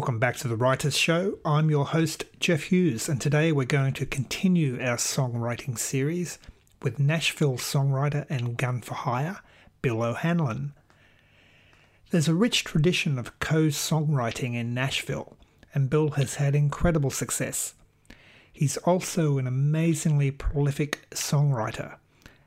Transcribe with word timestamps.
Welcome 0.00 0.18
back 0.18 0.38
to 0.38 0.48
the 0.48 0.56
Writers 0.56 0.96
Show. 0.96 1.40
I'm 1.44 1.68
your 1.68 1.84
host, 1.84 2.24
Jeff 2.40 2.62
Hughes, 2.62 3.06
and 3.06 3.20
today 3.20 3.52
we're 3.52 3.66
going 3.66 3.92
to 3.92 4.06
continue 4.06 4.80
our 4.80 4.96
songwriting 4.96 5.78
series 5.78 6.38
with 6.80 6.98
Nashville 6.98 7.58
songwriter 7.58 8.24
and 8.30 8.56
gun 8.56 8.80
for 8.80 8.94
hire, 8.94 9.40
Bill 9.82 10.02
O'Hanlon. 10.02 10.72
There's 12.10 12.28
a 12.28 12.34
rich 12.34 12.64
tradition 12.64 13.18
of 13.18 13.38
co 13.40 13.66
songwriting 13.66 14.54
in 14.54 14.72
Nashville, 14.72 15.36
and 15.74 15.90
Bill 15.90 16.12
has 16.12 16.36
had 16.36 16.54
incredible 16.54 17.10
success. 17.10 17.74
He's 18.50 18.78
also 18.78 19.36
an 19.36 19.46
amazingly 19.46 20.30
prolific 20.30 21.10
songwriter, 21.10 21.96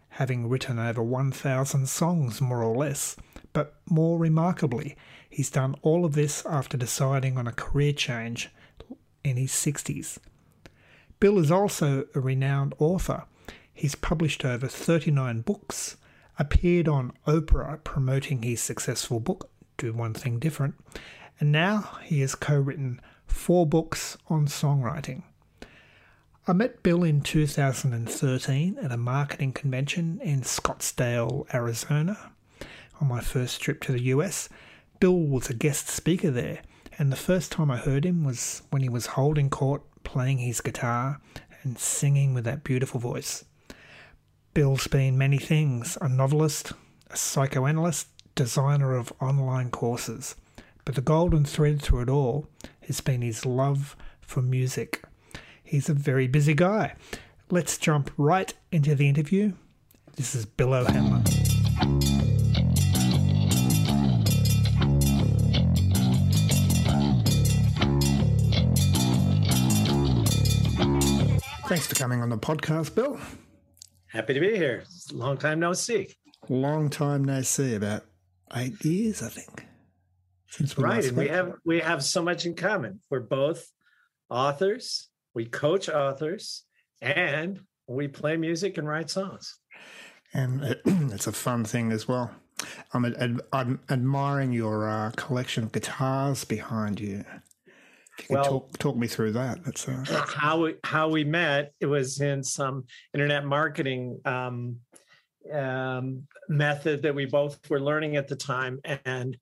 having 0.10 0.50
written 0.50 0.80
over 0.80 1.04
1,000 1.04 1.88
songs 1.88 2.42
more 2.42 2.64
or 2.64 2.76
less, 2.76 3.16
but 3.54 3.76
more 3.88 4.18
remarkably, 4.18 4.98
He's 5.34 5.50
done 5.50 5.74
all 5.82 6.06
of 6.06 6.14
this 6.14 6.46
after 6.46 6.78
deciding 6.78 7.40
on 7.40 7.48
a 7.48 7.52
career 7.52 7.92
change 7.92 8.52
in 9.24 9.36
his 9.36 9.50
60s. 9.50 10.20
Bill 11.20 11.40
is 11.40 11.50
also 11.50 12.06
a 12.14 12.20
renowned 12.20 12.76
author. 12.78 13.24
He's 13.74 13.96
published 13.96 14.46
over 14.46 14.68
39 14.68 15.42
books, 15.42 15.98
appeared 16.38 16.88
on 16.88 17.14
Oprah 17.26 17.84
promoting 17.84 18.44
his 18.44 18.62
successful 18.62 19.20
book, 19.20 19.50
Do 19.78 19.92
One 19.92 20.14
Thing 20.14 20.38
Different, 20.38 20.76
and 21.40 21.52
now 21.52 21.98
he 22.04 22.22
has 22.22 22.36
co 22.36 22.60
written 22.60 23.02
four 23.26 23.66
books 23.66 24.20
on 24.28 24.46
songwriting. 24.46 25.24
I 26.48 26.54
met 26.54 26.84
Bill 26.84 27.04
in 27.04 27.22
2013 27.22 28.78
at 28.78 28.92
a 28.92 28.98
marketing 28.98 29.54
convention 29.54 30.20
in 30.22 30.42
Scottsdale, 30.42 31.52
Arizona, 31.52 32.34
on 33.02 33.08
my 33.08 33.20
first 33.20 33.62
trip 33.62 33.82
to 33.82 33.94
the 33.94 34.04
US, 34.04 34.48
Bill 35.04 35.20
was 35.20 35.50
a 35.50 35.54
guest 35.54 35.90
speaker 35.90 36.32
there, 36.32 36.62
and 36.98 37.12
the 37.12 37.18
first 37.18 37.52
time 37.52 37.70
I 37.70 37.76
heard 37.76 38.06
him 38.06 38.24
was 38.24 38.62
when 38.70 38.82
he 38.82 38.88
was 38.88 39.06
holding 39.18 39.50
court, 39.50 39.82
playing 40.06 40.38
his 40.38 40.62
guitar, 40.62 41.20
and 41.62 41.78
singing 41.78 42.34
with 42.34 42.46
that 42.46 42.64
beautiful 42.64 43.02
voice. 43.02 43.44
Bill's 44.54 44.88
been 44.88 45.18
many 45.18 45.40
things 45.40 45.98
a 46.00 46.08
novelist, 46.08 46.72
a 47.12 47.18
psychoanalyst, 47.18 48.08
designer 48.34 48.96
of 48.96 49.12
online 49.20 49.72
courses. 49.72 50.36
But 50.86 50.96
the 50.96 51.02
golden 51.02 51.44
thread 51.44 51.82
through 51.82 52.04
it 52.04 52.10
all 52.10 52.48
has 52.88 53.02
been 53.02 53.24
his 53.24 53.46
love 53.46 53.98
for 54.22 54.42
music. 54.42 55.04
He's 55.62 55.90
a 55.90 55.94
very 55.94 56.28
busy 56.28 56.54
guy. 56.54 56.96
Let's 57.50 57.78
jump 57.78 58.10
right 58.16 58.54
into 58.72 58.96
the 58.96 59.10
interview. 59.10 59.52
This 60.16 60.34
is 60.34 60.46
Bill 60.46 60.74
O'Hanlon. 60.74 61.26
Thanks 71.74 71.88
for 71.88 71.96
coming 71.96 72.22
on 72.22 72.30
the 72.30 72.38
podcast, 72.38 72.94
Bill. 72.94 73.20
Happy 74.06 74.36
to 74.36 74.40
be 74.40 74.56
here. 74.56 74.84
Long 75.12 75.40
time 75.40 75.60
no 75.60 75.74
see. 75.74 76.08
Long 76.48 76.88
time 76.88 77.26
no 77.26 77.42
see. 77.42 77.74
About 77.74 78.04
eight 78.56 78.86
years, 78.86 79.24
I 79.24 79.30
think. 79.30 79.66
Since 80.50 80.78
we 80.78 80.84
right, 80.84 81.04
and 81.04 81.18
we 81.18 81.30
have 81.30 81.54
we 81.66 81.80
have 81.80 82.04
so 82.04 82.22
much 82.22 82.46
in 82.46 82.54
common. 82.54 83.00
We're 83.10 83.22
both 83.22 83.72
authors. 84.30 85.10
We 85.34 85.46
coach 85.46 85.90
authors, 85.90 86.64
and 87.02 87.62
we 87.88 88.08
play 88.08 88.38
music 88.38 88.78
and 88.78 88.88
write 88.88 89.10
songs. 89.10 89.58
And 90.32 90.78
it's 90.86 91.26
a 91.26 91.32
fun 91.32 91.66
thing 91.66 91.92
as 91.92 92.08
well. 92.08 92.30
I'm, 92.94 93.42
I'm 93.52 93.80
admiring 93.90 94.54
your 94.54 94.88
uh, 94.88 95.12
collection 95.16 95.64
of 95.64 95.72
guitars 95.72 96.46
behind 96.46 97.00
you 97.00 97.26
well, 98.30 98.44
talk 98.44 98.78
talk 98.78 98.96
me 98.96 99.08
through 99.08 99.34
that. 99.34 99.64
That's 99.64 99.88
uh... 99.88 100.04
how 100.28 100.64
we, 100.64 100.76
how 100.84 101.10
we 101.10 101.24
met. 101.24 101.74
It 101.80 101.86
was 101.86 102.22
in 102.22 102.44
some 102.44 102.86
internet 103.14 103.46
marketing 103.46 104.20
um, 104.26 104.78
um, 105.52 106.24
method 106.50 107.02
that 107.04 107.16
we 107.16 107.26
both 107.26 107.60
were 107.70 107.80
learning 107.80 108.16
at 108.16 108.28
the 108.28 108.36
time, 108.36 108.80
and 109.06 109.38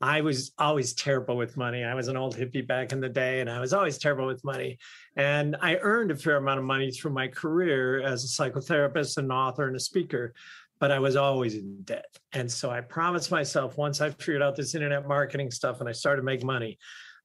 I 0.00 0.20
was 0.20 0.52
always 0.58 0.92
terrible 0.92 1.36
with 1.36 1.56
money. 1.56 1.84
I 1.84 1.94
was 1.94 2.08
an 2.08 2.16
old 2.16 2.36
hippie 2.36 2.66
back 2.66 2.92
in 2.92 3.00
the 3.00 3.08
day, 3.08 3.40
and 3.40 3.48
I 3.48 3.60
was 3.60 3.72
always 3.72 3.96
terrible 3.98 4.26
with 4.26 4.44
money. 4.44 4.78
And 5.16 5.56
I 5.62 5.76
earned 5.76 6.10
a 6.10 6.16
fair 6.16 6.36
amount 6.36 6.58
of 6.58 6.66
money 6.66 6.90
through 6.90 7.12
my 7.12 7.28
career 7.28 8.02
as 8.02 8.24
a 8.24 8.26
psychotherapist, 8.26 9.16
an 9.16 9.30
author, 9.30 9.66
and 9.66 9.76
a 9.76 9.80
speaker 9.80 10.34
but 10.78 10.90
I 10.90 10.98
was 10.98 11.16
always 11.16 11.54
in 11.54 11.82
debt. 11.82 12.18
And 12.32 12.50
so 12.50 12.70
I 12.70 12.80
promised 12.80 13.30
myself 13.30 13.78
once 13.78 14.00
I 14.00 14.10
figured 14.10 14.42
out 14.42 14.56
this 14.56 14.74
internet 14.74 15.08
marketing 15.08 15.50
stuff 15.50 15.80
and 15.80 15.88
I 15.88 15.92
started 15.92 16.20
to 16.20 16.24
make 16.24 16.44
money, 16.44 16.78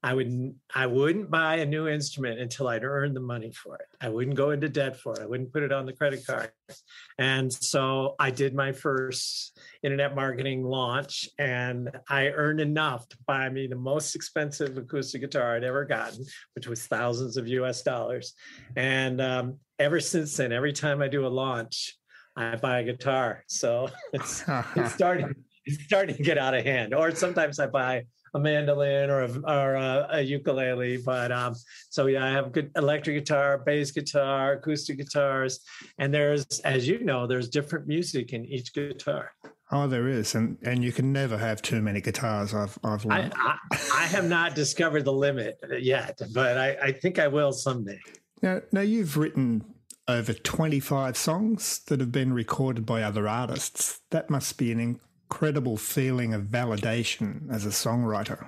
I 0.04 0.14
would 0.14 0.54
I 0.74 0.86
wouldn't 0.86 1.30
buy 1.30 1.56
a 1.56 1.66
new 1.66 1.86
instrument 1.86 2.40
until 2.40 2.66
I'd 2.66 2.82
earned 2.82 3.14
the 3.14 3.20
money 3.20 3.52
for 3.52 3.76
it. 3.76 3.86
I 4.00 4.08
wouldn't 4.08 4.36
go 4.36 4.50
into 4.50 4.68
debt 4.68 4.96
for 4.96 5.12
it. 5.12 5.22
I 5.22 5.26
wouldn't 5.26 5.52
put 5.52 5.62
it 5.62 5.72
on 5.72 5.86
the 5.86 5.92
credit 5.92 6.26
card. 6.26 6.50
And 7.18 7.52
so 7.52 8.16
I 8.18 8.30
did 8.30 8.54
my 8.54 8.72
first 8.72 9.56
internet 9.82 10.16
marketing 10.16 10.64
launch 10.64 11.28
and 11.38 11.88
I 12.08 12.28
earned 12.28 12.60
enough 12.60 13.08
to 13.10 13.16
buy 13.28 13.48
me 13.48 13.68
the 13.68 13.76
most 13.76 14.16
expensive 14.16 14.76
acoustic 14.76 15.20
guitar 15.20 15.54
I'd 15.54 15.64
ever 15.64 15.84
gotten, 15.84 16.24
which 16.54 16.66
was 16.66 16.84
thousands 16.86 17.36
of 17.36 17.46
US 17.46 17.82
dollars. 17.82 18.34
And 18.74 19.20
um, 19.20 19.58
ever 19.78 20.00
since 20.00 20.36
then, 20.36 20.52
every 20.52 20.72
time 20.72 21.00
I 21.00 21.06
do 21.08 21.26
a 21.26 21.28
launch, 21.28 21.96
I 22.34 22.56
buy 22.56 22.80
a 22.80 22.84
guitar. 22.84 23.44
So 23.46 23.88
it's, 24.12 24.42
it's 24.74 24.94
starting 24.94 25.34
it's 25.64 25.84
starting 25.84 26.16
to 26.16 26.22
get 26.22 26.38
out 26.38 26.54
of 26.54 26.64
hand. 26.64 26.92
Or 26.92 27.14
sometimes 27.14 27.60
I 27.60 27.66
buy 27.68 28.04
a 28.34 28.38
mandolin 28.38 29.10
or 29.10 29.22
a, 29.22 29.38
or 29.44 29.74
a, 29.74 30.08
a 30.12 30.20
ukulele. 30.20 30.98
But 30.98 31.32
um, 31.32 31.54
so 31.90 32.06
yeah, 32.06 32.24
I 32.24 32.30
have 32.30 32.52
good 32.52 32.70
electric 32.76 33.16
guitar, 33.16 33.58
bass 33.58 33.90
guitar, 33.90 34.54
acoustic 34.54 34.98
guitars, 34.98 35.60
and 35.98 36.12
there's, 36.12 36.44
as 36.60 36.86
you 36.88 37.04
know, 37.04 37.26
there's 37.26 37.48
different 37.48 37.86
music 37.86 38.32
in 38.32 38.44
each 38.44 38.72
guitar. 38.72 39.32
Oh, 39.70 39.86
there 39.86 40.06
is, 40.06 40.34
and 40.34 40.58
and 40.62 40.84
you 40.84 40.92
can 40.92 41.12
never 41.12 41.38
have 41.38 41.62
too 41.62 41.80
many 41.80 42.00
guitars. 42.00 42.52
I've 42.52 42.78
I've 42.84 43.04
learned. 43.06 43.32
I, 43.36 43.56
I, 43.72 43.78
I 43.94 44.04
have 44.04 44.28
not 44.28 44.54
discovered 44.54 45.04
the 45.04 45.12
limit 45.12 45.58
yet, 45.78 46.20
but 46.34 46.58
I, 46.58 46.76
I 46.82 46.92
think 46.92 47.18
I 47.18 47.28
will 47.28 47.52
someday. 47.52 47.98
Now, 48.42 48.60
now 48.70 48.80
you've 48.80 49.16
written 49.16 49.64
over 50.08 50.32
25 50.34 51.16
songs 51.16 51.80
that 51.86 52.00
have 52.00 52.12
been 52.12 52.32
recorded 52.32 52.84
by 52.84 53.02
other 53.02 53.28
artists. 53.28 54.00
That 54.10 54.28
must 54.28 54.58
be 54.58 54.72
an 54.72 54.80
incredible 55.32 55.78
feeling 55.78 56.34
of 56.34 56.42
validation 56.42 57.50
as 57.50 57.64
a 57.64 57.70
songwriter? 57.70 58.46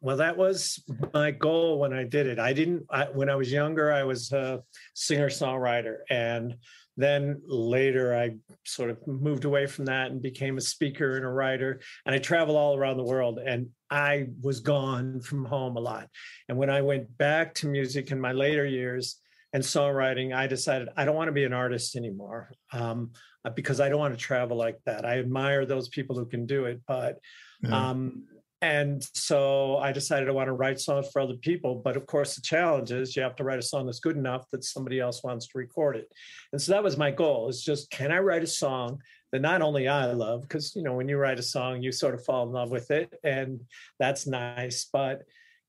Well, 0.00 0.18
that 0.18 0.36
was 0.36 0.80
my 1.12 1.32
goal 1.32 1.80
when 1.80 1.92
I 1.92 2.04
did 2.04 2.28
it. 2.28 2.38
I 2.38 2.52
didn't, 2.52 2.84
I, 2.90 3.06
when 3.06 3.28
I 3.28 3.34
was 3.34 3.50
younger, 3.50 3.92
I 3.92 4.04
was 4.04 4.30
a 4.30 4.62
singer 4.94 5.28
songwriter. 5.28 5.96
And 6.08 6.54
then 6.96 7.42
later, 7.44 8.16
I 8.16 8.36
sort 8.64 8.90
of 8.90 9.04
moved 9.08 9.46
away 9.46 9.66
from 9.66 9.86
that 9.86 10.12
and 10.12 10.22
became 10.22 10.58
a 10.58 10.60
speaker 10.60 11.16
and 11.16 11.24
a 11.24 11.28
writer. 11.28 11.80
And 12.06 12.14
I 12.14 12.18
travel 12.18 12.56
all 12.56 12.76
around 12.76 12.98
the 12.98 13.02
world. 13.02 13.40
And 13.44 13.70
I 13.90 14.28
was 14.40 14.60
gone 14.60 15.20
from 15.20 15.44
home 15.44 15.76
a 15.76 15.80
lot. 15.80 16.08
And 16.48 16.56
when 16.56 16.70
I 16.70 16.82
went 16.82 17.18
back 17.18 17.52
to 17.54 17.66
music 17.66 18.12
in 18.12 18.20
my 18.20 18.30
later 18.30 18.64
years, 18.64 19.16
and 19.56 19.64
songwriting, 19.64 20.36
I 20.36 20.46
decided 20.46 20.90
I 20.98 21.06
don't 21.06 21.16
want 21.16 21.28
to 21.28 21.32
be 21.32 21.44
an 21.44 21.54
artist 21.54 21.96
anymore 21.96 22.52
um, 22.74 23.12
uh, 23.42 23.48
because 23.48 23.80
I 23.80 23.88
don't 23.88 23.98
want 23.98 24.12
to 24.12 24.20
travel 24.20 24.54
like 24.54 24.78
that. 24.84 25.06
I 25.06 25.18
admire 25.18 25.64
those 25.64 25.88
people 25.88 26.14
who 26.14 26.26
can 26.26 26.44
do 26.44 26.66
it, 26.66 26.82
but 26.86 27.20
yeah. 27.62 27.88
um, 27.88 28.26
and 28.60 29.02
so 29.14 29.78
I 29.78 29.92
decided 29.92 30.28
I 30.28 30.32
want 30.32 30.48
to 30.48 30.52
write 30.52 30.78
songs 30.78 31.08
for 31.10 31.22
other 31.22 31.36
people. 31.40 31.76
But 31.76 31.96
of 31.96 32.04
course, 32.04 32.34
the 32.34 32.42
challenge 32.42 32.92
is 32.92 33.16
you 33.16 33.22
have 33.22 33.36
to 33.36 33.44
write 33.44 33.58
a 33.58 33.62
song 33.62 33.86
that's 33.86 33.98
good 33.98 34.18
enough 34.18 34.44
that 34.52 34.62
somebody 34.62 35.00
else 35.00 35.24
wants 35.24 35.46
to 35.46 35.58
record 35.58 35.96
it. 35.96 36.12
And 36.52 36.60
so 36.60 36.72
that 36.72 36.84
was 36.84 36.98
my 36.98 37.10
goal: 37.10 37.48
is 37.48 37.64
just 37.64 37.90
can 37.90 38.12
I 38.12 38.18
write 38.18 38.42
a 38.42 38.46
song 38.46 38.98
that 39.32 39.40
not 39.40 39.62
only 39.62 39.88
I 39.88 40.12
love, 40.12 40.42
because 40.42 40.76
you 40.76 40.82
know 40.82 40.92
when 40.92 41.08
you 41.08 41.16
write 41.16 41.38
a 41.38 41.42
song, 41.42 41.82
you 41.82 41.92
sort 41.92 42.14
of 42.14 42.22
fall 42.26 42.46
in 42.46 42.52
love 42.52 42.70
with 42.70 42.90
it, 42.90 43.10
and 43.24 43.62
that's 43.98 44.26
nice, 44.26 44.86
but 44.92 45.22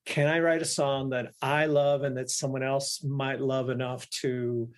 can 0.07 0.27
I 0.27 0.39
write 0.39 0.61
a 0.61 0.65
song 0.65 1.09
that 1.09 1.33
I 1.41 1.65
love 1.65 2.03
and 2.03 2.15
that 2.15 2.29
someone 2.29 2.63
else 2.63 3.03
might 3.03 3.41
love 3.41 3.69
enough 3.69 4.09
to 4.21 4.69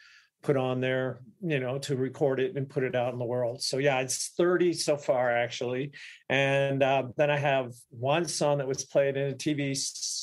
put 0.42 0.58
on 0.58 0.82
there, 0.82 1.20
you 1.42 1.60
know, 1.60 1.78
to 1.78 1.96
record 1.96 2.40
it 2.40 2.56
and 2.56 2.68
put 2.68 2.84
it 2.84 2.96
out 2.96 3.14
in 3.14 3.20
the 3.20 3.26
world. 3.26 3.62
So 3.62 3.78
yeah, 3.78 4.00
it's 4.00 4.30
30 4.38 4.74
so 4.74 4.98
far 4.98 5.30
actually. 5.30 5.92
And 6.30 6.82
uh, 6.82 7.04
then 7.16 7.30
I 7.30 7.38
have 7.38 7.74
one 7.92 8.26
song 8.26 8.58
that 8.58 8.68
was 8.68 8.86
played 8.86 9.18
in 9.18 9.32
a 9.32 9.36
TV 9.36 9.78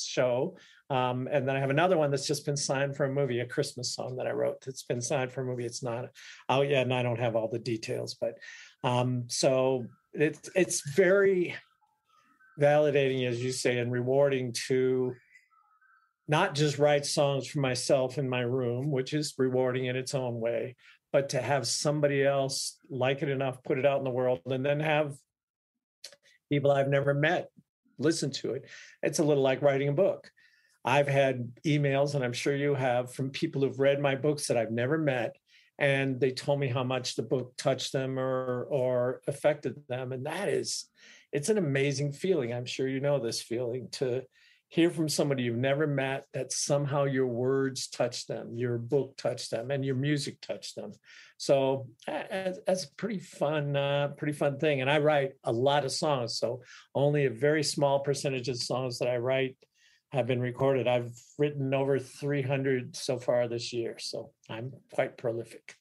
show. 0.05 0.57
Um, 0.89 1.29
and 1.31 1.47
then 1.47 1.55
I 1.55 1.59
have 1.59 1.69
another 1.69 1.97
one 1.97 2.11
that's 2.11 2.27
just 2.27 2.45
been 2.45 2.57
signed 2.57 2.97
for 2.97 3.05
a 3.05 3.13
movie, 3.13 3.39
a 3.39 3.45
Christmas 3.45 3.95
song 3.95 4.17
that 4.17 4.27
I 4.27 4.31
wrote 4.31 4.61
that's 4.65 4.83
been 4.83 5.01
signed 5.01 5.31
for 5.31 5.41
a 5.41 5.45
movie. 5.45 5.65
It's 5.65 5.83
not 5.83 6.09
out 6.49 6.69
yet, 6.69 6.83
and 6.83 6.93
I 6.93 7.03
don't 7.03 7.19
have 7.19 7.35
all 7.35 7.49
the 7.49 7.59
details, 7.59 8.15
but 8.15 8.37
um, 8.85 9.25
so 9.27 9.85
it's 10.13 10.49
it's 10.55 10.89
very 10.95 11.55
validating, 12.59 13.27
as 13.27 13.43
you 13.43 13.51
say, 13.51 13.77
and 13.79 13.91
rewarding 13.91 14.53
to 14.67 15.13
not 16.27 16.55
just 16.55 16.77
write 16.77 17.05
songs 17.05 17.47
for 17.47 17.59
myself 17.59 18.17
in 18.17 18.27
my 18.27 18.41
room, 18.41 18.91
which 18.91 19.13
is 19.13 19.33
rewarding 19.37 19.85
in 19.85 19.95
its 19.95 20.13
own 20.13 20.39
way, 20.39 20.75
but 21.13 21.29
to 21.29 21.41
have 21.41 21.67
somebody 21.67 22.23
else 22.23 22.77
like 22.89 23.21
it 23.21 23.29
enough, 23.29 23.63
put 23.63 23.77
it 23.77 23.85
out 23.85 23.99
in 23.99 24.03
the 24.03 24.09
world, 24.09 24.41
and 24.45 24.65
then 24.65 24.79
have 24.79 25.15
people 26.49 26.71
I've 26.71 26.89
never 26.89 27.13
met 27.13 27.49
listen 27.99 28.31
to 28.31 28.53
it. 28.53 28.65
It's 29.01 29.19
a 29.19 29.23
little 29.23 29.43
like 29.43 29.61
writing 29.61 29.89
a 29.89 29.93
book. 29.93 30.29
I've 30.85 31.07
had 31.07 31.51
emails, 31.65 32.15
and 32.15 32.23
I'm 32.23 32.33
sure 32.33 32.55
you 32.55 32.73
have, 32.75 33.13
from 33.13 33.29
people 33.29 33.61
who've 33.61 33.79
read 33.79 33.99
my 33.99 34.15
books 34.15 34.47
that 34.47 34.57
I've 34.57 34.71
never 34.71 34.97
met, 34.97 35.35
and 35.79 36.19
they 36.19 36.31
told 36.31 36.59
me 36.59 36.67
how 36.67 36.83
much 36.83 37.15
the 37.15 37.23
book 37.23 37.53
touched 37.57 37.91
them 37.91 38.17
or 38.17 38.63
or 38.63 39.21
affected 39.27 39.75
them, 39.89 40.11
and 40.11 40.25
that 40.25 40.47
is, 40.47 40.85
it's 41.31 41.49
an 41.49 41.57
amazing 41.57 42.13
feeling. 42.13 42.53
I'm 42.53 42.65
sure 42.65 42.87
you 42.87 42.99
know 42.99 43.19
this 43.19 43.41
feeling 43.41 43.89
to 43.93 44.23
hear 44.69 44.89
from 44.89 45.07
somebody 45.07 45.43
you've 45.43 45.55
never 45.55 45.87
met 45.87 46.25
that 46.33 46.51
somehow 46.51 47.05
your 47.05 47.27
words 47.27 47.87
touch 47.87 48.27
them, 48.27 48.53
your 48.53 48.77
book 48.77 49.15
touched 49.17 49.49
them, 49.49 49.71
and 49.71 49.85
your 49.85 49.95
music 49.95 50.41
touched 50.41 50.75
them. 50.75 50.91
So 51.37 51.87
that's 52.05 52.83
a 52.83 52.95
pretty 52.97 53.19
fun, 53.19 53.75
uh, 53.75 54.09
pretty 54.17 54.33
fun 54.33 54.57
thing. 54.59 54.81
And 54.81 54.89
I 54.89 54.99
write 54.99 55.33
a 55.43 55.51
lot 55.51 55.85
of 55.85 55.91
songs, 55.91 56.37
so 56.37 56.61
only 56.93 57.25
a 57.25 57.29
very 57.29 57.63
small 57.63 57.99
percentage 57.99 58.49
of 58.49 58.57
songs 58.57 58.99
that 58.99 59.07
I 59.07 59.17
write 59.17 59.57
have 60.11 60.27
been 60.27 60.41
recorded. 60.41 60.87
I've 60.87 61.11
written 61.37 61.73
over 61.73 61.99
300 61.99 62.95
so 62.95 63.19
far 63.19 63.47
this 63.47 63.71
year, 63.71 63.97
so 63.99 64.31
I'm 64.49 64.73
quite 64.91 65.17
prolific. 65.17 65.75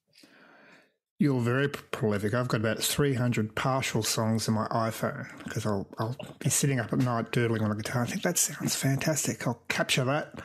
You're 1.18 1.40
very 1.40 1.68
prolific. 1.68 2.34
I've 2.34 2.48
got 2.48 2.60
about 2.60 2.82
300 2.82 3.54
partial 3.54 4.02
songs 4.02 4.48
in 4.48 4.54
my 4.54 4.66
iPhone 4.68 5.26
because 5.44 5.64
I'll, 5.64 5.88
I'll 5.98 6.16
be 6.40 6.50
sitting 6.50 6.78
up 6.78 6.92
at 6.92 6.98
night 6.98 7.32
doodling 7.32 7.62
on 7.62 7.70
a 7.70 7.76
guitar. 7.76 8.02
I 8.02 8.06
think 8.06 8.22
that 8.22 8.36
sounds 8.36 8.76
fantastic. 8.76 9.46
I'll 9.46 9.62
capture 9.68 10.04
that. 10.04 10.40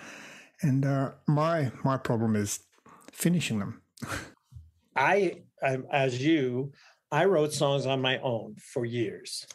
And 0.61 0.85
uh, 0.85 1.11
my 1.27 1.71
my 1.83 1.97
problem 1.97 2.35
is 2.35 2.59
finishing 3.11 3.59
them. 3.59 3.81
I, 4.95 5.41
I, 5.61 5.79
as 5.91 6.21
you, 6.21 6.71
I 7.11 7.25
wrote 7.25 7.51
songs 7.51 7.85
on 7.85 8.01
my 8.01 8.19
own 8.19 8.55
for 8.57 8.85
years. 8.85 9.45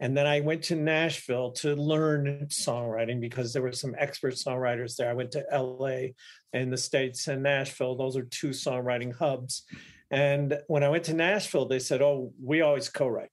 And 0.00 0.16
then 0.16 0.26
I 0.26 0.40
went 0.40 0.64
to 0.64 0.76
Nashville 0.76 1.52
to 1.52 1.74
learn 1.74 2.46
songwriting 2.48 3.20
because 3.20 3.52
there 3.52 3.62
were 3.62 3.72
some 3.72 3.94
expert 3.98 4.34
songwriters 4.34 4.96
there. 4.96 5.08
I 5.08 5.14
went 5.14 5.30
to 5.32 5.44
LA 5.52 6.08
in 6.52 6.70
the 6.70 6.76
States 6.76 7.26
and 7.28 7.42
Nashville. 7.42 7.96
Those 7.96 8.16
are 8.16 8.24
two 8.24 8.50
songwriting 8.50 9.14
hubs. 9.14 9.64
And 10.14 10.60
when 10.68 10.84
I 10.84 10.90
went 10.90 11.02
to 11.06 11.12
Nashville, 11.12 11.66
they 11.66 11.80
said, 11.80 12.00
Oh, 12.00 12.32
we 12.40 12.60
always 12.60 12.88
co 12.88 13.08
write. 13.08 13.30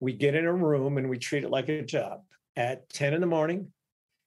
We 0.00 0.12
get 0.12 0.34
in 0.34 0.46
a 0.46 0.52
room 0.52 0.98
and 0.98 1.08
we 1.08 1.16
treat 1.16 1.44
it 1.44 1.50
like 1.50 1.68
a 1.68 1.80
job. 1.80 2.22
At 2.56 2.88
10 2.88 3.14
in 3.14 3.20
the 3.20 3.28
morning, 3.28 3.72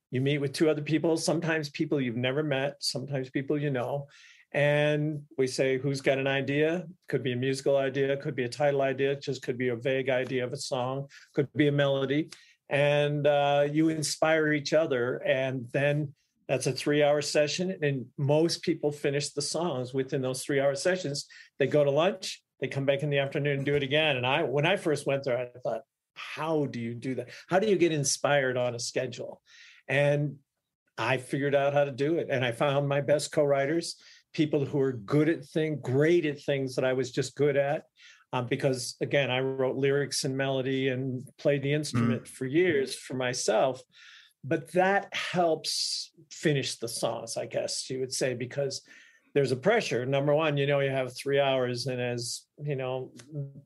you 0.09 0.21
meet 0.21 0.37
with 0.37 0.53
two 0.53 0.69
other 0.69 0.81
people, 0.81 1.17
sometimes 1.17 1.69
people 1.69 1.99
you've 1.99 2.15
never 2.15 2.43
met, 2.43 2.77
sometimes 2.79 3.29
people 3.29 3.59
you 3.59 3.69
know. 3.69 4.07
And 4.53 5.23
we 5.37 5.47
say, 5.47 5.77
Who's 5.77 5.99
got 5.99 6.17
an 6.17 6.27
idea? 6.27 6.87
Could 7.09 7.23
be 7.23 7.33
a 7.33 7.35
musical 7.35 7.75
idea, 7.75 8.15
could 8.15 8.35
be 8.37 8.45
a 8.45 8.49
title 8.49 8.81
idea, 8.81 9.13
just 9.17 9.41
could 9.41 9.57
be 9.57 9.67
a 9.67 9.75
vague 9.75 10.09
idea 10.09 10.45
of 10.45 10.53
a 10.53 10.57
song, 10.57 11.07
could 11.33 11.51
be 11.57 11.67
a 11.67 11.73
melody. 11.73 12.29
And 12.69 13.27
uh, 13.27 13.67
you 13.69 13.89
inspire 13.89 14.53
each 14.53 14.71
other. 14.71 15.17
And 15.25 15.67
then 15.73 16.13
that's 16.47 16.67
a 16.67 16.71
three 16.71 17.03
hour 17.03 17.21
session. 17.21 17.77
And 17.81 18.05
most 18.17 18.61
people 18.61 18.91
finish 18.91 19.29
the 19.29 19.41
songs 19.41 19.93
within 19.93 20.21
those 20.21 20.43
three 20.43 20.59
hour 20.59 20.75
sessions. 20.75 21.25
They 21.59 21.67
go 21.67 21.83
to 21.83 21.91
lunch, 21.91 22.41
they 22.61 22.67
come 22.67 22.85
back 22.85 23.03
in 23.03 23.09
the 23.09 23.19
afternoon 23.19 23.57
and 23.57 23.65
do 23.65 23.75
it 23.75 23.83
again. 23.83 24.17
And 24.17 24.25
I, 24.25 24.43
when 24.43 24.65
I 24.65 24.77
first 24.77 25.05
went 25.05 25.23
there, 25.23 25.37
I 25.37 25.47
thought, 25.59 25.81
how 26.15 26.65
do 26.65 26.79
you 26.79 26.95
do 26.95 27.15
that? 27.15 27.29
How 27.47 27.59
do 27.59 27.67
you 27.67 27.77
get 27.77 27.91
inspired 27.91 28.57
on 28.57 28.75
a 28.75 28.79
schedule? 28.79 29.41
And 29.87 30.37
I 30.97 31.17
figured 31.17 31.53
out 31.53 31.73
how 31.73 31.83
to 31.83 31.91
do 31.91 32.17
it. 32.17 32.27
And 32.29 32.43
I 32.43 32.51
found 32.51 32.87
my 32.87 33.01
best 33.01 33.31
co 33.31 33.43
writers, 33.43 33.97
people 34.33 34.65
who 34.65 34.79
are 34.79 34.93
good 34.93 35.29
at 35.29 35.45
things, 35.45 35.79
great 35.83 36.25
at 36.25 36.41
things 36.41 36.75
that 36.75 36.85
I 36.85 36.93
was 36.93 37.11
just 37.11 37.35
good 37.35 37.55
at. 37.55 37.83
Um, 38.33 38.47
because 38.47 38.95
again, 38.99 39.31
I 39.31 39.39
wrote 39.39 39.77
lyrics 39.77 40.23
and 40.23 40.35
melody 40.35 40.89
and 40.89 41.27
played 41.37 41.61
the 41.61 41.73
instrument 41.73 42.23
mm. 42.23 42.27
for 42.27 42.45
years 42.45 42.93
for 42.93 43.13
myself 43.13 43.81
but 44.47 44.71
that 44.71 45.13
helps 45.13 46.11
finish 46.31 46.75
the 46.75 46.87
songs, 46.87 47.37
I 47.37 47.45
guess 47.45 47.89
you 47.89 47.99
would 47.99 48.13
say, 48.13 48.33
because 48.33 48.81
there's 49.33 49.51
a 49.51 49.57
pressure. 49.57 50.05
Number 50.05 50.33
one, 50.33 50.57
you 50.57 50.65
know, 50.65 50.79
you 50.79 50.89
have 50.89 51.15
three 51.15 51.39
hours, 51.39 51.87
and 51.87 52.01
as 52.01 52.45
you 52.63 52.75
know, 52.75 53.11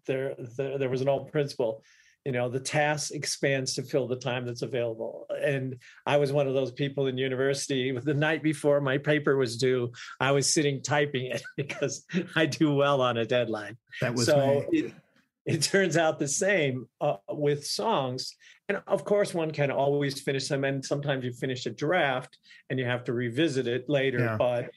there 0.05 0.35
there, 0.57 0.77
there 0.77 0.89
was 0.89 1.01
an 1.01 1.09
old 1.09 1.31
principle. 1.31 1.83
You 2.25 2.31
know, 2.31 2.49
the 2.49 2.59
task 2.59 3.13
expands 3.13 3.73
to 3.75 3.83
fill 3.83 4.07
the 4.07 4.15
time 4.15 4.45
that's 4.45 4.61
available. 4.61 5.25
And 5.43 5.77
I 6.05 6.17
was 6.17 6.31
one 6.31 6.47
of 6.47 6.53
those 6.53 6.71
people 6.71 7.07
in 7.07 7.17
university. 7.17 7.91
The 7.97 8.13
night 8.13 8.43
before 8.43 8.79
my 8.79 8.99
paper 8.99 9.37
was 9.37 9.57
due, 9.57 9.91
I 10.19 10.31
was 10.31 10.51
sitting 10.51 10.83
typing 10.83 11.27
it 11.27 11.41
because 11.57 12.05
I 12.35 12.45
do 12.45 12.75
well 12.75 13.01
on 13.01 13.17
a 13.17 13.25
deadline. 13.25 13.77
That 14.01 14.13
was 14.13 14.25
so. 14.25 14.65
It, 14.71 14.93
it 15.45 15.61
turns 15.61 15.97
out 15.97 16.19
the 16.19 16.27
same 16.27 16.87
uh, 16.99 17.17
with 17.29 17.65
songs. 17.65 18.35
And 18.69 18.81
of 18.87 19.03
course 19.03 19.33
one 19.33 19.51
can 19.51 19.71
always 19.71 20.21
finish 20.21 20.47
them 20.47 20.63
and 20.63 20.83
sometimes 20.83 21.25
you 21.25 21.33
finish 21.33 21.65
a 21.65 21.71
draft 21.71 22.37
and 22.69 22.79
you 22.79 22.85
have 22.85 23.03
to 23.05 23.13
revisit 23.13 23.67
it 23.67 23.89
later 23.89 24.19
yeah. 24.19 24.37
but 24.37 24.69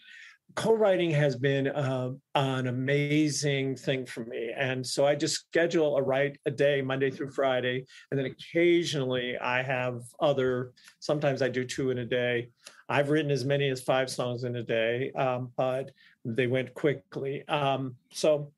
co-writing 0.56 1.10
has 1.10 1.36
been 1.36 1.68
uh, 1.68 2.10
an 2.34 2.68
amazing 2.68 3.74
thing 3.76 4.06
for 4.06 4.24
me. 4.24 4.52
And 4.56 4.86
so 4.86 5.06
i 5.06 5.14
just 5.14 5.34
schedule 5.34 5.96
a 5.96 6.02
write 6.02 6.38
a 6.46 6.50
day 6.50 6.82
monday 6.82 7.10
through 7.10 7.30
friday 7.30 7.84
and 8.10 8.18
then 8.18 8.26
occasionally 8.26 9.36
i 9.38 9.62
have 9.62 10.02
other 10.20 10.72
sometimes 11.00 11.42
i 11.42 11.48
do 11.48 11.64
two 11.64 11.90
in 11.90 11.98
a 11.98 12.04
day. 12.04 12.48
I've 12.88 13.10
written 13.10 13.30
as 13.30 13.44
many 13.44 13.68
as 13.70 13.80
five 13.80 14.10
songs 14.10 14.44
in 14.44 14.56
a 14.56 14.62
day 14.62 15.12
um, 15.12 15.50
but 15.56 15.90
they 16.24 16.46
went 16.46 16.74
quickly. 16.74 17.46
Um, 17.48 17.96
so 18.12 18.52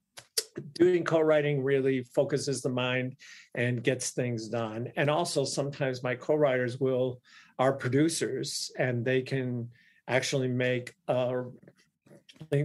doing 0.75 1.05
co-writing 1.05 1.63
really 1.63 2.03
focuses 2.15 2.63
the 2.63 2.69
mind 2.69 3.17
and 3.55 3.83
gets 3.83 4.11
things 4.11 4.49
done. 4.49 4.93
And 4.97 5.11
also 5.11 5.45
sometimes 5.45 6.03
my 6.03 6.15
co-writers 6.15 6.79
will 6.79 7.21
are 7.59 7.73
producers 7.73 8.71
and 8.79 9.05
they 9.05 9.23
can 9.23 9.69
actually 10.09 10.49
make 10.49 10.95
uh, 11.09 11.43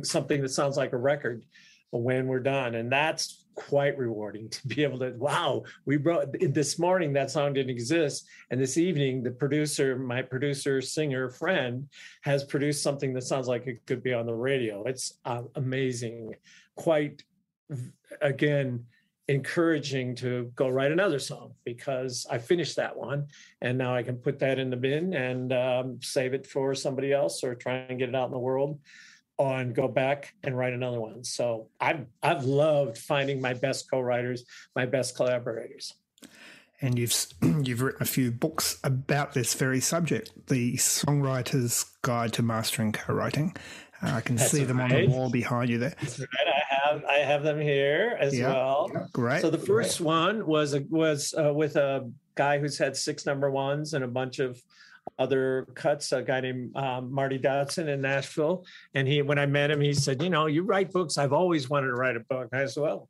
something 0.03 0.41
that 0.41 0.49
sounds 0.49 0.77
like 0.77 0.93
a 0.93 0.97
record 0.97 1.43
when 1.91 2.27
we're 2.27 2.39
done. 2.39 2.75
And 2.75 2.91
that's 2.91 3.45
quite 3.55 3.97
rewarding 3.97 4.49
to 4.49 4.67
be 4.67 4.81
able 4.81 4.97
to 4.97 5.11
wow 5.17 5.61
we 5.85 5.97
brought 5.97 6.27
this 6.53 6.79
morning 6.79 7.11
that 7.11 7.29
song 7.29 7.51
didn't 7.51 7.69
exist 7.69 8.25
and 8.49 8.59
this 8.59 8.77
evening 8.77 9.21
the 9.21 9.29
producer 9.29 9.97
my 9.97 10.21
producer 10.21 10.81
singer 10.81 11.29
friend 11.29 11.87
has 12.21 12.45
produced 12.45 12.81
something 12.81 13.13
that 13.13 13.23
sounds 13.23 13.47
like 13.47 13.67
it 13.67 13.85
could 13.85 14.03
be 14.03 14.13
on 14.13 14.25
the 14.25 14.33
radio. 14.33 14.83
It's 14.83 15.19
uh, 15.25 15.43
amazing. 15.55 16.35
Quite 16.75 17.23
again 18.21 18.85
encouraging 19.27 20.15
to 20.15 20.51
go 20.55 20.67
write 20.67 20.91
another 20.91 21.19
song 21.19 21.53
because 21.63 22.25
I 22.29 22.37
finished 22.37 22.75
that 22.75 22.97
one 22.97 23.27
and 23.61 23.77
now 23.77 23.95
I 23.95 24.03
can 24.03 24.17
put 24.17 24.39
that 24.39 24.59
in 24.59 24.69
the 24.69 24.75
bin 24.75 25.13
and 25.13 25.53
um, 25.53 25.99
save 26.01 26.33
it 26.33 26.45
for 26.45 26.75
somebody 26.75 27.13
else 27.13 27.43
or 27.43 27.55
try 27.55 27.75
and 27.75 27.97
get 27.97 28.09
it 28.09 28.15
out 28.15 28.25
in 28.25 28.31
the 28.31 28.39
world 28.39 28.79
and 29.39 29.73
go 29.73 29.87
back 29.87 30.33
and 30.43 30.57
write 30.57 30.73
another 30.73 30.99
one. 30.99 31.23
So 31.23 31.69
I've 31.79 32.05
I've 32.21 32.43
loved 32.43 32.97
finding 32.97 33.41
my 33.41 33.53
best 33.53 33.89
co-writers, 33.89 34.43
my 34.75 34.85
best 34.85 35.15
collaborators. 35.15 35.93
And 36.81 36.97
you've 36.97 37.15
you've 37.63 37.81
written 37.81 38.01
a 38.01 38.05
few 38.05 38.31
books 38.31 38.79
about 38.83 39.33
this 39.33 39.53
very 39.53 39.79
subject, 39.79 40.31
the 40.47 40.75
Songwriter's 40.75 41.85
Guide 42.01 42.33
to 42.33 42.43
Mastering 42.43 42.91
Co-writing. 42.91 43.55
Uh, 44.03 44.11
I 44.11 44.21
can 44.21 44.35
That's 44.35 44.51
see 44.51 44.63
them 44.63 44.79
right. 44.79 44.91
on 44.91 45.01
the 45.01 45.07
wall 45.07 45.29
behind 45.29 45.69
you 45.69 45.77
there. 45.77 45.95
Right. 46.01 46.27
I 46.91 46.93
have 46.93 47.05
I 47.05 47.17
have 47.19 47.43
them 47.43 47.59
here 47.59 48.17
as 48.19 48.37
yeah. 48.37 48.47
well. 48.49 48.91
Yeah. 48.93 49.05
Great. 49.13 49.41
So 49.41 49.49
the 49.49 49.57
first 49.57 49.99
Great. 49.99 50.05
one 50.05 50.45
was 50.45 50.73
a, 50.73 50.81
was 50.89 51.33
uh, 51.37 51.53
with 51.53 51.75
a 51.75 52.09
guy 52.35 52.59
who's 52.59 52.77
had 52.77 52.95
six 52.95 53.25
number 53.25 53.49
ones 53.49 53.93
and 53.93 54.03
a 54.03 54.07
bunch 54.07 54.39
of 54.39 54.61
other 55.17 55.67
cuts. 55.73 56.11
A 56.11 56.21
guy 56.21 56.41
named 56.41 56.75
um, 56.75 57.11
Marty 57.11 57.37
Dodson 57.37 57.87
in 57.87 58.01
Nashville, 58.01 58.65
and 58.93 59.07
he 59.07 59.21
when 59.21 59.39
I 59.39 59.45
met 59.45 59.71
him, 59.71 59.81
he 59.81 59.93
said, 59.93 60.21
"You 60.21 60.29
know, 60.29 60.47
you 60.47 60.63
write 60.63 60.91
books. 60.91 61.17
I've 61.17 61.33
always 61.33 61.69
wanted 61.69 61.87
to 61.87 61.95
write 61.95 62.15
a 62.15 62.21
book." 62.21 62.49
I 62.53 62.65
said, 62.65 62.81
"Well." 62.81 63.07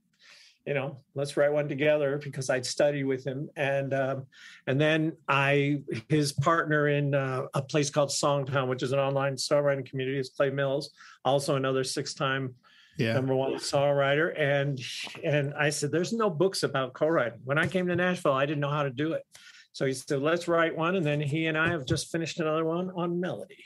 you 0.65 0.75
know, 0.75 0.97
let's 1.15 1.37
write 1.37 1.51
one 1.51 1.67
together 1.67 2.19
because 2.23 2.51
I'd 2.51 2.67
study 2.67 3.03
with 3.03 3.25
him, 3.25 3.49
and 3.55 3.95
um, 3.95 4.27
and 4.67 4.79
then 4.79 5.13
I 5.27 5.81
his 6.07 6.33
partner 6.33 6.87
in 6.87 7.15
uh, 7.15 7.47
a 7.55 7.63
place 7.63 7.89
called 7.89 8.09
Songtown, 8.09 8.67
which 8.67 8.83
is 8.83 8.91
an 8.91 8.99
online 8.99 9.37
songwriting 9.37 9.89
community, 9.89 10.19
is 10.19 10.29
Clay 10.29 10.51
Mills, 10.51 10.91
also 11.25 11.55
another 11.55 11.83
six-time 11.83 12.53
yeah. 12.97 13.13
number 13.13 13.35
one 13.35 13.55
songwriter, 13.55 14.37
and 14.39 14.79
and 15.23 15.53
I 15.53 15.69
said, 15.69 15.91
"There's 15.91 16.13
no 16.13 16.29
books 16.29 16.63
about 16.63 16.93
co-writing." 16.93 17.39
When 17.43 17.57
I 17.57 17.67
came 17.67 17.87
to 17.87 17.95
Nashville, 17.95 18.33
I 18.33 18.45
didn't 18.45 18.61
know 18.61 18.69
how 18.69 18.83
to 18.83 18.89
do 18.89 19.13
it, 19.13 19.23
so 19.71 19.85
he 19.85 19.93
said, 19.93 20.21
"Let's 20.21 20.47
write 20.47 20.77
one," 20.77 20.95
and 20.95 21.05
then 21.05 21.21
he 21.21 21.47
and 21.47 21.57
I 21.57 21.69
have 21.69 21.85
just 21.85 22.11
finished 22.11 22.39
another 22.39 22.65
one 22.65 22.91
on 22.95 23.19
melody, 23.19 23.63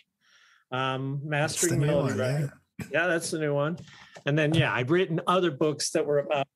um, 0.72 1.22
mastering 1.24 1.82
melody. 1.82 2.20
One, 2.20 2.52
yeah. 2.80 2.86
yeah, 2.92 3.08
that's 3.08 3.32
the 3.32 3.40
new 3.40 3.54
one. 3.54 3.78
And 4.26 4.38
then, 4.38 4.54
yeah, 4.54 4.74
I've 4.74 4.90
written 4.90 5.22
other 5.28 5.52
books 5.52 5.92
that 5.92 6.06
were 6.06 6.20
about 6.20 6.48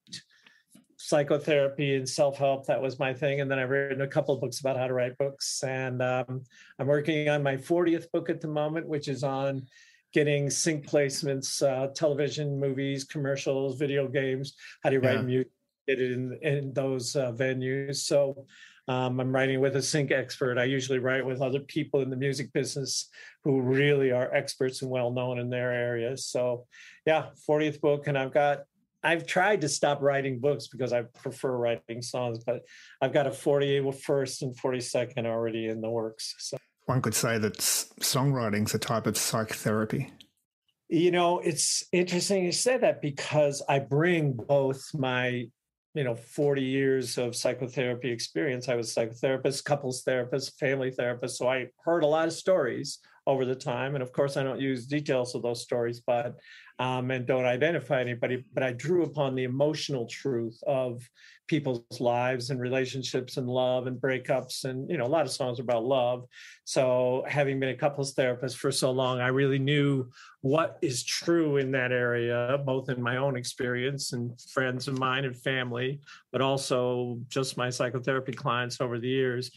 psychotherapy 1.01 1.95
and 1.95 2.07
self-help 2.07 2.65
that 2.65 2.81
was 2.81 2.99
my 2.99 3.13
thing 3.13 3.39
and 3.39 3.49
then 3.49 3.57
i've 3.57 3.69
written 3.69 4.01
a 4.01 4.07
couple 4.07 4.35
of 4.35 4.41
books 4.41 4.59
about 4.59 4.75
how 4.75 4.85
to 4.85 4.93
write 4.93 5.17
books 5.17 5.63
and 5.63 6.01
um, 6.01 6.43
i'm 6.77 6.88
working 6.88 7.29
on 7.29 7.41
my 7.41 7.55
40th 7.55 8.11
book 8.11 8.29
at 8.29 8.41
the 8.41 8.49
moment 8.49 8.85
which 8.85 9.07
is 9.07 9.23
on 9.23 9.65
getting 10.13 10.50
sync 10.50 10.88
placements 10.88 11.62
uh, 11.62 11.88
television 11.94 12.60
movies 12.60 13.04
commercials 13.04 13.78
video 13.78 14.08
games 14.08 14.54
how 14.84 14.89
do 14.89 14.96
you 14.96 15.01
write 15.01 15.16
yeah. 15.16 15.22
music 15.22 15.51
get 15.88 16.00
it 16.00 16.12
in, 16.12 16.38
in 16.42 16.74
those 16.74 17.16
uh, 17.16 17.32
venues 17.32 17.98
so 17.98 18.46
Um, 18.89 19.20
I'm 19.20 19.32
writing 19.32 19.60
with 19.62 19.75
a 19.75 19.84
sync 19.84 20.10
expert. 20.10 20.58
I 20.58 20.63
usually 20.63 20.98
write 20.98 21.24
with 21.24 21.44
other 21.44 21.60
people 21.60 22.01
in 22.01 22.10
the 22.10 22.16
music 22.16 22.51
business 22.54 23.08
who 23.44 23.62
really 23.62 24.12
are 24.12 24.34
experts 24.34 24.82
and 24.82 24.89
well 24.89 25.12
known 25.12 25.38
in 25.38 25.51
their 25.51 25.72
areas. 25.72 26.25
So, 26.25 26.66
yeah, 27.06 27.28
40th 27.48 27.82
book, 27.82 28.08
and 28.08 28.18
I've 28.18 28.34
got 28.34 28.63
I've 29.04 29.28
tried 29.28 29.62
to 29.62 29.70
stop 29.70 30.01
writing 30.01 30.39
books 30.39 30.68
because 30.68 30.92
I 30.92 31.04
prefer 31.04 31.56
writing 31.56 32.01
songs, 32.01 32.44
but 32.44 32.63
I've 33.00 33.13
got 33.13 33.28
a 33.28 33.30
41st 33.30 34.42
and 34.42 34.58
42nd 34.58 35.25
already 35.25 35.68
in 35.68 35.82
the 35.82 35.89
works. 35.89 36.36
So 36.39 36.58
one 36.89 37.03
could 37.03 37.13
say 37.13 37.38
that 37.38 37.53
songwriting's 37.60 38.74
a 38.74 38.79
type 38.79 39.05
of 39.05 39.15
psychotherapy. 39.15 40.12
You 40.88 41.12
know, 41.12 41.38
it's 41.38 41.84
interesting 41.91 42.43
you 42.43 42.51
say 42.51 42.77
that 42.77 43.00
because 43.00 43.62
I 43.69 43.77
bring 43.77 44.34
both 44.34 44.84
my, 44.96 45.46
you 45.93 46.03
know, 46.03 46.15
40 46.15 46.63
years 46.63 47.19
of 47.19 47.36
psychotherapy 47.36 48.10
experience. 48.10 48.67
I 48.67 48.75
was 48.75 48.98
a 48.98 49.05
psychotherapist, 49.05 49.65
couples 49.65 50.01
therapist, 50.01 50.58
family 50.60 50.89
therapist. 50.89 51.38
So 51.38 51.48
I 51.48 51.67
heard 51.86 52.03
a 52.03 52.08
lot 52.08 52.27
of 52.27 52.34
stories 52.34 52.98
over 53.29 53.45
the 53.45 53.55
time. 53.55 53.93
And 53.95 54.01
of 54.01 54.12
course, 54.12 54.38
I 54.38 54.43
don't 54.43 54.59
use 54.59 54.88
details 54.88 55.36
of 55.36 55.43
those 55.43 55.62
stories, 55.62 56.01
but 56.01 56.36
um, 56.79 57.12
and 57.12 57.25
don't 57.25 57.45
identify 57.45 58.01
anybody. 58.01 58.43
But 58.53 58.63
I 58.63 58.71
drew 58.71 59.03
upon 59.03 59.36
the 59.36 59.43
emotional 59.43 60.07
truth 60.07 60.59
of 60.65 61.07
people's 61.50 62.00
lives 62.00 62.51
and 62.51 62.62
relationships 62.62 63.38
and 63.38 63.48
love 63.48 63.88
and 63.88 64.00
breakups 64.00 64.65
and 64.65 64.88
you 64.88 64.98
know 64.98 65.05
a 65.05 65.07
lot 65.07 65.25
of 65.25 65.31
songs 65.31 65.59
are 65.59 65.63
about 65.63 65.83
love 65.83 66.25
so 66.63 67.25
having 67.27 67.59
been 67.59 67.69
a 67.69 67.75
couples 67.75 68.13
therapist 68.13 68.59
for 68.59 68.71
so 68.71 68.91
long 68.91 69.19
i 69.19 69.27
really 69.27 69.57
knew 69.57 70.07
what 70.41 70.77
is 70.83 71.03
true 71.03 71.57
in 71.57 71.71
that 71.71 71.91
area 71.91 72.59
both 72.67 72.88
in 72.88 73.01
my 73.01 73.17
own 73.17 73.36
experience 73.36 74.13
and 74.13 74.39
friends 74.53 74.88
of 74.88 75.00
mine 75.00 75.25
and 75.25 75.36
family 75.36 76.00
but 76.31 76.39
also 76.39 77.19
just 77.29 77.57
my 77.57 77.71
psychotherapy 77.71 78.31
clients 78.31 78.79
over 78.79 79.00
the 79.00 79.09
years 79.09 79.50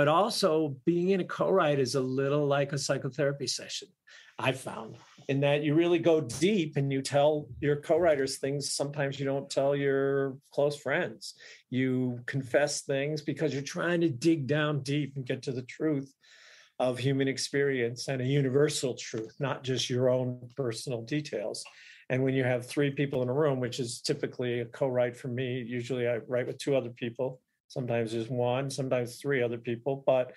but 0.00 0.08
also 0.08 0.74
being 0.86 1.10
in 1.10 1.20
a 1.20 1.24
co-write 1.24 1.78
is 1.78 1.94
a 1.94 2.00
little 2.00 2.46
like 2.46 2.72
a 2.72 2.78
psychotherapy 2.78 3.46
session 3.46 3.86
i 4.38 4.50
found 4.50 4.96
in 5.28 5.40
that 5.40 5.62
you 5.62 5.74
really 5.74 5.98
go 5.98 6.22
deep 6.22 6.78
and 6.78 6.90
you 6.90 7.02
tell 7.02 7.46
your 7.60 7.76
co-writers 7.76 8.38
things 8.38 8.72
sometimes 8.72 9.20
you 9.20 9.26
don't 9.26 9.50
tell 9.50 9.76
your 9.76 10.38
close 10.52 10.76
friends. 10.76 11.34
You 11.68 12.18
confess 12.26 12.80
things 12.80 13.22
because 13.22 13.52
you're 13.52 13.62
trying 13.62 14.00
to 14.00 14.08
dig 14.08 14.46
down 14.46 14.82
deep 14.82 15.12
and 15.14 15.24
get 15.26 15.42
to 15.42 15.52
the 15.52 15.62
truth 15.62 16.12
of 16.80 16.98
human 16.98 17.28
experience 17.28 18.08
and 18.08 18.22
a 18.22 18.24
universal 18.24 18.94
truth 18.94 19.34
not 19.38 19.62
just 19.62 19.90
your 19.90 20.08
own 20.08 20.48
personal 20.56 21.02
details. 21.02 21.62
And 22.08 22.24
when 22.24 22.34
you 22.34 22.42
have 22.42 22.66
three 22.66 22.90
people 22.90 23.22
in 23.22 23.28
a 23.28 23.34
room 23.34 23.60
which 23.60 23.78
is 23.78 24.00
typically 24.00 24.60
a 24.60 24.64
co-write 24.64 25.16
for 25.16 25.28
me 25.28 25.62
usually 25.64 26.08
i 26.08 26.16
write 26.26 26.48
with 26.48 26.58
two 26.58 26.74
other 26.74 26.90
people 26.90 27.40
sometimes 27.70 28.12
there's 28.12 28.28
one, 28.28 28.68
sometimes 28.68 29.16
three 29.16 29.42
other 29.42 29.58
people, 29.58 30.02
but 30.04 30.32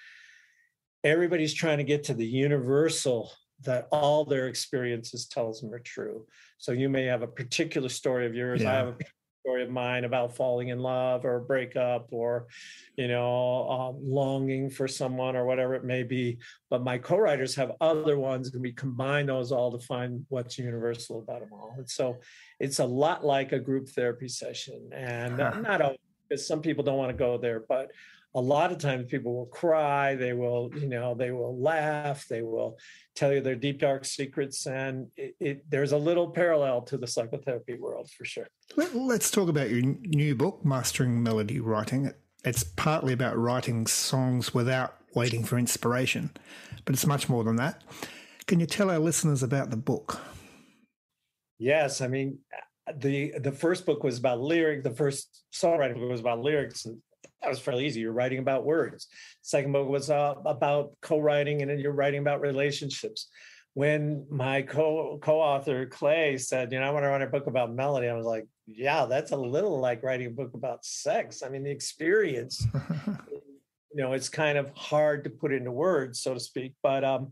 everybody's 1.04 1.54
trying 1.54 1.80
to 1.80 1.84
get 1.84 2.04
to 2.06 2.14
the 2.14 2.26
universal 2.26 3.32
that 3.64 3.88
all 3.92 4.24
their 4.24 4.48
experiences 4.48 5.26
tells 5.26 5.60
them 5.60 5.74
are 5.74 5.80
true. 5.80 6.26
So 6.58 6.72
you 6.72 6.90
may 6.90 7.06
have 7.06 7.24
a 7.24 7.28
particular 7.28 7.90
story 7.90 8.26
of 8.28 8.36
yours. 8.36 8.62
Yeah. 8.62 8.72
I 8.72 8.76
have 8.76 8.88
a 8.90 8.98
story 9.44 9.64
of 9.64 9.70
mine 9.72 10.04
about 10.06 10.36
falling 10.36 10.70
in 10.70 10.80
love 10.80 11.26
or 11.26 11.38
a 11.38 11.42
breakup 11.42 12.08
or, 12.12 12.48
you 12.98 13.08
know, 13.08 13.70
um, 13.70 13.98
longing 14.02 14.70
for 14.70 14.88
someone 14.88 15.36
or 15.36 15.46
whatever 15.46 15.74
it 15.74 15.84
may 15.84 16.04
be. 16.04 16.38
But 16.70 16.84
my 16.84 16.98
co-writers 16.98 17.56
have 17.56 17.72
other 17.82 18.18
ones, 18.20 18.54
and 18.54 18.62
we 18.62 18.74
combine 18.74 19.26
those 19.26 19.52
all 19.52 19.78
to 19.78 19.86
find 19.86 20.26
what's 20.30 20.58
universal 20.60 21.20
about 21.20 21.40
them 21.40 21.50
all. 21.52 21.74
And 21.78 21.90
so 21.90 22.20
it's 22.60 22.80
a 22.80 22.86
lot 22.86 23.26
like 23.26 23.54
a 23.54 23.60
group 23.60 23.90
therapy 23.90 24.28
session, 24.28 24.90
and 24.94 25.38
not 25.38 25.82
always 25.82 26.00
because 26.34 26.48
some 26.48 26.62
people 26.62 26.84
don't 26.84 26.98
want 26.98 27.12
to 27.12 27.18
go 27.18 27.38
there 27.38 27.64
but 27.70 27.92
a 28.36 28.42
lot 28.42 28.72
of 28.72 28.80
times 28.80 29.06
people 29.06 29.36
will 29.36 29.46
cry 29.46 30.16
they 30.16 30.34
will 30.34 30.72
you 30.76 30.88
know 30.88 31.14
they 31.14 31.30
will 31.30 31.56
laugh 31.62 32.28
they 32.28 32.42
will 32.42 32.76
tell 33.16 33.32
you 33.32 33.40
their 33.40 33.56
deep 33.56 33.80
dark 33.80 34.04
secrets 34.04 34.66
and 34.66 35.08
it, 35.16 35.36
it, 35.40 35.70
there's 35.70 35.92
a 35.92 35.98
little 35.98 36.28
parallel 36.28 36.82
to 36.82 36.98
the 36.98 37.06
psychotherapy 37.06 37.76
world 37.76 38.10
for 38.18 38.26
sure. 38.26 38.48
Let, 38.76 39.22
us 39.22 39.30
talk 39.30 39.48
about 39.48 39.70
your 39.70 39.82
new 39.84 40.34
book 40.34 40.66
mastering 40.66 41.22
melody 41.22 41.60
writing. 41.60 42.12
It's 42.44 42.64
partly 42.64 43.14
about 43.14 43.38
writing 43.38 43.86
songs 43.86 44.56
without 44.56 44.96
waiting 45.14 45.44
for 45.44 45.60
inspiration 45.60 46.32
but 46.86 46.96
it's 46.96 47.06
much 47.06 47.30
more 47.30 47.44
than 47.44 47.56
that. 47.58 47.84
Can 48.48 48.60
you 48.60 48.66
tell 48.66 48.90
our 48.90 49.00
listeners 49.00 49.44
about 49.44 49.70
the 49.70 49.78
book? 49.78 50.20
Yes 51.60 52.02
i 52.02 52.08
mean 52.08 52.40
the 52.96 53.34
the 53.40 53.52
first 53.52 53.86
book 53.86 54.04
was 54.04 54.18
about 54.18 54.42
lyric. 54.42 54.84
The 54.84 54.92
first 54.92 55.44
songwriting 55.54 55.96
book 55.96 56.10
was 56.10 56.20
about 56.20 56.42
lyrics, 56.42 56.86
and 56.86 56.98
that 57.42 57.50
was 57.50 57.60
fairly 57.60 57.86
easy. 57.86 58.02
You're 58.02 58.12
writing 58.12 58.40
about 58.40 58.66
words. 58.66 59.08
Second 59.42 59.72
book 59.72 59.88
was 59.88 60.10
uh, 60.10 60.36
about 60.46 60.92
co-writing, 61.02 61.62
and 61.62 61.72
then 61.72 61.80
you're 61.80 61.92
writing 61.92 62.20
about 62.20 62.42
relationships. 62.42 63.30
When 63.74 64.26
my 64.30 64.62
co 64.62 65.18
co-author 65.22 65.86
Clay 65.86 66.38
said, 66.38 66.72
"You 66.72 66.80
know, 66.80 66.86
I 66.86 66.90
want 66.90 67.04
to 67.04 67.08
write 67.08 67.22
a 67.22 67.28
book 67.28 67.48
about 67.48 67.74
melody," 67.74 68.08
I 68.08 68.14
was 68.14 68.26
like, 68.26 68.48
"Yeah, 68.68 69.06
that's 69.06 69.32
a 69.32 69.38
little 69.38 69.80
like 69.80 70.04
writing 70.04 70.28
a 70.28 70.32
book 70.32 70.54
about 70.54 70.86
sex. 70.86 71.42
I 71.42 71.50
mean, 71.50 71.64
the 71.64 71.72
experience." 71.72 72.66
you 73.96 74.02
know, 74.02 74.14
it's 74.14 74.30
kind 74.30 74.58
of 74.58 74.72
hard 74.76 75.24
to 75.24 75.30
put 75.30 75.54
into 75.54 75.72
words, 75.72 76.20
so 76.20 76.34
to 76.34 76.40
speak. 76.40 76.74
But 76.82 77.04
um, 77.04 77.32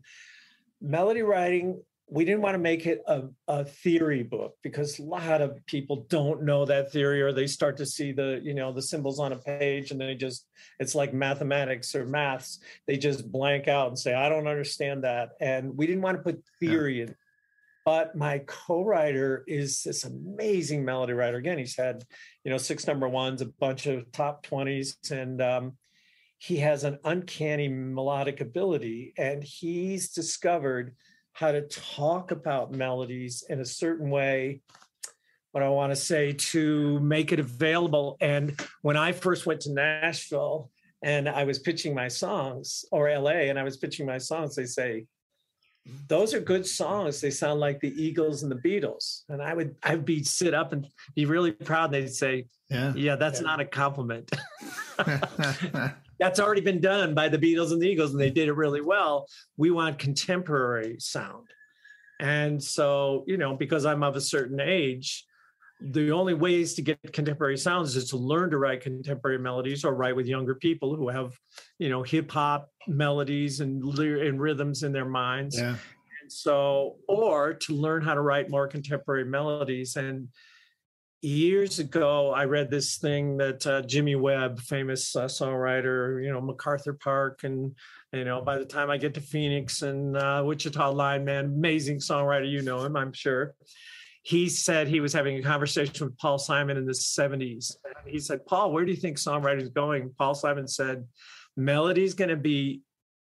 melody 0.79 1.21
writing 1.23 1.81
we 2.13 2.25
didn't 2.25 2.41
want 2.41 2.55
to 2.55 2.59
make 2.59 2.85
it 2.85 3.01
a, 3.07 3.23
a 3.47 3.63
theory 3.63 4.21
book 4.21 4.55
because 4.63 4.99
a 4.99 5.03
lot 5.03 5.41
of 5.41 5.65
people 5.65 6.05
don't 6.09 6.43
know 6.43 6.65
that 6.65 6.91
theory 6.91 7.21
or 7.21 7.31
they 7.31 7.47
start 7.47 7.77
to 7.77 7.85
see 7.85 8.11
the 8.11 8.41
you 8.43 8.53
know 8.53 8.73
the 8.73 8.81
symbols 8.81 9.17
on 9.17 9.31
a 9.31 9.37
page 9.37 9.91
and 9.91 10.01
they 10.01 10.13
just 10.13 10.45
it's 10.77 10.93
like 10.93 11.13
mathematics 11.13 11.95
or 11.95 12.05
maths. 12.05 12.59
They 12.85 12.97
just 12.97 13.31
blank 13.31 13.69
out 13.69 13.87
and 13.87 13.97
say 13.97 14.13
i 14.13 14.27
don't 14.27 14.47
understand 14.47 15.05
that 15.05 15.29
and 15.39 15.75
we 15.75 15.87
didn't 15.87 16.01
want 16.01 16.17
to 16.17 16.23
put 16.23 16.43
theory 16.59 16.97
yeah. 16.97 17.05
in. 17.05 17.15
But 17.85 18.15
my 18.15 18.43
co-writer 18.45 19.43
is 19.47 19.81
this 19.81 20.03
amazing 20.03 20.85
melody 20.85 21.13
writer. 21.13 21.37
Again 21.37 21.59
he's 21.59 21.77
had 21.77 22.03
you 22.43 22.51
know 22.51 22.57
six 22.57 22.85
number 22.85 23.07
ones 23.07 23.41
a 23.41 23.45
bunch 23.45 23.87
of 23.87 24.11
top 24.11 24.45
20s 24.45 25.11
and 25.11 25.41
um, 25.41 25.77
he 26.39 26.57
has 26.57 26.83
an 26.83 26.99
uncanny 27.05 27.69
melodic 27.69 28.41
ability 28.41 29.13
and 29.17 29.41
he's 29.41 30.09
discovered 30.09 30.93
how 31.33 31.51
to 31.51 31.61
talk 31.61 32.31
about 32.31 32.71
melodies 32.71 33.43
in 33.49 33.59
a 33.59 33.65
certain 33.65 34.09
way 34.09 34.61
what 35.51 35.63
I 35.63 35.69
want 35.69 35.91
to 35.91 35.95
say 35.95 36.31
to 36.31 36.99
make 37.01 37.31
it 37.31 37.39
available. 37.39 38.17
And 38.21 38.59
when 38.81 38.97
I 38.97 39.11
first 39.11 39.45
went 39.45 39.61
to 39.61 39.73
Nashville 39.73 40.71
and 41.03 41.27
I 41.27 41.43
was 41.43 41.59
pitching 41.59 41.93
my 41.93 42.07
songs, 42.07 42.85
or 42.91 43.09
LA, 43.09 43.49
and 43.49 43.59
I 43.59 43.63
was 43.63 43.77
pitching 43.77 44.05
my 44.05 44.17
songs, 44.17 44.55
they 44.55 44.65
say, 44.65 45.05
those 46.07 46.33
are 46.33 46.39
good 46.39 46.65
songs. 46.65 47.21
They 47.21 47.31
sound 47.31 47.59
like 47.59 47.79
the 47.79 47.91
Eagles 48.01 48.43
and 48.43 48.51
the 48.51 48.55
Beatles. 48.55 49.23
And 49.29 49.41
I 49.41 49.53
would 49.53 49.75
I'd 49.81 50.05
be 50.05 50.23
sit 50.23 50.53
up 50.53 50.73
and 50.73 50.87
be 51.15 51.25
really 51.25 51.51
proud. 51.51 51.85
And 51.85 52.05
They'd 52.05 52.13
say, 52.13 52.45
Yeah, 52.69 52.93
yeah 52.95 53.15
that's 53.15 53.41
yeah. 53.41 53.47
not 53.47 53.59
a 53.61 53.65
compliment. 53.65 54.31
that's 56.21 56.39
already 56.39 56.61
been 56.61 56.79
done 56.79 57.15
by 57.15 57.27
the 57.27 57.37
Beatles 57.39 57.71
and 57.71 57.81
the 57.81 57.87
Eagles, 57.87 58.11
and 58.11 58.21
they 58.21 58.29
did 58.29 58.47
it 58.47 58.53
really 58.53 58.79
well. 58.79 59.27
We 59.57 59.71
want 59.71 59.97
contemporary 59.97 60.97
sound. 60.99 61.47
And 62.19 62.63
so, 62.63 63.23
you 63.25 63.37
know, 63.37 63.55
because 63.55 63.87
I'm 63.87 64.03
of 64.03 64.15
a 64.15 64.21
certain 64.21 64.59
age, 64.59 65.25
the 65.81 66.11
only 66.11 66.35
ways 66.35 66.75
to 66.75 66.83
get 66.83 66.99
contemporary 67.11 67.57
sounds 67.57 67.95
is 67.95 68.07
to 68.11 68.17
learn 68.17 68.51
to 68.51 68.59
write 68.59 68.81
contemporary 68.81 69.39
melodies 69.39 69.83
or 69.83 69.95
write 69.95 70.15
with 70.15 70.27
younger 70.27 70.53
people 70.53 70.95
who 70.95 71.09
have, 71.09 71.33
you 71.79 71.89
know, 71.89 72.03
hip 72.03 72.29
hop 72.31 72.69
melodies 72.87 73.59
and, 73.59 73.83
and 73.97 74.39
rhythms 74.39 74.83
in 74.83 74.91
their 74.91 75.09
minds. 75.09 75.57
Yeah. 75.57 75.75
And 76.21 76.31
so, 76.31 76.97
or 77.07 77.55
to 77.55 77.73
learn 77.73 78.03
how 78.03 78.13
to 78.13 78.21
write 78.21 78.47
more 78.47 78.67
contemporary 78.67 79.25
melodies. 79.25 79.95
And 79.95 80.27
years 81.21 81.79
ago, 81.79 82.31
I 82.31 82.45
read 82.45 82.71
this 82.71 82.97
thing 82.97 83.37
that 83.37 83.65
uh, 83.65 83.81
Jimmy 83.83 84.15
Webb, 84.15 84.59
famous 84.59 85.15
uh, 85.15 85.25
songwriter, 85.25 86.23
you 86.23 86.31
know, 86.31 86.41
MacArthur 86.41 86.93
Park, 86.93 87.41
and 87.43 87.75
you 88.11 88.25
know, 88.25 88.41
by 88.41 88.57
the 88.57 88.65
time 88.65 88.89
I 88.89 88.97
get 88.97 89.13
to 89.13 89.21
Phoenix 89.21 89.83
and 89.83 90.17
uh, 90.17 90.43
Wichita 90.45 90.91
Lineman, 90.91 91.45
amazing 91.45 91.99
songwriter, 91.99 92.49
you 92.49 92.61
know 92.61 92.83
him, 92.83 92.95
I'm 92.95 93.13
sure. 93.13 93.53
He 94.23 94.49
said 94.49 94.87
he 94.87 94.99
was 94.99 95.13
having 95.13 95.37
a 95.37 95.41
conversation 95.41 96.07
with 96.07 96.17
Paul 96.17 96.37
Simon 96.37 96.77
in 96.77 96.85
the 96.85 96.91
70s. 96.91 97.75
He 98.05 98.19
said, 98.19 98.45
Paul, 98.45 98.71
where 98.71 98.85
do 98.85 98.91
you 98.91 98.97
think 98.97 99.17
songwriting 99.17 99.61
is 99.61 99.69
going? 99.69 100.13
Paul 100.17 100.35
Simon 100.35 100.67
said, 100.67 101.07
melody 101.57 102.03
is 102.03 102.13
going 102.13 102.29
to 102.29 102.35
be 102.35 102.81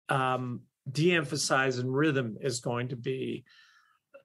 um, 0.10 0.62
de-emphasized 0.92 1.80
and 1.80 1.94
rhythm 1.94 2.38
is 2.42 2.60
going 2.60 2.90
to 2.90 2.98
be 2.98 3.46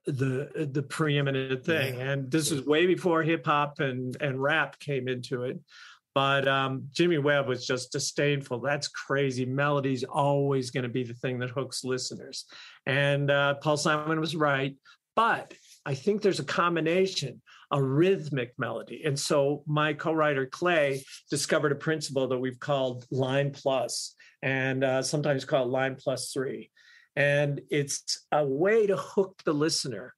the 0.07 0.69
the 0.71 0.81
preeminent 0.81 1.63
thing. 1.63 1.95
Yeah. 1.95 2.11
And 2.11 2.31
this 2.31 2.51
is 2.51 2.65
way 2.65 2.87
before 2.87 3.23
hip 3.23 3.45
hop 3.45 3.79
and 3.79 4.15
and 4.21 4.41
rap 4.41 4.79
came 4.79 5.07
into 5.07 5.43
it. 5.43 5.59
But 6.15 6.47
um, 6.47 6.87
Jimmy 6.93 7.19
Webb 7.19 7.47
was 7.47 7.67
just 7.67 7.91
disdainful. 7.91 8.61
That's 8.61 8.87
crazy. 8.87 9.45
Melody's 9.45 10.03
always 10.03 10.71
going 10.71 10.83
to 10.83 10.89
be 10.89 11.03
the 11.03 11.13
thing 11.13 11.37
that 11.39 11.51
hooks 11.51 11.83
listeners. 11.83 12.45
And 12.87 13.29
uh, 13.29 13.55
Paul 13.61 13.77
Simon 13.77 14.19
was 14.19 14.35
right. 14.35 14.75
But 15.15 15.53
I 15.85 15.93
think 15.93 16.21
there's 16.21 16.39
a 16.39 16.43
combination, 16.43 17.41
a 17.69 17.81
rhythmic 17.81 18.53
melody. 18.57 19.03
And 19.05 19.19
so 19.19 19.63
my 19.67 19.93
co-writer 19.93 20.47
Clay 20.47 21.03
discovered 21.29 21.71
a 21.71 21.75
principle 21.75 22.27
that 22.29 22.39
we've 22.39 22.59
called 22.59 23.05
line 23.11 23.51
plus, 23.51 24.15
and 24.41 24.83
uh, 24.83 25.03
sometimes 25.03 25.45
called 25.45 25.69
line 25.69 25.97
plus 25.99 26.31
three. 26.31 26.71
And 27.17 27.59
it's 27.69 28.25
a 28.31 28.45
way 28.45 28.87
to 28.87 28.95
hook 28.95 29.41
the 29.43 29.53
listener 29.53 30.13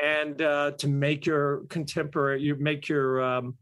and 0.00 0.40
uh, 0.40 0.72
to 0.78 0.86
make 0.86 1.26
your 1.26 1.64
contemporary, 1.68 2.42
you 2.42 2.54
make 2.56 2.88
your 2.88 3.22
um, 3.22 3.56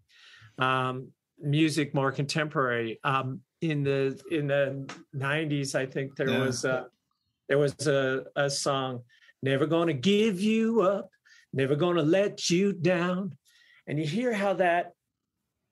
um, 0.59 1.09
music 1.41 1.95
more 1.95 2.13
contemporary. 2.13 2.99
Um, 3.05 3.41
in 3.63 3.83
the 3.85 4.21
in 4.31 4.47
the 4.47 4.91
90s, 5.15 5.75
I 5.75 5.87
think 5.87 6.17
there 6.17 6.31
yeah. 6.31 6.45
was 6.45 6.65
a, 6.65 6.87
there 7.49 7.59
was 7.59 7.87
a, 7.87 8.25
a 8.35 8.51
song, 8.51 9.03
"Never 9.43 9.67
Gonna 9.67 9.93
Give 9.93 10.41
You 10.41 10.83
Up." 10.83 11.11
never 11.53 11.77
gonna 11.77 12.03
let 12.03 12.51
you 12.51 12.73
down. 12.73 13.37
And 13.87 13.99
you 13.99 14.07
hear 14.07 14.33
how 14.33 14.55
that 14.55 14.93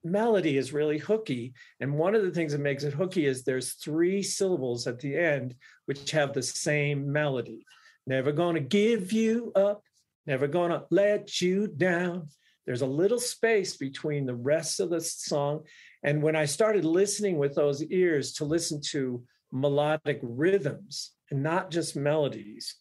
melody 0.04 0.56
is 0.56 0.72
really 0.72 0.98
hooky. 0.98 1.52
And 1.80 1.94
one 1.94 2.14
of 2.14 2.22
the 2.22 2.30
things 2.30 2.52
that 2.52 2.60
makes 2.60 2.84
it 2.84 2.92
hooky 2.92 3.26
is 3.26 3.42
there's 3.42 3.74
three 3.74 4.22
syllables 4.22 4.86
at 4.86 4.98
the 4.98 5.16
end 5.16 5.54
which 5.86 6.10
have 6.10 6.32
the 6.32 6.42
same 6.42 7.10
melody. 7.10 7.64
Never 8.06 8.32
gonna 8.32 8.60
give 8.60 9.12
you 9.12 9.52
up, 9.54 9.82
never 10.26 10.46
gonna 10.46 10.84
let 10.90 11.40
you 11.40 11.66
down. 11.66 12.28
There's 12.66 12.82
a 12.82 12.86
little 12.86 13.18
space 13.18 13.76
between 13.76 14.26
the 14.26 14.34
rest 14.34 14.80
of 14.80 14.90
the 14.90 15.00
song. 15.00 15.64
And 16.02 16.22
when 16.22 16.36
I 16.36 16.44
started 16.44 16.84
listening 16.84 17.38
with 17.38 17.54
those 17.54 17.82
ears 17.84 18.34
to 18.34 18.44
listen 18.44 18.80
to 18.90 19.22
melodic 19.52 20.20
rhythms 20.22 21.12
and 21.30 21.42
not 21.42 21.70
just 21.70 21.96
melodies, 21.96 22.76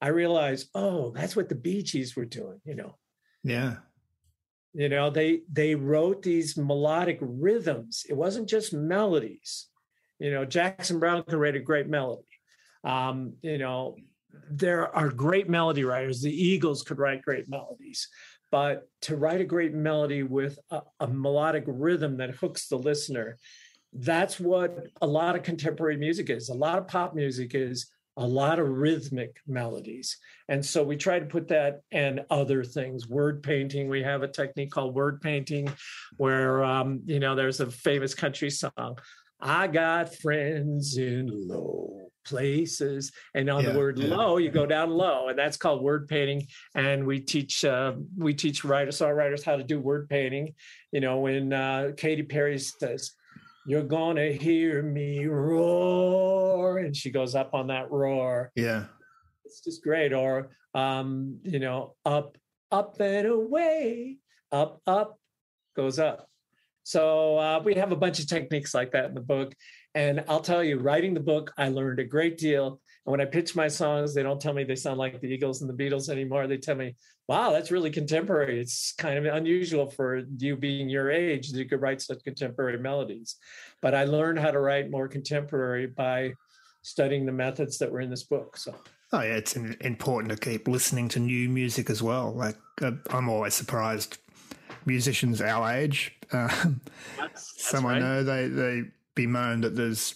I 0.00 0.08
realized, 0.08 0.68
oh, 0.74 1.10
that's 1.10 1.36
what 1.36 1.48
the 1.48 1.54
Bee 1.54 1.82
Gees 1.82 2.16
were 2.16 2.24
doing, 2.24 2.60
you 2.64 2.74
know. 2.74 2.96
Yeah. 3.42 3.76
You 4.72 4.88
know, 4.88 5.10
they 5.10 5.40
they 5.50 5.74
wrote 5.74 6.22
these 6.22 6.56
melodic 6.56 7.18
rhythms. 7.20 8.04
It 8.08 8.14
wasn't 8.14 8.48
just 8.48 8.72
melodies. 8.72 9.66
You 10.18 10.30
know, 10.30 10.44
Jackson 10.44 11.00
Browne 11.00 11.24
could 11.24 11.38
write 11.38 11.56
a 11.56 11.60
great 11.60 11.88
melody. 11.88 12.22
Um, 12.84 13.34
you 13.42 13.58
know, 13.58 13.96
there 14.50 14.94
are 14.94 15.08
great 15.08 15.48
melody 15.48 15.84
writers. 15.84 16.20
The 16.20 16.30
Eagles 16.30 16.82
could 16.82 16.98
write 16.98 17.22
great 17.22 17.48
melodies. 17.48 18.08
But 18.50 18.88
to 19.02 19.16
write 19.16 19.40
a 19.40 19.44
great 19.44 19.74
melody 19.74 20.22
with 20.22 20.58
a, 20.70 20.82
a 20.98 21.06
melodic 21.06 21.64
rhythm 21.66 22.16
that 22.18 22.36
hooks 22.36 22.68
the 22.68 22.78
listener, 22.78 23.38
that's 23.92 24.38
what 24.38 24.86
a 25.00 25.06
lot 25.06 25.36
of 25.36 25.42
contemporary 25.42 25.96
music 25.96 26.30
is. 26.30 26.48
A 26.48 26.54
lot 26.54 26.78
of 26.78 26.88
pop 26.88 27.14
music 27.14 27.54
is 27.54 27.90
a 28.20 28.26
lot 28.26 28.58
of 28.58 28.68
rhythmic 28.68 29.40
melodies. 29.48 30.18
And 30.48 30.64
so 30.64 30.84
we 30.84 30.96
try 30.96 31.18
to 31.18 31.24
put 31.24 31.48
that 31.48 31.80
and 31.90 32.20
other 32.30 32.62
things. 32.62 33.08
Word 33.08 33.42
painting, 33.42 33.88
we 33.88 34.02
have 34.02 34.22
a 34.22 34.28
technique 34.28 34.70
called 34.70 34.94
word 34.94 35.22
painting, 35.22 35.72
where, 36.18 36.62
um, 36.62 37.00
you 37.06 37.18
know, 37.18 37.34
there's 37.34 37.60
a 37.60 37.70
famous 37.70 38.14
country 38.14 38.50
song. 38.50 38.98
I 39.40 39.68
got 39.68 40.14
friends 40.16 40.98
in 40.98 41.30
low 41.32 42.10
places. 42.26 43.10
And 43.34 43.48
on 43.48 43.64
yeah, 43.64 43.72
the 43.72 43.78
word 43.78 43.98
yeah. 43.98 44.14
low, 44.14 44.36
you 44.36 44.50
go 44.50 44.66
down 44.66 44.90
low, 44.90 45.28
and 45.28 45.38
that's 45.38 45.56
called 45.56 45.82
word 45.82 46.06
painting. 46.06 46.46
And 46.74 47.06
we 47.06 47.20
teach 47.20 47.64
uh, 47.64 47.94
we 48.18 48.34
teach 48.34 48.64
writers, 48.64 48.98
songwriters 48.98 49.42
how 49.42 49.56
to 49.56 49.64
do 49.64 49.80
word 49.80 50.10
painting. 50.10 50.54
You 50.92 51.00
know, 51.00 51.20
when 51.20 51.54
uh, 51.54 51.92
Katy 51.96 52.24
Perry 52.24 52.58
says, 52.58 53.12
you're 53.66 53.82
gonna 53.82 54.32
hear 54.32 54.82
me 54.82 55.26
roar. 55.26 56.78
And 56.78 56.96
she 56.96 57.10
goes 57.10 57.34
up 57.34 57.54
on 57.54 57.68
that 57.68 57.90
roar. 57.90 58.52
Yeah. 58.54 58.86
It's 59.44 59.60
just 59.60 59.82
great. 59.82 60.12
Or 60.12 60.50
um 60.74 61.40
you 61.42 61.58
know 61.58 61.94
up 62.04 62.38
up 62.70 63.00
and 63.00 63.26
away 63.26 64.18
up 64.52 64.80
up 64.86 65.18
goes 65.76 65.98
up. 65.98 66.26
So 66.82 67.38
uh, 67.38 67.60
we 67.64 67.74
have 67.74 67.92
a 67.92 67.96
bunch 67.96 68.18
of 68.18 68.26
techniques 68.26 68.74
like 68.74 68.92
that 68.92 69.06
in 69.06 69.14
the 69.14 69.20
book. 69.20 69.54
And 69.94 70.24
i'll 70.28 70.40
tell 70.40 70.62
you 70.62 70.78
writing 70.78 71.14
the 71.14 71.20
book 71.20 71.52
i 71.58 71.68
learned 71.68 71.98
a 71.98 72.04
great 72.04 72.38
deal 72.38 72.80
and 73.06 73.10
when 73.10 73.20
I 73.20 73.24
pitch 73.24 73.56
my 73.56 73.68
songs, 73.68 74.14
they 74.14 74.22
don't 74.22 74.40
tell 74.40 74.52
me 74.52 74.64
they 74.64 74.76
sound 74.76 74.98
like 74.98 75.20
the 75.20 75.28
Eagles 75.28 75.62
and 75.62 75.70
the 75.70 75.84
Beatles 75.84 76.10
anymore. 76.10 76.46
They 76.46 76.58
tell 76.58 76.76
me, 76.76 76.96
wow, 77.28 77.50
that's 77.50 77.70
really 77.70 77.90
contemporary. 77.90 78.60
It's 78.60 78.92
kind 78.92 79.18
of 79.18 79.34
unusual 79.34 79.88
for 79.88 80.22
you 80.36 80.56
being 80.56 80.88
your 80.88 81.10
age 81.10 81.50
that 81.50 81.58
you 81.58 81.64
could 81.64 81.80
write 81.80 82.02
such 82.02 82.22
contemporary 82.24 82.78
melodies. 82.78 83.36
But 83.80 83.94
I 83.94 84.04
learned 84.04 84.38
how 84.38 84.50
to 84.50 84.60
write 84.60 84.90
more 84.90 85.08
contemporary 85.08 85.86
by 85.86 86.34
studying 86.82 87.24
the 87.24 87.32
methods 87.32 87.78
that 87.78 87.90
were 87.90 88.00
in 88.00 88.10
this 88.10 88.24
book. 88.24 88.56
So. 88.58 88.74
Oh 89.12 89.22
yeah, 89.22 89.34
it's 89.34 89.56
important 89.56 90.32
to 90.32 90.38
keep 90.38 90.68
listening 90.68 91.08
to 91.10 91.20
new 91.20 91.48
music 91.48 91.88
as 91.88 92.02
well. 92.02 92.32
Like 92.32 92.56
uh, 92.82 92.92
I'm 93.10 93.28
always 93.28 93.54
surprised 93.54 94.18
musicians 94.86 95.40
our 95.40 95.72
age, 95.72 96.16
uh, 96.32 96.48
that's, 97.18 97.52
that's 97.52 97.70
some 97.70 97.86
right. 97.86 97.96
I 97.96 97.98
know 97.98 98.22
they 98.22 98.48
they 98.48 98.82
bemoan 99.14 99.62
that 99.62 99.74
there's 99.74 100.14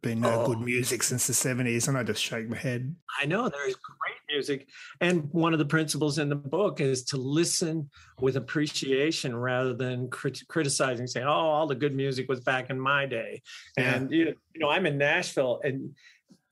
been 0.00 0.20
no 0.20 0.42
oh. 0.42 0.46
good 0.46 0.60
music 0.60 1.02
since 1.02 1.26
the 1.26 1.32
70s, 1.32 1.88
and 1.88 1.96
I 1.96 2.02
just 2.02 2.22
shake 2.22 2.48
my 2.48 2.56
head. 2.56 2.94
I 3.20 3.26
know 3.26 3.48
there 3.48 3.68
is 3.68 3.76
great 3.76 4.18
music. 4.28 4.68
And 5.00 5.28
one 5.32 5.52
of 5.52 5.58
the 5.58 5.64
principles 5.64 6.18
in 6.18 6.28
the 6.28 6.36
book 6.36 6.80
is 6.80 7.02
to 7.04 7.16
listen 7.16 7.90
with 8.20 8.36
appreciation 8.36 9.36
rather 9.36 9.74
than 9.74 10.08
crit- 10.08 10.46
criticizing, 10.48 11.06
saying, 11.06 11.26
oh, 11.26 11.30
all 11.30 11.66
the 11.66 11.74
good 11.74 11.94
music 11.94 12.28
was 12.28 12.40
back 12.40 12.70
in 12.70 12.78
my 12.78 13.06
day. 13.06 13.42
Yeah. 13.76 13.94
And, 13.94 14.10
you 14.10 14.34
know, 14.56 14.68
I'm 14.68 14.86
in 14.86 14.98
Nashville, 14.98 15.60
and 15.64 15.94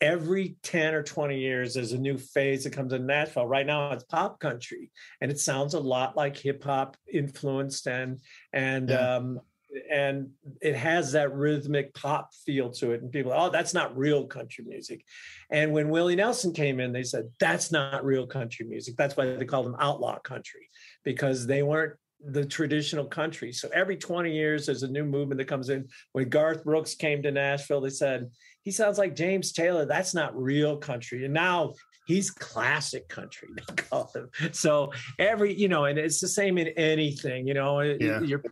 every 0.01 0.57
10 0.63 0.95
or 0.95 1.03
20 1.03 1.39
years 1.39 1.75
there's 1.75 1.93
a 1.93 1.99
new 1.99 2.19
phase 2.19 2.65
that 2.65 2.73
comes 2.73 2.93
in 2.93 3.07
Nashville. 3.07 3.47
Right 3.47 3.67
now 3.67 3.93
it's 3.93 4.05
pop 4.05 4.39
country 4.41 4.91
and 5.21 5.31
it 5.31 5.41
sounds 5.41 5.75
a 5.75 5.81
lot 5.81 6.17
like 6.17 6.37
hip 6.37 6.63
hop 6.63 6.97
influenced 7.11 7.87
and 7.87 8.21
and 8.53 8.91
yeah. 8.91 9.17
um 9.17 9.41
and 9.91 10.31
it 10.61 10.77
has 10.77 11.13
that 11.13 11.35
rhythmic 11.35 11.93
pop 11.95 12.31
feel 12.45 12.71
to 12.71 12.93
it. 12.93 13.03
And 13.03 13.13
people, 13.13 13.33
oh, 13.35 13.51
that's 13.51 13.75
not 13.75 13.97
real 13.97 14.27
country 14.27 14.65
music. 14.67 15.05
And 15.51 15.73
when 15.73 15.89
Willie 15.89 16.17
Nelson 16.17 16.53
came 16.53 16.81
in, 16.81 16.93
they 16.93 17.03
said, 17.03 17.29
that's 17.41 17.73
not 17.73 18.05
real 18.05 18.27
country 18.27 18.67
music. 18.67 18.97
That's 18.97 19.17
why 19.17 19.35
they 19.35 19.45
called 19.45 19.67
them 19.67 19.77
outlaw 19.79 20.19
country, 20.19 20.69
because 21.05 21.47
they 21.47 21.63
weren't 21.63 21.95
the 22.25 22.45
traditional 22.45 23.05
country. 23.05 23.53
So 23.53 23.69
every 23.75 23.97
20 23.97 24.33
years, 24.33 24.67
there's 24.67 24.83
a 24.83 24.91
new 24.91 25.05
movement 25.05 25.39
that 25.39 25.49
comes 25.49 25.69
in. 25.69 25.87
When 26.13 26.29
Garth 26.29 26.65
Brooks 26.65 26.95
came 26.95 27.23
to 27.23 27.31
Nashville, 27.31 27.81
they 27.81 27.91
said, 27.91 28.31
he 28.63 28.71
sounds 28.73 28.99
like 28.99 29.15
James 29.15 29.53
Taylor. 29.53 29.85
That's 29.85 30.15
not 30.15 30.37
real 30.37 30.77
country. 30.77 31.25
And 31.25 31.35
now 31.35 31.75
he's 32.07 32.31
classic 32.31 33.09
country 33.09 33.49
they 33.57 33.75
call 33.75 34.11
him 34.15 34.29
so 34.53 34.91
every 35.19 35.53
you 35.53 35.69
know 35.69 35.85
and 35.85 35.99
it's 35.99 36.21
the 36.21 36.29
same 36.29 36.57
in 36.59 36.69
anything 36.69 37.47
you 37.47 37.55
know 37.55 37.81
yeah. 37.81 38.21
you're 38.21 38.43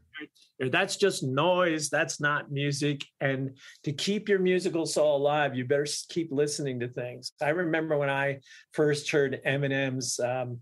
that's 0.70 0.96
just 0.96 1.22
noise 1.22 1.88
that's 1.88 2.20
not 2.20 2.52
music 2.52 3.04
and 3.20 3.56
to 3.82 3.92
keep 3.92 4.28
your 4.28 4.38
musical 4.38 4.86
soul 4.86 5.16
alive 5.16 5.54
you 5.54 5.64
better 5.64 5.86
keep 6.08 6.30
listening 6.30 6.78
to 6.78 6.88
things 6.88 7.32
i 7.42 7.48
remember 7.48 7.96
when 7.96 8.10
i 8.10 8.38
first 8.72 9.10
heard 9.10 9.40
eminem's 9.46 10.20
um, 10.20 10.58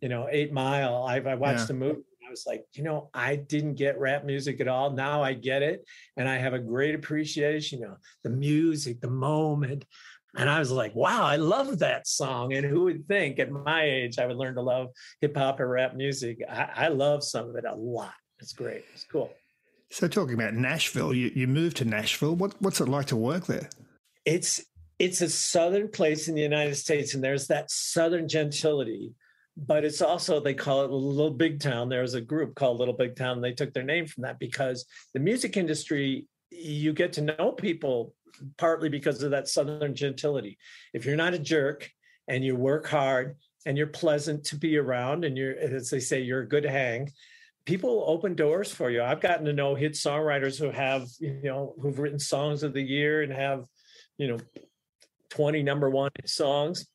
you 0.00 0.08
know 0.08 0.28
eight 0.30 0.52
mile 0.52 1.04
i, 1.04 1.16
I 1.16 1.34
watched 1.34 1.60
yeah. 1.60 1.66
the 1.66 1.74
movie 1.74 2.02
I 2.24 2.30
was 2.32 2.46
like, 2.46 2.64
you 2.72 2.82
know, 2.82 3.10
I 3.12 3.36
didn't 3.36 3.74
get 3.74 3.98
rap 3.98 4.24
music 4.24 4.60
at 4.60 4.68
all. 4.68 4.90
Now 4.90 5.22
I 5.22 5.34
get 5.34 5.60
it. 5.60 5.84
And 6.16 6.26
I 6.26 6.38
have 6.38 6.54
a 6.54 6.58
great 6.58 6.94
appreciation, 6.94 7.84
of 7.84 7.98
the 8.22 8.30
music, 8.30 9.02
the 9.02 9.10
moment. 9.10 9.84
And 10.36 10.48
I 10.48 10.58
was 10.58 10.70
like, 10.70 10.94
wow, 10.94 11.24
I 11.24 11.36
love 11.36 11.80
that 11.80 12.06
song. 12.06 12.54
And 12.54 12.64
who 12.64 12.84
would 12.84 13.06
think 13.06 13.38
at 13.38 13.50
my 13.50 13.84
age 13.84 14.18
I 14.18 14.26
would 14.26 14.36
learn 14.36 14.54
to 14.54 14.62
love 14.62 14.88
hip 15.20 15.36
hop 15.36 15.60
or 15.60 15.68
rap 15.68 15.94
music? 15.94 16.38
I, 16.48 16.68
I 16.74 16.88
love 16.88 17.22
some 17.22 17.50
of 17.50 17.56
it 17.56 17.64
a 17.68 17.74
lot. 17.74 18.14
It's 18.40 18.52
great. 18.52 18.84
It's 18.94 19.04
cool. 19.04 19.30
So 19.90 20.08
talking 20.08 20.34
about 20.34 20.54
Nashville, 20.54 21.12
you, 21.12 21.30
you 21.34 21.46
moved 21.46 21.76
to 21.78 21.84
Nashville. 21.84 22.34
What, 22.34 22.54
what's 22.60 22.80
it 22.80 22.88
like 22.88 23.06
to 23.06 23.16
work 23.16 23.46
there? 23.46 23.68
It's 24.24 24.64
it's 24.98 25.20
a 25.20 25.28
southern 25.28 25.88
place 25.88 26.28
in 26.28 26.36
the 26.36 26.42
United 26.42 26.76
States, 26.76 27.14
and 27.14 27.24
there's 27.24 27.48
that 27.48 27.70
southern 27.70 28.28
gentility. 28.28 29.12
But 29.56 29.84
it's 29.84 30.00
also 30.00 30.40
they 30.40 30.54
call 30.54 30.84
it 30.84 30.90
Little 30.90 31.32
Big 31.32 31.60
Town. 31.60 31.88
There's 31.88 32.14
a 32.14 32.20
group 32.20 32.54
called 32.54 32.78
Little 32.78 32.94
Big 32.94 33.16
Town. 33.16 33.36
And 33.36 33.44
they 33.44 33.52
took 33.52 33.74
their 33.74 33.82
name 33.82 34.06
from 34.06 34.22
that 34.22 34.38
because 34.38 34.86
the 35.12 35.20
music 35.20 35.56
industry, 35.56 36.26
you 36.50 36.92
get 36.94 37.12
to 37.14 37.20
know 37.20 37.52
people 37.52 38.14
partly 38.58 38.88
because 38.88 39.22
of 39.22 39.30
that 39.32 39.48
southern 39.48 39.94
gentility. 39.94 40.58
If 40.92 41.04
you're 41.06 41.16
not 41.16 41.34
a 41.34 41.38
jerk 41.38 41.90
and 42.28 42.44
you 42.44 42.56
work 42.56 42.86
hard 42.86 43.36
and 43.66 43.78
you're 43.78 43.86
pleasant 43.86 44.44
to 44.44 44.56
be 44.56 44.76
around, 44.76 45.24
and 45.24 45.36
you're 45.36 45.56
as 45.56 45.90
they 45.90 46.00
say, 46.00 46.20
you're 46.20 46.42
a 46.42 46.48
good 46.48 46.64
hang 46.64 47.10
people 47.64 48.04
open 48.06 48.34
doors 48.34 48.72
for 48.72 48.90
you. 48.90 49.02
I've 49.02 49.20
gotten 49.20 49.44
to 49.46 49.52
know 49.52 49.74
hit 49.74 49.92
songwriters 49.92 50.58
who 50.58 50.70
have, 50.70 51.06
you 51.20 51.40
know, 51.44 51.74
who've 51.80 51.98
written 51.98 52.18
songs 52.18 52.62
of 52.62 52.72
the 52.72 52.82
year 52.82 53.22
and 53.22 53.32
have, 53.32 53.64
you 54.18 54.28
know, 54.28 54.38
20 55.30 55.62
number 55.62 55.88
one 55.88 56.10
songs. 56.26 56.86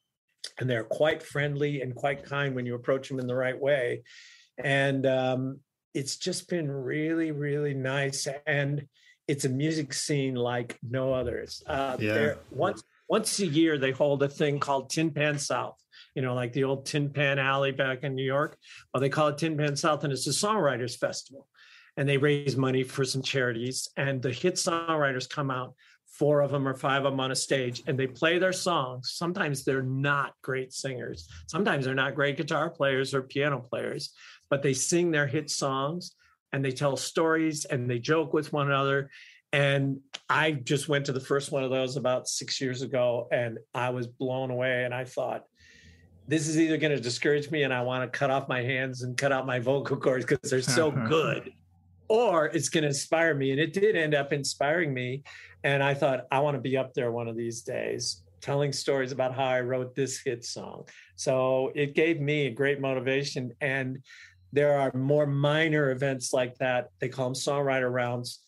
And 0.60 0.69
they're 0.69 0.84
quite 0.84 1.23
friendly 1.23 1.82
and 1.82 1.95
quite 1.95 2.23
kind 2.23 2.56
when 2.56 2.65
you 2.65 2.76
approach 2.76 3.10
them 3.10 3.19
in 3.19 3.28
the 3.28 3.36
right 3.36 3.60
way. 3.60 4.04
And 4.58 5.06
um, 5.06 5.60
it's 5.93 6.17
just 6.17 6.50
been 6.50 6.69
really, 6.69 7.32
really 7.32 7.73
nice. 7.73 8.28
And 8.45 8.88
it's 9.27 9.45
a 9.45 9.49
music 9.49 9.93
scene 9.93 10.35
like 10.35 10.77
no 10.87 11.13
others. 11.13 11.63
Uh, 11.67 11.97
yeah. 11.99 12.33
Once 12.51 12.83
once 13.09 13.39
a 13.39 13.45
year, 13.45 13.77
they 13.77 13.91
hold 13.91 14.21
a 14.23 14.29
thing 14.29 14.59
called 14.59 14.89
Tin 14.89 15.11
Pan 15.11 15.37
South 15.39 15.77
you 16.17 16.23
know, 16.23 16.33
like 16.33 16.51
the 16.51 16.63
old 16.63 16.83
Tin 16.83 17.11
Pan 17.11 17.37
Alley 17.37 17.71
back 17.71 18.03
in 18.03 18.15
New 18.15 18.25
York. 18.25 18.57
Well, 18.91 19.01
they 19.01 19.09
call 19.09 19.27
it 19.27 19.37
Tin 19.37 19.55
Pan 19.55 19.75
South, 19.75 20.03
and 20.03 20.11
it's 20.11 20.25
a 20.25 20.31
songwriters 20.31 20.97
festival. 20.97 21.47
And 21.95 22.09
they 22.09 22.17
raise 22.17 22.57
money 22.57 22.81
for 22.81 23.05
some 23.05 23.21
charities, 23.21 23.87
and 23.97 24.19
the 24.19 24.31
hit 24.31 24.55
songwriters 24.55 25.29
come 25.29 25.51
out 25.51 25.75
four 26.07 26.41
of 26.41 26.49
them 26.49 26.67
or 26.67 26.73
five 26.73 27.05
of 27.05 27.11
them 27.11 27.19
on 27.19 27.31
a 27.31 27.35
stage 27.35 27.83
and 27.85 27.99
they 27.99 28.07
play 28.07 28.39
their 28.39 28.53
songs. 28.53 29.11
Sometimes 29.13 29.63
they're 29.63 29.83
not 29.83 30.33
great 30.41 30.73
singers. 30.73 31.27
Sometimes 31.45 31.85
they're 31.85 31.93
not 31.93 32.15
great 32.15 32.37
guitar 32.37 32.71
players 32.71 33.13
or 33.13 33.21
piano 33.21 33.59
players, 33.59 34.13
but 34.49 34.63
they 34.63 34.73
sing 34.73 35.11
their 35.11 35.27
hit 35.27 35.51
songs 35.51 36.15
and 36.53 36.63
they 36.63 36.71
tell 36.71 36.95
stories 36.97 37.65
and 37.65 37.89
they 37.89 37.99
joke 37.99 38.33
with 38.33 38.53
one 38.53 38.67
another. 38.67 39.10
And 39.53 39.99
I 40.29 40.51
just 40.51 40.89
went 40.89 41.05
to 41.05 41.13
the 41.13 41.19
first 41.19 41.51
one 41.51 41.63
of 41.63 41.71
those 41.71 41.95
about 41.95 42.27
six 42.27 42.60
years 42.60 42.81
ago 42.81 43.27
and 43.31 43.60
I 43.73 43.89
was 43.89 44.07
blown 44.07 44.51
away. 44.51 44.83
And 44.83 44.93
I 44.93 45.05
thought, 45.05 45.43
this 46.27 46.47
is 46.47 46.60
either 46.60 46.77
going 46.77 46.91
to 46.91 46.99
discourage 46.99 47.49
me 47.51 47.63
and 47.63 47.73
I 47.73 47.81
want 47.81 48.12
to 48.12 48.17
cut 48.17 48.29
off 48.29 48.49
my 48.49 48.62
hands 48.62 49.03
and 49.03 49.15
cut 49.15 49.31
out 49.31 49.45
my 49.45 49.60
vocal 49.71 49.97
cords 49.97 50.25
because 50.25 50.49
they're 50.49 50.62
so 50.62 50.91
good, 51.10 51.53
or 52.10 52.47
it's 52.47 52.69
going 52.69 52.81
to 52.81 52.89
inspire 52.89 53.33
me. 53.33 53.51
And 53.51 53.60
it 53.60 53.73
did 53.73 53.95
end 53.95 54.13
up 54.13 54.33
inspiring 54.33 54.93
me. 54.93 55.23
And 55.63 55.81
I 55.81 55.93
thought, 55.93 56.27
I 56.31 56.39
want 56.39 56.55
to 56.55 56.62
be 56.62 56.77
up 56.77 56.93
there 56.93 57.12
one 57.12 57.27
of 57.27 57.38
these 57.38 57.62
days 57.62 58.23
telling 58.41 58.71
stories 58.71 59.12
about 59.12 59.33
how 59.33 59.45
I 59.45 59.62
wrote 59.62 59.95
this 59.95 60.19
hit 60.19 60.45
song. 60.45 60.88
So 61.15 61.71
it 61.75 61.95
gave 61.95 62.21
me 62.21 62.47
a 62.47 62.51
great 62.51 62.79
motivation. 62.79 63.51
And 63.62 63.99
there 64.57 64.79
are 64.79 64.91
more 64.95 65.27
minor 65.27 65.91
events 65.91 66.33
like 66.33 66.57
that. 66.57 66.89
They 66.99 67.09
call 67.09 67.25
them 67.25 67.35
songwriter 67.35 67.91
rounds 67.93 68.39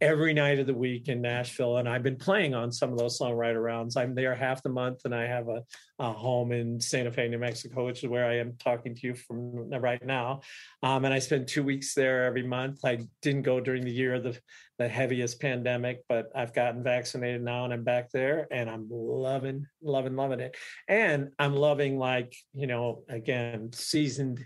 every 0.00 0.34
night 0.34 0.58
of 0.58 0.66
the 0.66 0.74
week 0.74 1.08
in 1.08 1.22
Nashville. 1.22 1.78
And 1.78 1.88
I've 1.88 2.02
been 2.02 2.16
playing 2.16 2.54
on 2.54 2.70
some 2.70 2.92
of 2.92 2.98
those 2.98 3.18
songwriter 3.18 3.62
rounds. 3.62 3.96
I'm 3.96 4.14
there 4.14 4.34
half 4.34 4.62
the 4.62 4.68
month 4.68 5.06
and 5.06 5.14
I 5.14 5.26
have 5.26 5.48
a, 5.48 5.62
a 5.98 6.12
home 6.12 6.52
in 6.52 6.78
Santa 6.78 7.10
Fe, 7.10 7.28
New 7.28 7.38
Mexico, 7.38 7.86
which 7.86 8.04
is 8.04 8.10
where 8.10 8.26
I 8.26 8.36
am 8.36 8.54
talking 8.58 8.94
to 8.94 9.06
you 9.06 9.14
from 9.14 9.70
right 9.70 10.04
now. 10.04 10.42
Um, 10.82 11.06
and 11.06 11.14
I 11.14 11.18
spend 11.18 11.48
two 11.48 11.62
weeks 11.62 11.94
there 11.94 12.24
every 12.24 12.42
month. 12.42 12.84
I 12.84 12.98
didn't 13.22 13.42
go 13.42 13.60
during 13.60 13.86
the 13.86 13.90
year 13.90 14.14
of 14.14 14.24
the, 14.24 14.38
the 14.78 14.88
heaviest 14.88 15.40
pandemic, 15.40 16.02
but 16.10 16.26
I've 16.34 16.52
gotten 16.52 16.82
vaccinated 16.82 17.42
now 17.42 17.64
and 17.64 17.72
I'm 17.72 17.84
back 17.84 18.10
there 18.10 18.48
and 18.50 18.68
I'm 18.68 18.86
loving, 18.90 19.64
loving, 19.82 20.16
loving 20.16 20.40
it. 20.40 20.56
And 20.88 21.30
I'm 21.38 21.54
loving 21.54 21.98
like, 21.98 22.36
you 22.52 22.66
know, 22.66 23.04
again, 23.08 23.70
seasoned 23.72 24.44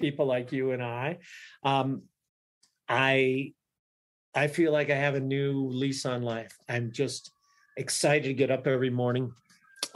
people 0.00 0.26
like 0.26 0.52
you 0.52 0.72
and 0.72 0.82
I. 0.82 1.18
Um, 1.62 2.02
I 2.88 3.52
I 4.34 4.46
feel 4.46 4.72
like 4.72 4.90
I 4.90 4.96
have 4.96 5.14
a 5.14 5.20
new 5.20 5.68
lease 5.68 6.06
on 6.06 6.22
life. 6.22 6.56
I'm 6.68 6.92
just 6.92 7.32
excited 7.76 8.24
to 8.24 8.34
get 8.34 8.50
up 8.50 8.66
every 8.66 8.90
morning 8.90 9.32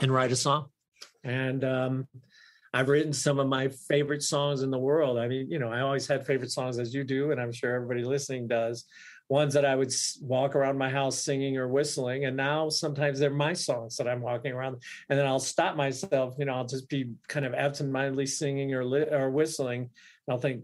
and 0.01 0.13
write 0.13 0.31
a 0.31 0.35
song. 0.35 0.67
And 1.23 1.63
um, 1.63 2.07
I've 2.73 2.89
written 2.89 3.13
some 3.13 3.39
of 3.39 3.47
my 3.47 3.69
favorite 3.69 4.23
songs 4.23 4.61
in 4.61 4.71
the 4.71 4.77
world. 4.77 5.17
I 5.17 5.27
mean, 5.27 5.49
you 5.49 5.59
know, 5.59 5.69
I 5.69 5.79
always 5.81 6.07
had 6.07 6.25
favorite 6.25 6.51
songs 6.51 6.77
as 6.77 6.93
you 6.93 7.05
do, 7.05 7.31
and 7.31 7.39
I'm 7.39 7.53
sure 7.53 7.73
everybody 7.73 8.03
listening 8.03 8.47
does. 8.47 8.85
Ones 9.27 9.55
that 9.55 9.65
I 9.65 9.75
would 9.75 9.91
walk 10.21 10.55
around 10.55 10.77
my 10.77 10.89
house 10.89 11.19
singing 11.19 11.57
or 11.57 11.67
whistling, 11.67 12.25
and 12.25 12.37
now 12.37 12.69
sometimes 12.69 13.19
they're 13.19 13.31
my 13.31 13.53
songs 13.53 13.97
that 13.97 14.07
I'm 14.07 14.21
walking 14.21 14.51
around, 14.51 14.83
and 15.09 15.17
then 15.17 15.25
I'll 15.25 15.39
stop 15.39 15.75
myself. 15.75 16.35
You 16.37 16.45
know, 16.45 16.53
I'll 16.53 16.67
just 16.67 16.87
be 16.89 17.11
kind 17.27 17.45
of 17.45 17.53
absentmindedly 17.53 18.27
singing 18.27 18.73
or 18.73 18.85
li- 18.85 19.09
or 19.11 19.31
whistling, 19.31 19.81
and 19.81 19.89
I'll 20.29 20.37
think, 20.37 20.63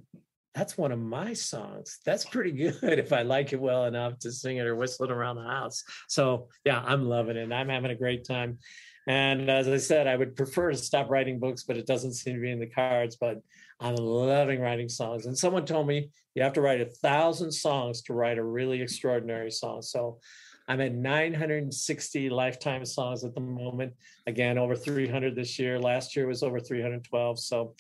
that's 0.54 0.78
one 0.78 0.91
of 0.91 1.00
my 1.00 1.34
songs. 1.34 2.00
That's 2.06 2.26
pretty 2.26 2.52
good 2.52 2.78
if 2.84 3.13
I 3.13 3.21
like 3.21 3.54
it 3.54 3.62
well 3.62 3.86
enough 3.86 4.19
to 4.19 4.32
sing 4.32 4.58
it 4.58 4.67
or 4.67 4.76
whistle 4.76 5.06
it 5.06 5.12
around 5.12 5.38
the 5.38 5.43
house. 5.43 5.84
So 6.08 6.50
yeah, 6.65 6.84
I'm 6.86 7.08
loving 7.08 7.38
it. 7.38 7.52
I'm 7.52 7.69
having 7.69 7.91
a 7.91 7.95
great 7.95 8.26
time. 8.26 8.60
And 9.08 9.50
as 9.50 9.68
I 9.68 9.78
said, 9.78 10.08
I 10.08 10.16
would 10.16 10.36
prefer 10.36 10.72
to 10.72 10.78
stop 10.78 11.10
writing 11.10 11.40
books, 11.40 11.64
but 11.64 11.78
it 11.78 11.88
doesn't 11.88 12.14
seem 12.14 12.36
to 12.36 12.42
be 12.42 12.52
in 12.52 12.60
the 12.60 12.68
cards. 12.68 13.18
But 13.20 13.42
I'm 13.80 13.96
loving 13.96 14.62
writing 14.62 14.90
songs. 14.90 15.26
And 15.26 15.38
someone 15.38 15.66
told 15.66 15.88
me 15.88 16.10
you 16.36 16.44
have 16.44 16.54
to 16.54 16.62
write 16.62 16.82
a 16.82 16.86
thousand 16.86 17.52
songs 17.52 18.04
to 18.04 18.14
write 18.14 18.38
a 18.38 18.44
really 18.44 18.82
extraordinary 18.82 19.52
song. 19.52 19.82
So 19.82 20.20
I'm 20.68 20.82
at 20.82 20.94
960 20.94 22.30
lifetime 22.30 22.86
songs 22.86 23.24
at 23.24 23.34
the 23.34 23.42
moment. 23.42 23.94
Again, 24.28 24.58
over 24.58 24.76
300 24.76 25.36
this 25.36 25.58
year. 25.58 25.80
Last 25.80 26.16
year 26.16 26.28
was 26.28 26.44
over 26.44 26.60
312. 26.60 27.40
So 27.40 27.74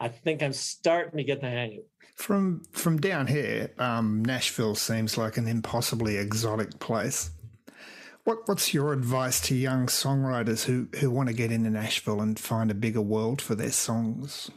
I 0.00 0.08
think 0.08 0.42
I'm 0.42 0.52
starting 0.52 1.18
to 1.18 1.24
get 1.24 1.40
the 1.40 1.48
hang 1.48 1.72
of 1.72 1.78
it. 1.78 1.90
From 2.16 2.62
from 2.72 2.98
down 2.98 3.26
here, 3.26 3.70
um, 3.78 4.24
Nashville 4.24 4.74
seems 4.74 5.18
like 5.18 5.36
an 5.36 5.46
impossibly 5.46 6.16
exotic 6.16 6.78
place. 6.78 7.30
What 8.26 8.48
what's 8.48 8.74
your 8.74 8.92
advice 8.92 9.40
to 9.42 9.54
young 9.54 9.86
songwriters 9.86 10.64
who 10.64 10.88
who 10.98 11.12
want 11.12 11.28
to 11.28 11.32
get 11.32 11.52
into 11.52 11.70
Nashville 11.70 12.20
and 12.20 12.36
find 12.36 12.72
a 12.72 12.74
bigger 12.74 13.00
world 13.00 13.40
for 13.40 13.54
their 13.54 13.70
songs? 13.70 14.50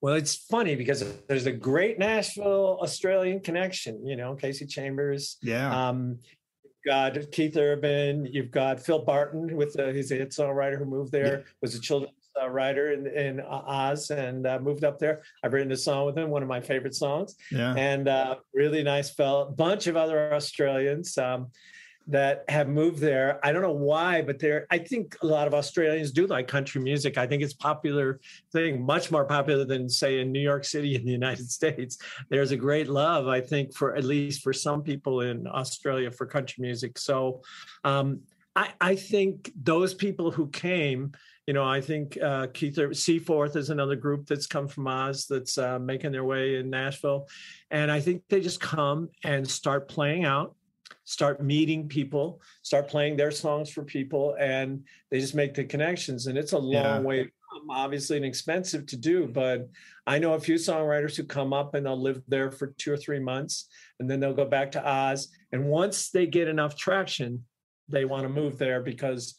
Well, 0.00 0.14
it's 0.14 0.34
funny 0.34 0.74
because 0.74 1.04
there's 1.28 1.46
a 1.46 1.52
great 1.52 2.00
Nashville 2.00 2.80
Australian 2.82 3.42
connection. 3.42 4.04
You 4.04 4.16
know, 4.16 4.34
Kasey 4.34 4.68
Chambers. 4.68 5.36
Yeah. 5.40 5.88
Um, 5.88 6.18
got 6.84 7.16
Keith 7.30 7.56
Urban. 7.56 8.26
You've 8.26 8.50
got 8.50 8.80
Phil 8.80 9.04
Barton 9.04 9.56
with 9.56 9.78
uh, 9.78 9.92
he's 9.92 10.10
a 10.10 10.16
hit 10.16 10.30
songwriter 10.30 10.76
who 10.76 10.84
moved 10.84 11.12
there. 11.12 11.38
Yeah. 11.38 11.44
Was 11.62 11.76
a 11.76 11.80
children's 11.80 12.14
uh, 12.42 12.48
writer 12.48 12.90
in, 12.90 13.06
in 13.06 13.40
Oz 13.40 14.10
and 14.10 14.48
uh, 14.48 14.58
moved 14.58 14.82
up 14.82 14.98
there. 14.98 15.22
I've 15.44 15.52
written 15.52 15.70
a 15.70 15.76
song 15.76 16.06
with 16.06 16.18
him, 16.18 16.28
one 16.28 16.42
of 16.42 16.48
my 16.48 16.60
favorite 16.60 16.96
songs. 16.96 17.36
Yeah. 17.52 17.72
And 17.76 18.08
uh, 18.08 18.38
really 18.52 18.82
nice 18.82 19.10
fellow. 19.10 19.48
Bunch 19.48 19.86
of 19.86 19.96
other 19.96 20.34
Australians 20.34 21.16
um, 21.18 21.52
that 22.10 22.44
have 22.48 22.68
moved 22.68 22.98
there. 22.98 23.38
I 23.44 23.52
don't 23.52 23.62
know 23.62 23.72
why, 23.72 24.22
but 24.22 24.38
there. 24.38 24.66
I 24.70 24.78
think 24.78 25.16
a 25.22 25.26
lot 25.26 25.46
of 25.46 25.54
Australians 25.54 26.10
do 26.10 26.26
like 26.26 26.48
country 26.48 26.80
music. 26.80 27.18
I 27.18 27.26
think 27.26 27.42
it's 27.42 27.54
popular 27.54 28.20
thing, 28.52 28.82
much 28.82 29.10
more 29.10 29.24
popular 29.24 29.64
than 29.64 29.88
say 29.88 30.20
in 30.20 30.32
New 30.32 30.40
York 30.40 30.64
City 30.64 30.96
in 30.96 31.04
the 31.04 31.12
United 31.12 31.50
States. 31.58 31.98
There's 32.28 32.50
a 32.50 32.56
great 32.56 32.88
love, 32.88 33.28
I 33.28 33.40
think, 33.40 33.74
for 33.74 33.96
at 33.96 34.04
least 34.04 34.42
for 34.42 34.52
some 34.52 34.82
people 34.82 35.22
in 35.22 35.46
Australia 35.46 36.10
for 36.10 36.26
country 36.26 36.62
music. 36.62 36.98
So. 36.98 37.42
Um, 37.84 38.20
I, 38.56 38.72
I 38.80 38.96
think 38.96 39.52
those 39.54 39.94
people 39.94 40.32
who 40.32 40.48
came 40.48 41.12
you 41.50 41.54
know, 41.54 41.64
I 41.64 41.80
think 41.80 42.16
uh, 42.22 42.46
Keith 42.54 42.78
or 42.78 42.94
Seaforth 42.94 43.56
is 43.56 43.70
another 43.70 43.96
group 43.96 44.24
that's 44.24 44.46
come 44.46 44.68
from 44.68 44.86
Oz 44.86 45.26
that's 45.26 45.58
uh, 45.58 45.80
making 45.80 46.12
their 46.12 46.22
way 46.22 46.56
in 46.56 46.70
Nashville, 46.70 47.26
and 47.72 47.90
I 47.90 47.98
think 47.98 48.22
they 48.28 48.40
just 48.40 48.60
come 48.60 49.08
and 49.24 49.48
start 49.48 49.88
playing 49.88 50.24
out, 50.24 50.54
start 51.04 51.42
meeting 51.42 51.88
people, 51.88 52.40
start 52.62 52.88
playing 52.88 53.16
their 53.16 53.30
songs 53.30 53.70
for 53.70 53.82
people, 53.82 54.36
and 54.38 54.84
they 55.10 55.20
just 55.20 55.34
make 55.34 55.54
the 55.54 55.64
connections. 55.64 56.26
And 56.26 56.38
it's 56.38 56.52
a 56.52 56.58
long 56.58 56.72
yeah. 56.72 57.00
way 57.00 57.30
obviously 57.68 58.16
and 58.16 58.24
expensive 58.24 58.86
to 58.86 58.96
do 58.96 59.26
but 59.26 59.68
i 60.06 60.20
know 60.20 60.34
a 60.34 60.40
few 60.40 60.54
songwriters 60.54 61.16
who 61.16 61.24
come 61.24 61.52
up 61.52 61.74
and 61.74 61.84
they'll 61.84 62.00
live 62.00 62.22
there 62.28 62.48
for 62.50 62.68
two 62.78 62.92
or 62.92 62.96
three 62.96 63.18
months 63.18 63.66
and 63.98 64.08
then 64.08 64.20
they'll 64.20 64.32
go 64.32 64.44
back 64.44 64.70
to 64.70 64.88
oz 64.88 65.28
and 65.50 65.62
once 65.64 66.10
they 66.10 66.26
get 66.26 66.46
enough 66.46 66.76
traction 66.76 67.44
they 67.90 68.04
want 68.04 68.22
to 68.22 68.28
move 68.28 68.56
there 68.56 68.80
because 68.80 69.34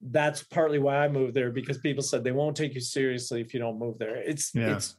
that's 0.00 0.42
partly 0.42 0.78
why 0.78 1.04
I 1.04 1.08
moved 1.08 1.34
there 1.34 1.50
because 1.50 1.78
people 1.78 2.02
said 2.02 2.24
they 2.24 2.32
won't 2.32 2.56
take 2.56 2.74
you 2.74 2.80
seriously 2.80 3.40
if 3.40 3.52
you 3.52 3.60
don't 3.60 3.78
move 3.78 3.98
there. 3.98 4.16
It's 4.16 4.54
yeah. 4.54 4.76
it's 4.76 4.96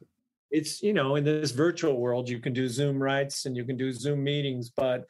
it's 0.50 0.82
you 0.82 0.92
know 0.92 1.16
in 1.16 1.24
this 1.24 1.50
virtual 1.50 1.98
world 1.98 2.28
you 2.28 2.38
can 2.38 2.52
do 2.52 2.68
Zoom 2.68 3.02
writes 3.02 3.46
and 3.46 3.56
you 3.56 3.64
can 3.64 3.76
do 3.76 3.92
Zoom 3.92 4.22
meetings, 4.22 4.70
but 4.70 5.04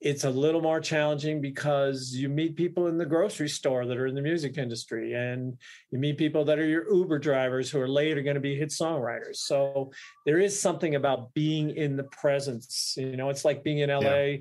it's 0.00 0.24
a 0.24 0.30
little 0.30 0.60
more 0.60 0.80
challenging 0.80 1.40
because 1.40 2.12
you 2.14 2.28
meet 2.28 2.54
people 2.54 2.86
in 2.88 2.98
the 2.98 3.06
grocery 3.06 3.48
store 3.48 3.86
that 3.86 3.96
are 3.96 4.06
in 4.06 4.14
the 4.14 4.20
music 4.20 4.58
industry 4.58 5.14
and 5.14 5.56
you 5.90 5.98
meet 5.98 6.18
people 6.18 6.44
that 6.44 6.58
are 6.58 6.66
your 6.66 6.92
uber 6.92 7.18
drivers 7.18 7.70
who 7.70 7.80
are 7.80 7.88
later 7.88 8.22
going 8.22 8.34
to 8.34 8.40
be 8.40 8.56
hit 8.56 8.68
songwriters. 8.68 9.36
So 9.36 9.90
there 10.26 10.38
is 10.38 10.60
something 10.60 10.96
about 10.96 11.32
being 11.32 11.70
in 11.70 11.96
the 11.96 12.04
presence 12.04 12.94
you 12.96 13.16
know? 13.16 13.30
It's 13.30 13.44
like 13.44 13.64
being 13.64 13.78
in 13.78 13.90
la 13.90 14.00
yeah 14.00 14.36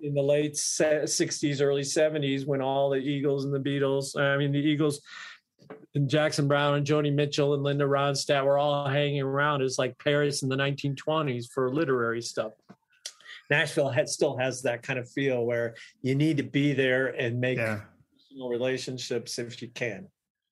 in 0.00 0.14
the 0.14 0.22
late 0.22 0.54
60s, 0.54 1.62
early 1.62 1.82
70s 1.82 2.46
when 2.46 2.60
all 2.60 2.90
the 2.90 2.98
Eagles 2.98 3.44
and 3.44 3.54
the 3.54 3.58
Beatles, 3.58 4.18
I 4.18 4.36
mean, 4.36 4.52
the 4.52 4.58
Eagles 4.58 5.00
and 5.94 6.08
Jackson 6.08 6.46
Browne 6.46 6.74
and 6.74 6.86
Joni 6.86 7.12
Mitchell 7.12 7.54
and 7.54 7.62
Linda 7.62 7.84
Ronstadt 7.84 8.44
were 8.44 8.58
all 8.58 8.86
hanging 8.86 9.22
around 9.22 9.62
as 9.62 9.78
like 9.78 9.98
Paris 9.98 10.42
in 10.42 10.48
the 10.48 10.56
1920s 10.56 11.46
for 11.52 11.72
literary 11.72 12.22
stuff. 12.22 12.52
Nashville 13.50 13.90
had, 13.90 14.08
still 14.08 14.36
has 14.36 14.62
that 14.62 14.82
kind 14.82 14.98
of 14.98 15.10
feel 15.10 15.44
where 15.44 15.74
you 16.02 16.14
need 16.14 16.36
to 16.38 16.42
be 16.42 16.72
there 16.72 17.08
and 17.08 17.40
make 17.40 17.58
yeah. 17.58 17.80
relationships 18.48 19.38
if 19.38 19.62
you 19.62 19.68
can. 19.68 20.08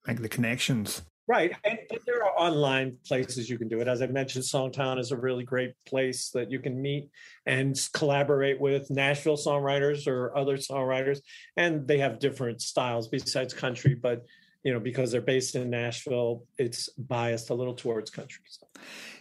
Make 0.06 0.20
the 0.20 0.28
connections. 0.28 1.02
Right. 1.26 1.54
And, 1.64 1.78
there 2.06 2.22
are 2.22 2.38
online 2.38 2.98
places 3.06 3.48
you 3.48 3.56
can 3.56 3.68
do 3.68 3.80
it. 3.80 3.88
As 3.88 4.02
I 4.02 4.06
mentioned, 4.08 4.44
Songtown 4.44 4.98
is 4.98 5.10
a 5.10 5.16
really 5.16 5.42
great 5.42 5.72
place 5.86 6.28
that 6.30 6.50
you 6.50 6.58
can 6.58 6.80
meet 6.80 7.08
and 7.46 7.80
collaborate 7.94 8.60
with 8.60 8.90
Nashville 8.90 9.38
songwriters 9.38 10.06
or 10.06 10.36
other 10.36 10.58
songwriters. 10.58 11.20
And 11.56 11.88
they 11.88 11.98
have 11.98 12.18
different 12.18 12.60
styles 12.60 13.08
besides 13.08 13.54
country, 13.54 13.94
but 13.94 14.26
you 14.64 14.72
know, 14.72 14.80
because 14.80 15.12
they're 15.12 15.20
based 15.20 15.54
in 15.54 15.70
Nashville, 15.70 16.44
it's 16.58 16.88
biased 16.90 17.50
a 17.50 17.54
little 17.54 17.74
towards 17.74 18.10
country. 18.10 18.42
So. 18.48 18.66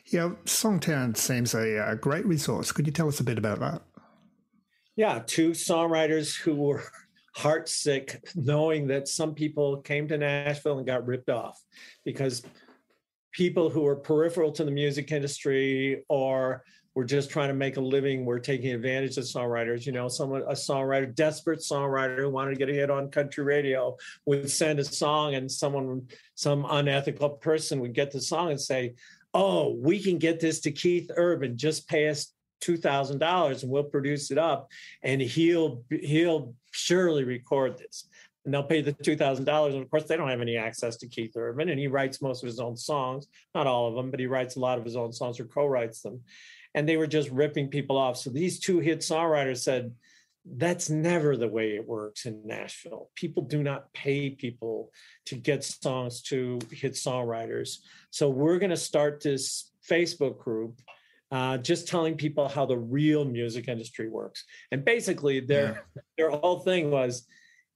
Yeah, 0.06 0.32
Songtown 0.46 1.16
seems 1.16 1.54
a, 1.54 1.92
a 1.92 1.96
great 1.96 2.26
resource. 2.26 2.72
Could 2.72 2.86
you 2.86 2.94
tell 2.94 3.08
us 3.08 3.20
a 3.20 3.24
bit 3.24 3.38
about 3.38 3.60
that? 3.60 3.82
Yeah, 4.96 5.24
two 5.26 5.52
songwriters 5.52 6.38
who 6.38 6.56
were 6.56 6.84
heart 7.36 7.68
sick 7.68 8.24
knowing 8.36 8.88
that 8.88 9.08
some 9.08 9.34
people 9.34 9.82
came 9.82 10.08
to 10.08 10.18
Nashville 10.18 10.78
and 10.78 10.86
got 10.86 11.08
ripped 11.08 11.30
off 11.30 11.60
because 12.06 12.44
people 13.32 13.70
who 13.70 13.82
were 13.82 13.96
peripheral 13.96 14.52
to 14.52 14.64
the 14.64 14.72
music 14.72 15.12
industry 15.12 16.04
or 16.10 16.64
were 16.96 17.04
just 17.04 17.32
trying 17.32 17.48
to 17.48 17.56
make 17.56 17.78
a 17.78 17.82
living 17.82 18.24
were 18.24 18.40
taking 18.40 18.72
advantage 18.72 19.18
of 19.18 19.24
songwriters. 19.24 19.86
You 19.86 19.94
know, 19.94 20.08
someone 20.08 20.44
a 20.44 20.54
songwriter, 20.54 21.14
desperate 21.14 21.60
songwriter 21.60 22.20
who 22.20 22.30
wanted 22.30 22.52
to 22.52 22.58
get 22.58 22.70
a 22.70 22.74
hit 22.74 22.92
on 22.92 23.10
country 23.10 23.44
radio 23.44 23.98
would 24.26 24.50
send 24.50 24.80
a 24.80 24.84
song, 24.84 25.34
and 25.36 25.52
someone, 25.52 26.08
some 26.36 26.66
unethical 26.70 27.32
person 27.32 27.80
would 27.80 27.94
get 27.94 28.12
the 28.12 28.22
song 28.22 28.52
and 28.52 28.62
say, 28.62 28.94
"Oh, 29.34 29.74
we 29.74 30.02
can 30.02 30.18
get 30.18 30.40
this 30.40 30.62
to 30.62 30.72
Keith 30.72 31.12
Urban. 31.16 31.58
Just 31.58 31.88
pay 31.88 32.10
us 32.10 32.34
two 32.62 32.78
thousand 32.78 33.20
dollars, 33.20 33.64
and 33.64 33.72
we'll 33.72 33.84
produce 33.84 34.32
it 34.32 34.38
up, 34.38 34.70
and 35.02 35.22
he'll 35.22 35.84
he'll 35.90 36.56
surely 36.72 37.24
record 37.24 37.78
this." 37.78 38.08
and 38.46 38.54
they'll 38.54 38.62
pay 38.62 38.82
the 38.82 38.92
two 38.92 39.16
thousand 39.16 39.46
dollars. 39.46 39.74
And 39.74 39.82
of 39.82 39.90
course, 39.90 40.04
they 40.04 40.18
don't 40.18 40.30
have 40.30 40.42
any 40.42 40.58
access 40.58 40.98
to 40.98 41.08
Keith 41.08 41.32
Urban, 41.38 41.70
and 41.70 41.80
he 41.80 41.88
writes 41.88 42.22
most 42.22 42.44
of 42.44 42.48
his 42.48 42.60
own 42.60 42.76
songs, 42.76 43.28
not 43.56 43.68
all 43.68 43.88
of 43.88 43.96
them, 43.96 44.12
but 44.12 44.20
he 44.20 44.26
writes 44.26 44.58
a 44.58 44.60
lot 44.60 44.78
of 44.78 44.84
his 44.84 44.98
own 44.98 45.14
songs 45.14 45.40
or 45.40 45.46
co-writes 45.46 46.02
them 46.02 46.22
and 46.76 46.88
they 46.88 46.98
were 46.98 47.08
just 47.08 47.30
ripping 47.30 47.70
people 47.70 47.98
off. 47.98 48.18
So 48.18 48.30
these 48.30 48.60
two 48.60 48.80
hit 48.80 49.00
songwriters 49.00 49.58
said, 49.58 49.94
that's 50.46 50.90
never 50.90 51.38
the 51.38 51.48
way 51.48 51.76
it 51.76 51.88
works 51.88 52.26
in 52.26 52.46
Nashville. 52.46 53.10
People 53.16 53.44
do 53.44 53.64
not 53.64 53.92
pay 53.94 54.30
people 54.30 54.92
to 55.26 55.36
get 55.36 55.64
songs 55.64 56.22
to 56.24 56.60
hit 56.72 56.94
songwriters. 56.94 57.78
So 58.12 58.30
we're 58.30 58.60
going 58.60 58.70
to 58.70 58.78
start 58.78 59.22
this 59.22 59.72
Facebook 59.90 60.40
group 60.40 60.82
uh, 61.32 61.58
just 61.58 61.88
telling 61.88 62.16
people 62.16 62.48
how 62.48 62.66
the 62.66 62.78
real 62.78 63.26
music 63.26 63.68
industry 63.68 64.08
works. 64.08 64.44
And 64.72 64.86
basically, 64.86 65.40
their 65.40 65.84
yeah. 65.96 66.02
their 66.18 66.30
whole 66.30 66.60
thing 66.60 66.92
was, 66.92 67.26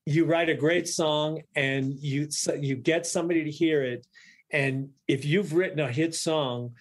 you 0.06 0.26
write 0.26 0.50
a 0.50 0.54
great 0.54 0.88
song 0.88 1.42
and 1.56 1.94
you 2.00 2.28
you 2.60 2.76
get 2.76 3.08
somebody 3.08 3.46
to 3.46 3.50
hear 3.50 3.84
it, 3.84 4.06
and 4.52 4.90
if 5.08 5.26
you've 5.26 5.54
written 5.54 5.80
a 5.80 5.92
hit 5.92 6.14
song, 6.14 6.74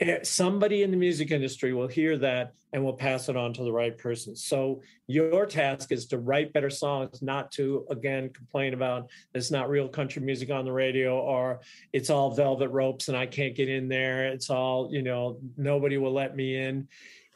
Eh, 0.00 0.18
somebody 0.22 0.82
in 0.82 0.90
the 0.90 0.96
music 0.96 1.30
industry 1.30 1.74
will 1.74 1.86
hear 1.86 2.16
that 2.16 2.54
and 2.72 2.82
will 2.82 2.94
pass 2.94 3.28
it 3.28 3.36
on 3.36 3.52
to 3.52 3.64
the 3.64 3.72
right 3.72 3.98
person. 3.98 4.34
So 4.34 4.80
your 5.06 5.44
task 5.44 5.92
is 5.92 6.06
to 6.06 6.18
write 6.18 6.54
better 6.54 6.70
songs, 6.70 7.20
not 7.20 7.52
to 7.52 7.84
again 7.90 8.30
complain 8.30 8.72
about 8.72 9.10
it's 9.34 9.50
not 9.50 9.68
real 9.68 9.88
country 9.88 10.22
music 10.22 10.50
on 10.50 10.64
the 10.64 10.72
radio 10.72 11.18
or 11.18 11.60
it's 11.92 12.08
all 12.08 12.34
velvet 12.34 12.70
ropes 12.70 13.08
and 13.08 13.16
I 13.16 13.26
can't 13.26 13.54
get 13.54 13.68
in 13.68 13.88
there. 13.88 14.28
It's 14.28 14.48
all, 14.48 14.88
you 14.90 15.02
know, 15.02 15.38
nobody 15.58 15.98
will 15.98 16.14
let 16.14 16.34
me 16.34 16.56
in. 16.56 16.88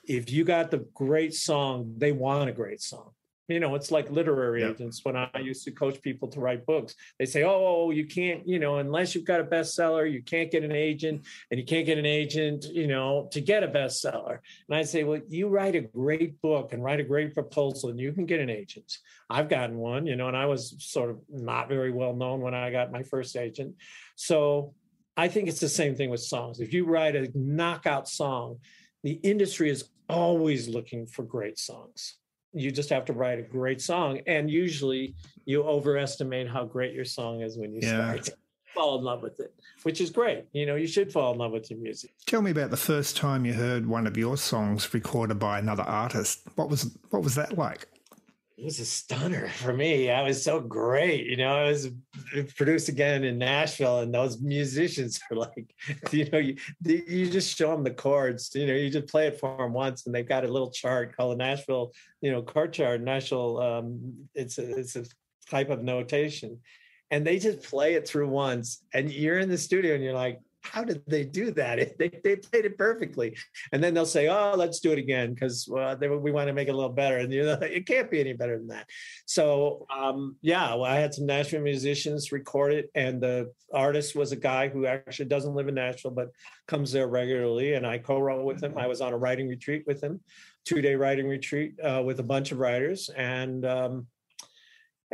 If 0.06 0.30
you 0.30 0.44
got 0.44 0.70
the 0.70 0.86
great 0.94 1.34
song, 1.34 1.94
they 1.98 2.12
want 2.12 2.48
a 2.48 2.52
great 2.52 2.80
song 2.80 3.13
you 3.48 3.60
know 3.60 3.74
it's 3.74 3.90
like 3.90 4.10
literary 4.10 4.62
agents. 4.62 5.04
When 5.04 5.16
i 5.16 5.28
used 5.40 5.64
to 5.64 5.70
coach 5.70 6.00
people 6.00 6.28
to 6.28 6.40
write 6.40 6.64
books 6.66 6.94
they 7.18 7.26
say 7.26 7.42
oh 7.42 7.90
you 7.90 8.06
can't 8.06 8.46
you 8.46 8.58
know 8.58 8.78
unless 8.78 9.14
you've 9.14 9.24
got 9.24 9.40
a 9.40 9.44
bestseller 9.44 10.10
you 10.10 10.22
can't 10.22 10.50
get 10.50 10.64
an 10.64 10.72
agent 10.72 11.26
and 11.50 11.60
you 11.60 11.66
can't 11.66 11.86
get 11.86 11.98
an 11.98 12.06
agent 12.06 12.64
you 12.64 12.86
know 12.86 13.28
to 13.32 13.40
get 13.40 13.62
a 13.62 13.68
bestseller. 13.68 14.38
And 14.68 14.76
i 14.76 14.82
say 14.82 15.04
well 15.04 15.20
you 15.28 15.48
write 15.48 15.74
a 15.74 15.82
great 15.82 16.40
book 16.40 16.72
and 16.72 16.82
write 16.82 17.00
a 17.00 17.04
great 17.04 17.34
proposal 17.34 17.90
and 17.90 18.00
you 18.00 18.12
can 18.12 18.26
get 18.26 18.40
an 18.40 18.50
agent. 18.50 18.98
I've 19.28 19.48
gotten 19.48 19.76
one 19.76 20.06
you 20.06 20.16
know 20.16 20.28
and 20.28 20.36
i 20.36 20.46
was 20.46 20.74
sort 20.78 21.10
of 21.10 21.18
not 21.30 21.68
very 21.68 21.90
well 21.90 22.14
known 22.14 22.40
when 22.40 22.54
i 22.54 22.70
got 22.70 22.92
my 22.92 23.02
first 23.02 23.36
agent. 23.36 23.74
So 24.16 24.74
i 25.16 25.28
think 25.28 25.48
it's 25.48 25.60
the 25.60 25.68
same 25.68 25.94
thing 25.94 26.10
with 26.10 26.20
songs. 26.20 26.60
If 26.60 26.72
you 26.72 26.86
write 26.86 27.16
a 27.16 27.30
knockout 27.34 28.08
song 28.08 28.58
the 29.02 29.20
industry 29.22 29.68
is 29.68 29.90
always 30.08 30.66
looking 30.66 31.06
for 31.06 31.22
great 31.22 31.58
songs 31.58 32.16
you 32.54 32.70
just 32.70 32.90
have 32.90 33.04
to 33.06 33.12
write 33.12 33.38
a 33.38 33.42
great 33.42 33.80
song. 33.82 34.20
And 34.26 34.50
usually 34.50 35.14
you 35.44 35.62
overestimate 35.64 36.48
how 36.48 36.64
great 36.64 36.94
your 36.94 37.04
song 37.04 37.42
is 37.42 37.58
when 37.58 37.72
you 37.72 37.80
yeah. 37.82 38.14
start 38.14 38.30
fall 38.74 38.98
in 38.98 39.04
love 39.04 39.22
with 39.22 39.38
it 39.38 39.54
which 39.84 40.00
is 40.00 40.10
great. 40.10 40.44
You 40.52 40.66
know 40.66 40.74
you 40.74 40.86
should 40.86 41.12
fall 41.12 41.32
in 41.32 41.38
love 41.38 41.52
with 41.52 41.70
your 41.70 41.78
music. 41.78 42.10
Tell 42.26 42.42
me 42.42 42.50
about 42.50 42.70
the 42.70 42.76
first 42.76 43.16
time 43.16 43.44
you 43.44 43.52
heard 43.52 43.86
one 43.86 44.06
of 44.06 44.16
your 44.16 44.36
songs 44.36 44.92
recorded 44.92 45.38
by 45.38 45.58
another 45.58 45.84
artist. 45.84 46.40
What 46.56 46.68
was 46.68 46.96
what 47.10 47.22
was 47.22 47.34
that 47.36 47.56
like 47.56 47.86
it 48.56 48.64
was 48.64 48.78
a 48.78 48.84
stunner 48.84 49.48
for 49.48 49.72
me. 49.72 50.10
I 50.10 50.22
was 50.22 50.42
so 50.42 50.60
great. 50.60 51.26
You 51.26 51.36
know, 51.36 51.56
I 51.56 51.64
was 51.64 51.90
produced 52.56 52.88
again 52.88 53.24
in 53.24 53.36
Nashville, 53.36 54.00
and 54.00 54.14
those 54.14 54.40
musicians 54.40 55.18
are 55.30 55.36
like, 55.36 55.74
you 56.12 56.30
know, 56.30 56.38
you, 56.38 56.56
you 56.84 57.28
just 57.28 57.56
show 57.56 57.72
them 57.72 57.82
the 57.82 57.90
chords. 57.90 58.54
You 58.54 58.68
know, 58.68 58.74
you 58.74 58.90
just 58.90 59.08
play 59.08 59.26
it 59.26 59.40
for 59.40 59.56
them 59.56 59.72
once, 59.72 60.06
and 60.06 60.14
they've 60.14 60.28
got 60.28 60.44
a 60.44 60.52
little 60.52 60.70
chart 60.70 61.16
called 61.16 61.32
the 61.32 61.44
Nashville, 61.44 61.92
you 62.20 62.30
know, 62.30 62.42
chord 62.42 62.72
chart. 62.72 63.00
Nashville, 63.00 63.60
um, 63.60 64.28
it's 64.34 64.58
a, 64.58 64.78
it's 64.78 64.94
a 64.94 65.04
type 65.50 65.70
of 65.70 65.82
notation, 65.82 66.60
and 67.10 67.26
they 67.26 67.40
just 67.40 67.62
play 67.64 67.94
it 67.94 68.06
through 68.06 68.28
once, 68.28 68.84
and 68.94 69.10
you're 69.10 69.40
in 69.40 69.48
the 69.48 69.58
studio, 69.58 69.96
and 69.96 70.04
you're 70.04 70.14
like, 70.14 70.38
how 70.64 70.82
did 70.82 71.02
they 71.06 71.24
do 71.24 71.50
that? 71.52 71.94
They, 71.98 72.10
they 72.24 72.36
played 72.36 72.64
it 72.64 72.76
perfectly. 72.76 73.36
And 73.72 73.82
then 73.82 73.94
they'll 73.94 74.06
say, 74.06 74.28
oh, 74.28 74.54
let's 74.56 74.80
do 74.80 74.92
it 74.92 74.98
again 74.98 75.32
because 75.32 75.68
we 75.68 76.32
want 76.32 76.48
to 76.48 76.52
make 76.52 76.68
it 76.68 76.72
a 76.72 76.76
little 76.76 76.92
better. 76.92 77.18
And 77.18 77.32
you 77.32 77.44
know, 77.44 77.52
it 77.62 77.86
can't 77.86 78.10
be 78.10 78.20
any 78.20 78.32
better 78.32 78.58
than 78.58 78.68
that. 78.68 78.88
So, 79.26 79.86
um, 79.94 80.36
yeah, 80.42 80.74
well, 80.74 80.84
I 80.84 80.96
had 80.96 81.14
some 81.14 81.26
Nashville 81.26 81.60
musicians 81.60 82.32
record 82.32 82.72
it. 82.72 82.90
And 82.94 83.20
the 83.20 83.52
artist 83.72 84.16
was 84.16 84.32
a 84.32 84.36
guy 84.36 84.68
who 84.68 84.86
actually 84.86 85.26
doesn't 85.26 85.54
live 85.54 85.68
in 85.68 85.74
Nashville, 85.74 86.10
but 86.10 86.30
comes 86.66 86.90
there 86.92 87.06
regularly. 87.06 87.74
And 87.74 87.86
I 87.86 87.98
co 87.98 88.18
wrote 88.18 88.44
with 88.44 88.62
him. 88.62 88.76
I 88.76 88.86
was 88.86 89.00
on 89.00 89.12
a 89.12 89.18
writing 89.18 89.48
retreat 89.48 89.84
with 89.86 90.02
him, 90.02 90.20
two 90.64 90.80
day 90.80 90.94
writing 90.96 91.28
retreat 91.28 91.74
uh, 91.80 92.02
with 92.04 92.20
a 92.20 92.24
bunch 92.24 92.50
of 92.50 92.58
writers. 92.58 93.10
And, 93.16 93.64
um, 93.64 94.06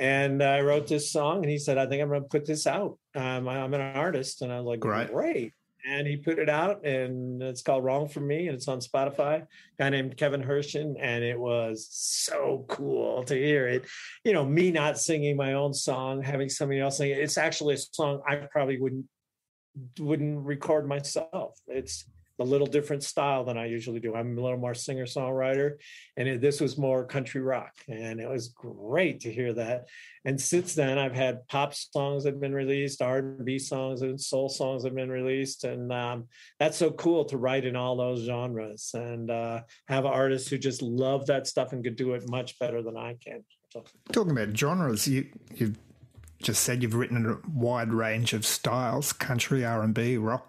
and 0.00 0.42
I 0.42 0.62
wrote 0.62 0.88
this 0.88 1.12
song, 1.12 1.42
and 1.42 1.50
he 1.50 1.58
said, 1.58 1.76
"I 1.76 1.86
think 1.86 2.02
I'm 2.02 2.08
going 2.08 2.22
to 2.22 2.28
put 2.28 2.46
this 2.46 2.66
out. 2.66 2.98
Um, 3.14 3.46
I'm 3.46 3.74
an 3.74 3.80
artist," 3.80 4.40
and 4.40 4.50
I 4.50 4.56
was 4.56 4.66
like, 4.66 4.80
"Great!" 4.80 5.12
Great. 5.12 5.52
And 5.86 6.06
he 6.06 6.16
put 6.16 6.38
it 6.38 6.48
out, 6.48 6.84
and 6.84 7.42
it's 7.42 7.62
called 7.62 7.84
"Wrong 7.84 8.08
for 8.08 8.20
Me," 8.20 8.48
and 8.48 8.56
it's 8.56 8.66
on 8.66 8.80
Spotify. 8.80 9.46
Guy 9.78 9.90
named 9.90 10.16
Kevin 10.16 10.42
Hershen, 10.42 10.94
and 10.98 11.22
it 11.22 11.38
was 11.38 11.86
so 11.90 12.64
cool 12.68 13.24
to 13.24 13.34
hear 13.34 13.68
it. 13.68 13.84
You 14.24 14.32
know, 14.32 14.44
me 14.44 14.70
not 14.70 14.98
singing 14.98 15.36
my 15.36 15.52
own 15.52 15.74
song, 15.74 16.22
having 16.22 16.48
somebody 16.48 16.80
else 16.80 16.96
sing 16.96 17.10
it. 17.10 17.18
It's 17.18 17.38
actually 17.38 17.74
a 17.74 17.78
song 17.78 18.22
I 18.26 18.36
probably 18.36 18.80
wouldn't 18.80 19.04
wouldn't 19.98 20.44
record 20.44 20.88
myself. 20.88 21.58
It's 21.66 22.06
a 22.40 22.44
little 22.44 22.66
different 22.66 23.02
style 23.02 23.44
than 23.44 23.58
I 23.58 23.66
usually 23.66 24.00
do. 24.00 24.14
I'm 24.14 24.36
a 24.36 24.40
little 24.40 24.58
more 24.58 24.74
singer 24.74 25.04
songwriter, 25.04 25.74
and 26.16 26.26
it, 26.26 26.40
this 26.40 26.60
was 26.60 26.78
more 26.78 27.04
country 27.04 27.42
rock, 27.42 27.74
and 27.86 28.18
it 28.18 28.28
was 28.28 28.48
great 28.48 29.20
to 29.20 29.32
hear 29.32 29.52
that. 29.52 29.88
And 30.24 30.40
since 30.40 30.74
then, 30.74 30.98
I've 30.98 31.14
had 31.14 31.46
pop 31.48 31.74
songs 31.74 32.24
that 32.24 32.32
have 32.34 32.40
been 32.40 32.54
released, 32.54 33.02
R&B 33.02 33.58
songs, 33.58 34.00
and 34.02 34.18
soul 34.18 34.48
songs 34.48 34.84
have 34.84 34.94
been 34.94 35.10
released, 35.10 35.64
and 35.64 35.92
um, 35.92 36.28
that's 36.58 36.78
so 36.78 36.90
cool 36.90 37.26
to 37.26 37.36
write 37.36 37.66
in 37.66 37.76
all 37.76 37.96
those 37.96 38.24
genres 38.24 38.90
and 38.94 39.30
uh, 39.30 39.60
have 39.88 40.06
artists 40.06 40.48
who 40.48 40.56
just 40.56 40.80
love 40.80 41.26
that 41.26 41.46
stuff 41.46 41.72
and 41.72 41.84
could 41.84 41.96
do 41.96 42.14
it 42.14 42.28
much 42.28 42.58
better 42.58 42.82
than 42.82 42.96
I 42.96 43.16
can. 43.22 43.44
So. 43.70 43.84
Talking 44.12 44.32
about 44.32 44.56
genres, 44.56 45.06
you 45.06 45.26
you've 45.54 45.78
just 46.42 46.62
said 46.62 46.82
you've 46.82 46.94
written 46.94 47.26
a 47.26 47.48
wide 47.48 47.92
range 47.92 48.32
of 48.32 48.46
styles: 48.46 49.12
country, 49.12 49.64
R 49.64 49.82
and 49.82 49.94
B, 49.94 50.16
rock 50.16 50.46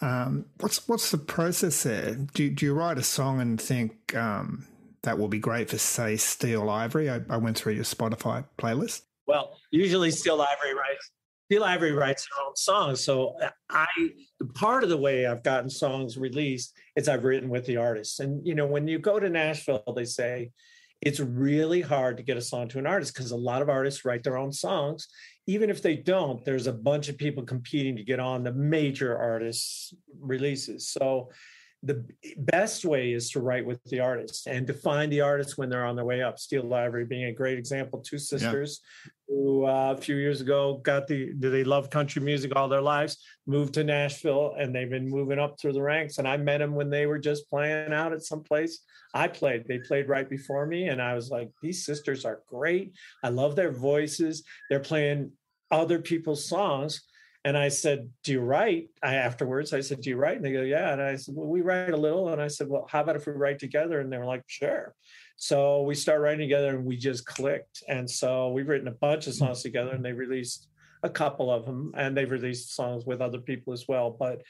um, 0.00 0.46
what's 0.60 0.86
what's 0.88 1.10
the 1.10 1.18
process 1.18 1.82
there? 1.82 2.14
Do, 2.14 2.50
do 2.50 2.66
you 2.66 2.74
write 2.74 2.98
a 2.98 3.02
song 3.02 3.40
and 3.40 3.60
think 3.60 4.14
um, 4.14 4.66
that 5.02 5.18
will 5.18 5.28
be 5.28 5.38
great 5.38 5.70
for, 5.70 5.78
say, 5.78 6.16
Steel 6.16 6.68
Ivory? 6.68 7.10
I, 7.10 7.20
I, 7.30 7.36
went 7.38 7.56
through 7.56 7.74
your 7.74 7.84
Spotify 7.84 8.44
playlist. 8.58 9.02
Well, 9.26 9.56
usually 9.70 10.10
Steel 10.10 10.40
Ivory 10.40 10.74
writes 10.74 11.10
Steele 11.46 11.64
Ivory 11.64 11.92
writes 11.92 12.26
her 12.26 12.46
own 12.46 12.56
songs. 12.56 13.04
So 13.04 13.36
I 13.70 13.86
part 14.54 14.82
of 14.82 14.90
the 14.90 14.96
way 14.96 15.26
I've 15.26 15.42
gotten 15.42 15.70
songs 15.70 16.18
released 16.18 16.74
is 16.96 17.08
I've 17.08 17.24
written 17.24 17.48
with 17.48 17.66
the 17.66 17.76
artist. 17.76 18.20
And 18.20 18.44
you 18.46 18.54
know, 18.54 18.66
when 18.66 18.88
you 18.88 18.98
go 18.98 19.18
to 19.18 19.30
Nashville, 19.30 19.82
they 19.94 20.04
say 20.04 20.50
it's 21.00 21.20
really 21.20 21.82
hard 21.82 22.16
to 22.16 22.22
get 22.22 22.36
a 22.36 22.42
song 22.42 22.68
to 22.68 22.78
an 22.78 22.86
artist 22.86 23.14
because 23.14 23.30
a 23.30 23.36
lot 23.36 23.62
of 23.62 23.68
artists 23.68 24.04
write 24.04 24.24
their 24.24 24.36
own 24.36 24.52
songs 24.52 25.08
even 25.46 25.70
if 25.70 25.80
they 25.80 25.96
don't, 25.96 26.44
there's 26.44 26.66
a 26.66 26.72
bunch 26.72 27.08
of 27.08 27.16
people 27.16 27.44
competing 27.44 27.96
to 27.96 28.02
get 28.02 28.18
on 28.18 28.42
the 28.42 28.52
major 28.52 29.16
artists' 29.16 29.94
releases. 30.20 30.88
So 30.88 31.30
the 31.86 32.04
best 32.38 32.84
way 32.84 33.12
is 33.12 33.30
to 33.30 33.40
write 33.40 33.64
with 33.64 33.82
the 33.84 34.00
artist 34.00 34.48
and 34.48 34.66
to 34.66 34.74
find 34.74 35.10
the 35.12 35.20
artists 35.20 35.56
when 35.56 35.68
they're 35.68 35.86
on 35.86 35.94
their 35.94 36.04
way 36.04 36.22
up. 36.22 36.38
Steele 36.38 36.72
Ivory 36.74 37.04
being 37.04 37.24
a 37.24 37.32
great 37.32 37.58
example. 37.58 38.00
Two 38.00 38.18
sisters 38.18 38.80
yeah. 39.04 39.10
who 39.28 39.64
uh, 39.66 39.94
a 39.96 40.00
few 40.00 40.16
years 40.16 40.40
ago 40.40 40.80
got 40.82 41.06
the 41.06 41.32
they 41.38 41.62
love 41.62 41.88
country 41.88 42.20
music 42.20 42.52
all 42.56 42.68
their 42.68 42.82
lives, 42.82 43.18
moved 43.46 43.74
to 43.74 43.84
Nashville, 43.84 44.54
and 44.58 44.74
they've 44.74 44.90
been 44.90 45.08
moving 45.08 45.38
up 45.38 45.60
through 45.60 45.74
the 45.74 45.82
ranks. 45.82 46.18
And 46.18 46.26
I 46.26 46.36
met 46.36 46.58
them 46.58 46.74
when 46.74 46.90
they 46.90 47.06
were 47.06 47.20
just 47.20 47.48
playing 47.48 47.92
out 47.92 48.12
at 48.12 48.24
some 48.24 48.42
place. 48.42 48.80
I 49.14 49.28
played. 49.28 49.66
They 49.68 49.78
played 49.78 50.08
right 50.08 50.28
before 50.28 50.66
me, 50.66 50.88
and 50.88 51.00
I 51.00 51.14
was 51.14 51.30
like, 51.30 51.50
these 51.62 51.86
sisters 51.86 52.24
are 52.24 52.42
great. 52.48 52.92
I 53.22 53.28
love 53.28 53.54
their 53.54 53.72
voices. 53.72 54.42
They're 54.68 54.80
playing 54.80 55.32
other 55.70 56.00
people's 56.00 56.48
songs 56.48 57.02
And 57.46 57.56
I 57.56 57.68
said, 57.68 58.10
Do 58.24 58.32
you 58.32 58.40
write? 58.40 58.88
I 59.04 59.14
afterwards 59.14 59.72
I 59.72 59.80
said, 59.80 60.00
Do 60.00 60.10
you 60.10 60.16
write? 60.16 60.34
And 60.34 60.44
they 60.44 60.50
go, 60.50 60.62
Yeah. 60.62 60.92
And 60.92 61.00
I 61.00 61.14
said, 61.14 61.36
Well, 61.36 61.46
we 61.46 61.60
write 61.60 61.90
a 61.90 61.96
little. 61.96 62.30
And 62.30 62.42
I 62.42 62.48
said, 62.48 62.68
Well, 62.68 62.88
how 62.90 63.02
about 63.02 63.14
if 63.14 63.24
we 63.24 63.34
write 63.34 63.60
together? 63.60 64.00
And 64.00 64.12
they 64.12 64.18
were 64.18 64.26
like, 64.26 64.42
Sure. 64.48 64.96
So 65.36 65.82
we 65.82 65.94
start 65.94 66.20
writing 66.20 66.40
together 66.40 66.70
and 66.70 66.84
we 66.84 66.96
just 66.96 67.24
clicked. 67.24 67.84
And 67.88 68.10
so 68.10 68.48
we've 68.48 68.68
written 68.68 68.88
a 68.88 68.98
bunch 69.06 69.28
of 69.28 69.34
songs 69.34 69.62
together 69.62 69.92
and 69.92 70.04
they 70.04 70.12
released 70.12 70.66
a 71.04 71.08
couple 71.08 71.52
of 71.52 71.66
them 71.66 71.92
and 71.96 72.16
they've 72.16 72.28
released 72.28 72.74
songs 72.74 73.06
with 73.06 73.20
other 73.20 73.38
people 73.38 73.72
as 73.72 73.86
well. 73.86 74.10
But 74.10 74.42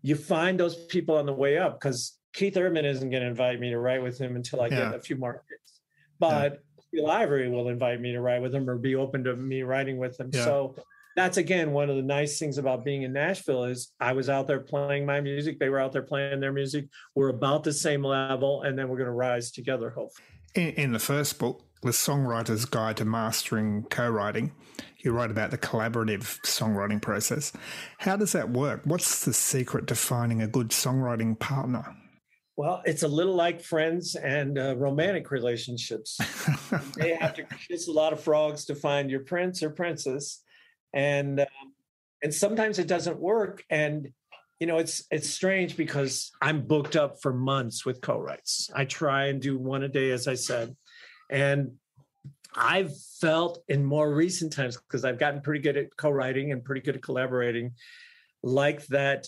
you 0.00 0.14
find 0.14 0.58
those 0.58 0.86
people 0.86 1.18
on 1.18 1.26
the 1.26 1.34
way 1.34 1.58
up 1.58 1.78
because 1.78 2.16
Keith 2.32 2.56
Urban 2.56 2.86
isn't 2.86 3.10
going 3.10 3.22
to 3.22 3.28
invite 3.28 3.60
me 3.60 3.68
to 3.70 3.78
write 3.78 4.02
with 4.02 4.16
him 4.16 4.36
until 4.36 4.62
I 4.62 4.68
yeah. 4.68 4.86
get 4.86 4.94
a 4.94 5.00
few 5.00 5.16
more 5.16 5.44
hits. 5.50 5.80
But 6.18 6.62
yeah. 6.92 7.08
Ivory 7.10 7.50
will 7.50 7.68
invite 7.68 8.00
me 8.00 8.12
to 8.12 8.22
write 8.22 8.40
with 8.40 8.54
him 8.54 8.70
or 8.70 8.78
be 8.78 8.94
open 8.94 9.22
to 9.24 9.36
me 9.36 9.64
writing 9.64 9.98
with 9.98 10.18
him. 10.18 10.30
Yeah. 10.32 10.44
So 10.44 10.76
that's 11.18 11.36
again 11.36 11.72
one 11.72 11.90
of 11.90 11.96
the 11.96 12.02
nice 12.02 12.38
things 12.38 12.58
about 12.58 12.84
being 12.84 13.02
in 13.02 13.12
Nashville 13.12 13.64
is 13.64 13.92
I 14.00 14.12
was 14.12 14.28
out 14.28 14.46
there 14.46 14.60
playing 14.60 15.04
my 15.04 15.20
music, 15.20 15.58
they 15.58 15.68
were 15.68 15.80
out 15.80 15.92
there 15.92 16.02
playing 16.02 16.40
their 16.40 16.52
music. 16.52 16.86
We're 17.14 17.30
about 17.30 17.64
the 17.64 17.72
same 17.72 18.04
level, 18.04 18.62
and 18.62 18.78
then 18.78 18.88
we're 18.88 18.98
going 18.98 19.06
to 19.06 19.12
rise 19.12 19.50
together. 19.50 19.90
Hopefully. 19.90 20.24
In, 20.54 20.68
in 20.74 20.92
the 20.92 20.98
first 20.98 21.38
book, 21.38 21.62
the 21.82 21.90
Songwriter's 21.90 22.64
Guide 22.64 22.96
to 22.98 23.04
Mastering 23.04 23.84
Co-writing, 23.90 24.52
you 24.98 25.12
write 25.12 25.30
about 25.30 25.50
the 25.50 25.58
collaborative 25.58 26.40
songwriting 26.42 27.00
process. 27.00 27.52
How 27.98 28.16
does 28.16 28.32
that 28.32 28.50
work? 28.50 28.82
What's 28.84 29.24
the 29.24 29.32
secret 29.32 29.86
to 29.88 29.94
finding 29.94 30.42
a 30.42 30.48
good 30.48 30.68
songwriting 30.68 31.38
partner? 31.38 31.84
Well, 32.56 32.82
it's 32.84 33.04
a 33.04 33.08
little 33.08 33.36
like 33.36 33.60
friends 33.60 34.16
and 34.16 34.58
uh, 34.58 34.76
romantic 34.76 35.30
relationships. 35.30 36.18
they 36.96 37.14
have 37.14 37.34
to 37.34 37.44
kiss 37.44 37.86
a 37.86 37.92
lot 37.92 38.12
of 38.12 38.20
frogs 38.20 38.64
to 38.64 38.74
find 38.74 39.08
your 39.08 39.20
prince 39.20 39.62
or 39.62 39.70
princess, 39.70 40.42
and 40.92 41.40
um, 41.40 41.46
and 42.22 42.34
sometimes 42.34 42.78
it 42.78 42.86
doesn't 42.88 43.18
work. 43.18 43.64
And 43.70 44.08
you 44.60 44.66
know, 44.66 44.78
it's 44.78 45.04
it's 45.10 45.30
strange 45.30 45.76
because 45.76 46.32
I'm 46.42 46.66
booked 46.66 46.96
up 46.96 47.20
for 47.22 47.32
months 47.32 47.86
with 47.86 48.00
co-writes. 48.00 48.70
I 48.74 48.84
try 48.84 49.26
and 49.26 49.40
do 49.40 49.56
one 49.58 49.84
a 49.84 49.88
day, 49.88 50.10
as 50.10 50.26
I 50.26 50.34
said, 50.34 50.74
and 51.30 51.72
I've 52.54 52.92
felt 53.20 53.62
in 53.68 53.84
more 53.84 54.12
recent 54.12 54.52
times 54.52 54.76
because 54.76 55.04
I've 55.04 55.18
gotten 55.18 55.42
pretty 55.42 55.60
good 55.60 55.76
at 55.76 55.96
co-writing 55.96 56.50
and 56.50 56.64
pretty 56.64 56.80
good 56.80 56.96
at 56.96 57.02
collaborating, 57.02 57.72
like 58.42 58.84
that 58.86 59.26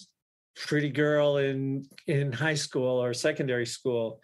pretty 0.56 0.90
girl 0.90 1.36
in 1.36 1.86
in 2.06 2.32
high 2.32 2.54
school 2.54 3.02
or 3.02 3.14
secondary 3.14 3.66
school 3.66 4.20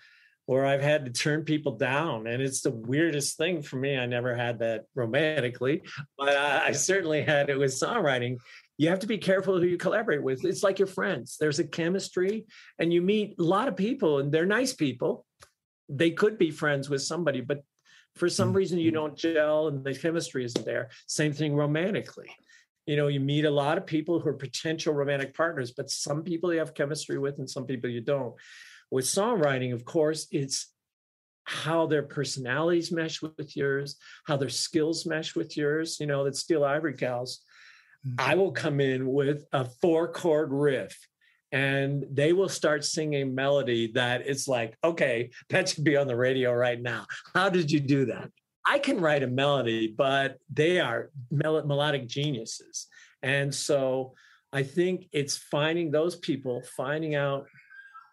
where 0.46 0.64
I've 0.64 0.82
had 0.82 1.04
to 1.04 1.12
turn 1.12 1.42
people 1.42 1.72
down. 1.72 2.28
And 2.28 2.40
it's 2.40 2.62
the 2.62 2.70
weirdest 2.70 3.36
thing 3.36 3.62
for 3.62 3.76
me. 3.76 3.98
I 3.98 4.06
never 4.06 4.34
had 4.34 4.60
that 4.60 4.84
romantically, 4.94 5.82
but 6.16 6.36
I, 6.36 6.68
I, 6.68 6.72
certainly 6.72 7.22
had 7.22 7.50
it 7.50 7.58
with 7.58 7.72
songwriting. 7.72 8.38
You 8.78 8.88
have 8.88 9.00
to 9.00 9.08
be 9.08 9.18
careful 9.18 9.58
who 9.58 9.66
you 9.66 9.76
collaborate 9.76 10.22
with. 10.22 10.44
It's 10.44 10.62
like 10.62 10.78
your 10.78 10.86
friends. 10.86 11.36
There's 11.38 11.58
a 11.58 11.64
chemistry, 11.64 12.46
and 12.78 12.92
you 12.92 13.02
meet 13.02 13.34
a 13.38 13.42
lot 13.42 13.68
of 13.68 13.76
people, 13.76 14.18
and 14.20 14.30
they're 14.30 14.46
nice 14.46 14.72
people. 14.72 15.26
They 15.88 16.10
could 16.10 16.38
be 16.38 16.50
friends 16.50 16.88
with 16.88 17.02
somebody, 17.02 17.40
but 17.40 17.62
for 18.14 18.28
some 18.28 18.48
mm-hmm. 18.48 18.56
reason 18.56 18.78
you 18.78 18.90
don't 18.90 19.16
gel 19.16 19.68
and 19.68 19.84
the 19.84 19.94
chemistry 19.94 20.44
isn't 20.44 20.64
there. 20.64 20.90
Same 21.06 21.32
thing 21.32 21.54
romantically. 21.54 22.30
You 22.86 22.96
know, 22.96 23.08
you 23.08 23.20
meet 23.20 23.44
a 23.44 23.50
lot 23.50 23.78
of 23.78 23.86
people 23.86 24.20
who 24.20 24.28
are 24.28 24.34
potential 24.34 24.94
romantic 24.94 25.34
partners, 25.34 25.72
but 25.76 25.90
some 25.90 26.22
people 26.22 26.52
you 26.52 26.60
have 26.60 26.74
chemistry 26.74 27.18
with 27.18 27.38
and 27.38 27.50
some 27.50 27.66
people 27.66 27.90
you 27.90 28.00
don't. 28.00 28.34
With 28.90 29.04
songwriting, 29.04 29.72
of 29.72 29.84
course, 29.84 30.26
it's 30.30 30.72
how 31.44 31.86
their 31.86 32.02
personalities 32.02 32.90
mesh 32.90 33.22
with 33.22 33.56
yours, 33.56 33.96
how 34.26 34.36
their 34.36 34.48
skills 34.48 35.06
mesh 35.06 35.34
with 35.34 35.56
yours. 35.56 35.98
You 36.00 36.06
know, 36.06 36.24
that 36.24 36.36
Steele 36.36 36.64
Ivory 36.64 36.94
Gals, 36.94 37.40
mm-hmm. 38.06 38.16
I 38.18 38.34
will 38.34 38.52
come 38.52 38.80
in 38.80 39.06
with 39.06 39.44
a 39.52 39.64
four 39.64 40.12
chord 40.12 40.52
riff 40.52 40.96
and 41.52 42.04
they 42.10 42.32
will 42.32 42.48
start 42.48 42.84
singing 42.84 43.34
melody 43.34 43.92
that 43.92 44.22
it's 44.26 44.48
like, 44.48 44.76
okay, 44.82 45.30
that 45.50 45.68
should 45.68 45.84
be 45.84 45.96
on 45.96 46.06
the 46.06 46.16
radio 46.16 46.52
right 46.52 46.80
now. 46.80 47.06
How 47.34 47.48
did 47.48 47.70
you 47.70 47.80
do 47.80 48.06
that? 48.06 48.30
I 48.66 48.80
can 48.80 49.00
write 49.00 49.22
a 49.22 49.28
melody, 49.28 49.94
but 49.96 50.38
they 50.52 50.80
are 50.80 51.10
mel- 51.30 51.64
melodic 51.64 52.08
geniuses. 52.08 52.88
And 53.22 53.54
so 53.54 54.14
I 54.52 54.64
think 54.64 55.08
it's 55.12 55.36
finding 55.36 55.90
those 55.90 56.16
people, 56.16 56.62
finding 56.76 57.14
out 57.14 57.46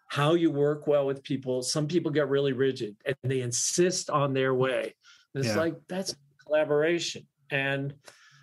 how 0.08 0.34
you 0.34 0.50
work 0.50 0.86
well 0.86 1.06
with 1.06 1.22
people. 1.22 1.62
Some 1.62 1.86
people 1.86 2.10
get 2.10 2.28
really 2.28 2.52
rigid 2.52 2.96
and 3.04 3.16
they 3.22 3.40
insist 3.40 4.10
on 4.10 4.32
their 4.32 4.54
way. 4.54 4.94
And 5.34 5.44
it's 5.44 5.54
yeah. 5.54 5.60
like, 5.60 5.74
that's 5.88 6.14
collaboration. 6.44 7.26
And 7.50 7.94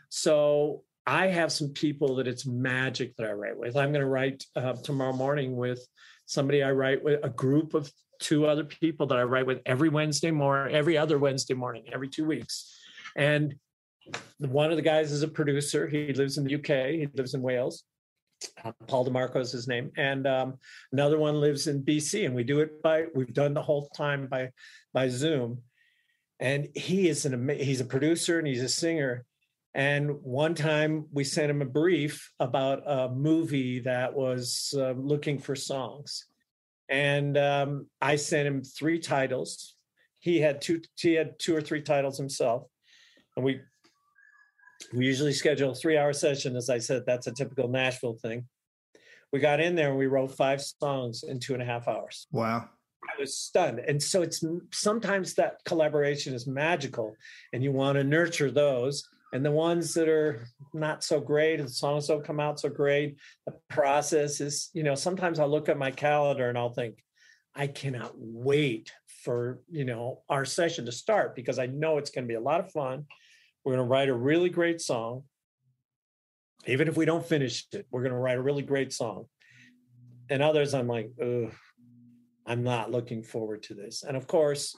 so 0.10 0.84
I 1.08 1.28
have 1.28 1.52
some 1.52 1.70
people 1.70 2.16
that 2.16 2.28
it's 2.28 2.46
magic 2.46 3.16
that 3.18 3.28
I 3.28 3.34
write 3.34 3.58
with. 3.58 3.76
I'm 3.76 3.92
going 3.92 4.02
to 4.02 4.08
write 4.08 4.46
uh, 4.56 4.74
tomorrow 4.74 5.14
morning 5.14 5.56
with 5.56 5.86
somebody 6.26 6.64
I 6.64 6.72
write 6.72 7.04
with, 7.04 7.24
a 7.24 7.30
group 7.30 7.74
of 7.74 7.92
two 8.20 8.46
other 8.46 8.64
people 8.64 9.08
that 9.08 9.18
I 9.18 9.24
write 9.24 9.48
with 9.48 9.62
every 9.66 9.90
Wednesday 9.90 10.32
morning, 10.32 10.76
every 10.76 10.98
other 10.98 11.18
Wednesday 11.18 11.56
morning, 11.56 11.86
every 11.92 12.08
two 12.08 12.26
weeks. 12.26 12.78
And 13.16 13.56
one 14.38 14.72
of 14.72 14.78
the 14.78 14.84
guys 14.84 15.12
is 15.12 15.24
a 15.24 15.28
producer. 15.28 15.88
He 15.88 16.14
lives 16.14 16.38
in 16.38 16.44
the 16.44 16.56
UK, 16.56 16.92
he 16.92 17.08
lives 17.14 17.34
in 17.34 17.42
Wales. 17.42 17.84
Uh, 18.64 18.72
Paul 18.88 19.06
DeMarco 19.06 19.38
is 19.38 19.52
his 19.52 19.68
name. 19.68 19.92
And 19.98 20.28
um, 20.28 20.58
another 20.92 21.18
one 21.18 21.40
lives 21.40 21.68
in 21.68 21.84
BC. 21.84 22.26
And 22.26 22.36
we 22.36 22.44
do 22.44 22.60
it 22.60 22.82
by, 22.82 23.06
we've 23.14 23.34
done 23.34 23.54
the 23.54 23.62
whole 23.62 23.88
time 23.90 24.28
by, 24.28 24.50
by 24.94 25.08
Zoom. 25.10 25.62
And 26.40 26.70
he 26.76 27.08
is 27.08 27.26
an, 27.26 27.50
he's 27.50 27.82
a 27.82 27.86
producer 27.86 28.40
and 28.40 28.48
he's 28.48 28.64
a 28.64 28.70
singer 28.70 29.26
and 29.74 30.22
one 30.22 30.54
time 30.54 31.06
we 31.14 31.24
sent 31.24 31.50
him 31.50 31.62
a 31.62 31.66
brief 31.66 32.34
about 32.40 32.84
a 32.86 33.10
movie 33.10 33.80
that 33.82 34.14
was 34.14 34.74
uh, 34.78 34.92
looking 34.92 35.40
for 35.40 35.56
songs. 35.56 36.26
And 36.90 37.38
um, 37.38 37.88
I 38.02 38.18
sent 38.18 38.48
him 38.48 38.64
three 38.64 39.00
titles. 39.00 39.76
He 40.20 40.42
had 40.42 40.62
two. 40.62 40.82
He 40.98 41.14
had 41.14 41.40
two 41.40 41.56
or 41.56 41.62
three 41.62 41.82
titles 41.82 42.18
himself, 42.18 42.64
and 43.36 43.46
we 43.46 43.62
we 44.94 45.06
usually 45.06 45.34
schedule 45.34 45.72
a 45.72 45.76
three-hour 45.76 46.14
session. 46.14 46.56
As 46.56 46.70
I 46.70 46.80
said, 46.80 47.04
that's 47.06 47.28
a 47.28 47.32
typical 47.32 47.68
Nashville 47.68 48.18
thing. 48.22 48.46
We 49.32 49.40
got 49.40 49.60
in 49.60 49.76
there 49.76 49.90
and 49.90 49.98
we 49.98 50.08
wrote 50.08 50.36
five 50.36 50.62
songs 50.62 51.24
in 51.24 51.40
two 51.40 51.54
and 51.54 51.62
a 51.62 51.66
half 51.66 51.88
hours. 51.88 52.28
Wow! 52.32 52.70
I 53.04 53.20
was 53.20 53.38
stunned. 53.38 53.80
And 53.80 54.02
so 54.02 54.22
it's 54.22 54.44
sometimes 54.72 55.36
that 55.36 55.64
collaboration 55.66 56.34
is 56.34 56.48
magical, 56.48 57.16
and 57.54 57.64
you 57.64 57.72
want 57.72 57.98
to 57.98 58.04
nurture 58.04 58.52
those 58.52 59.08
and 59.34 59.46
the 59.46 59.52
ones 59.52 59.94
that 59.94 60.10
are 60.10 60.46
not 60.74 61.04
so 61.04 61.20
great 61.20 61.58
the 61.58 61.70
songs 61.70 62.08
don't 62.08 62.26
come 62.26 62.40
out 62.40 62.60
so 62.60 62.70
great 62.70 63.18
the 63.46 63.54
process 63.70 64.42
is 64.42 64.70
you 64.74 64.84
know 64.84 64.96
sometimes 64.96 65.40
i'll 65.40 65.50
look 65.50 65.70
at 65.70 65.78
my 65.78 65.92
calendar 65.92 66.50
and 66.50 66.58
i'll 66.58 66.74
think 66.74 67.04
i 67.56 67.68
cannot 67.68 68.12
wait 68.16 68.92
for 69.24 69.62
you 69.70 69.86
know 69.86 70.22
our 70.30 70.46
session 70.46 70.86
to 70.86 70.92
start 70.92 71.36
because 71.36 71.60
i 71.60 71.66
know 71.66 71.98
it's 71.98 72.12
going 72.12 72.26
to 72.26 72.32
be 72.32 72.36
a 72.36 72.42
lot 72.42 72.60
of 72.60 72.72
fun 72.72 73.06
we're 73.64 73.74
going 73.74 73.86
to 73.86 73.90
write 73.90 74.10
a 74.10 74.14
really 74.14 74.50
great 74.50 74.82
song 74.82 75.24
even 76.68 76.88
if 76.88 76.96
we 76.96 77.06
don't 77.06 77.26
finish 77.26 77.66
it 77.74 77.86
we're 77.92 78.04
going 78.04 78.14
to 78.14 78.18
write 78.18 78.38
a 78.38 78.42
really 78.42 78.62
great 78.62 78.94
song 78.94 79.26
and 80.30 80.42
others 80.42 80.74
i'm 80.74 80.88
like 80.88 81.12
Ugh, 81.22 81.52
i'm 82.46 82.64
not 82.64 82.92
looking 82.92 83.24
forward 83.24 83.64
to 83.64 83.74
this 83.74 84.04
and 84.04 84.16
of 84.16 84.28
course 84.28 84.76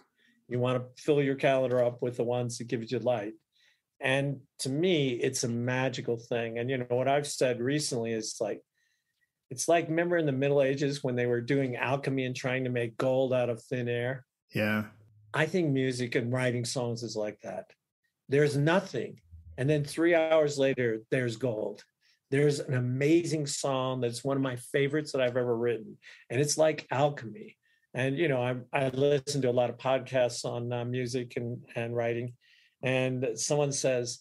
you 0.48 0.60
want 0.60 0.78
to 0.78 1.02
fill 1.02 1.22
your 1.22 1.36
calendar 1.36 1.84
up 1.84 2.02
with 2.02 2.18
the 2.18 2.24
ones 2.24 2.58
that 2.58 2.68
give 2.68 2.90
you 2.92 3.00
light 3.00 3.34
and 4.04 4.42
to 4.60 4.70
me, 4.70 5.12
it's 5.12 5.46
a 5.46 5.48
magical 5.48 6.18
thing. 6.18 6.60
And 6.60 6.70
you 6.70 6.78
know 6.78 6.86
what 6.90 7.08
I've 7.08 7.26
said 7.26 7.62
recently 7.62 8.12
is 8.12 8.36
like, 8.42 8.62
it's 9.50 9.70
like 9.70 9.88
remember 9.88 10.18
in 10.18 10.26
the 10.26 10.34
Middle 10.34 10.62
Ages 10.62 11.04
when 11.04 11.16
they 11.16 11.26
were 11.26 11.40
doing 11.40 11.78
alchemy 11.78 12.26
and 12.26 12.36
trying 12.36 12.66
to 12.66 12.70
make 12.70 12.98
gold 12.98 13.34
out 13.34 13.50
of 13.50 13.64
thin 13.64 13.88
air. 13.88 14.26
Yeah, 14.54 14.86
I 15.34 15.46
think 15.46 15.70
music 15.70 16.16
and 16.16 16.34
writing 16.34 16.66
songs 16.66 17.02
is 17.02 17.16
like 17.16 17.40
that. 17.42 17.68
There's 18.30 18.58
nothing, 18.58 19.20
and 19.58 19.70
then 19.70 19.84
three 19.84 20.16
hours 20.16 20.58
later, 20.58 21.02
there's 21.12 21.36
gold. 21.36 21.84
There's 22.32 22.60
an 22.60 22.74
amazing 22.74 23.46
song 23.46 24.02
that's 24.02 24.24
one 24.24 24.38
of 24.38 24.44
my 24.44 24.56
favorites 24.56 25.12
that 25.12 25.22
I've 25.22 25.38
ever 25.38 25.56
written, 25.56 25.98
and 26.30 26.42
it's 26.42 26.58
like 26.58 26.88
alchemy. 26.92 27.58
And 27.94 28.18
you 28.18 28.28
know, 28.28 28.42
I, 28.42 28.56
I 28.78 28.90
listen 28.90 29.42
to 29.44 29.50
a 29.50 29.52
lot 29.52 29.70
of 29.70 29.78
podcasts 29.78 30.46
on 30.46 30.72
uh, 30.74 30.86
music 30.86 31.34
and 31.36 31.64
and 31.76 31.96
writing, 31.96 32.34
and 32.82 33.28
someone 33.36 33.72
says, 33.72 34.20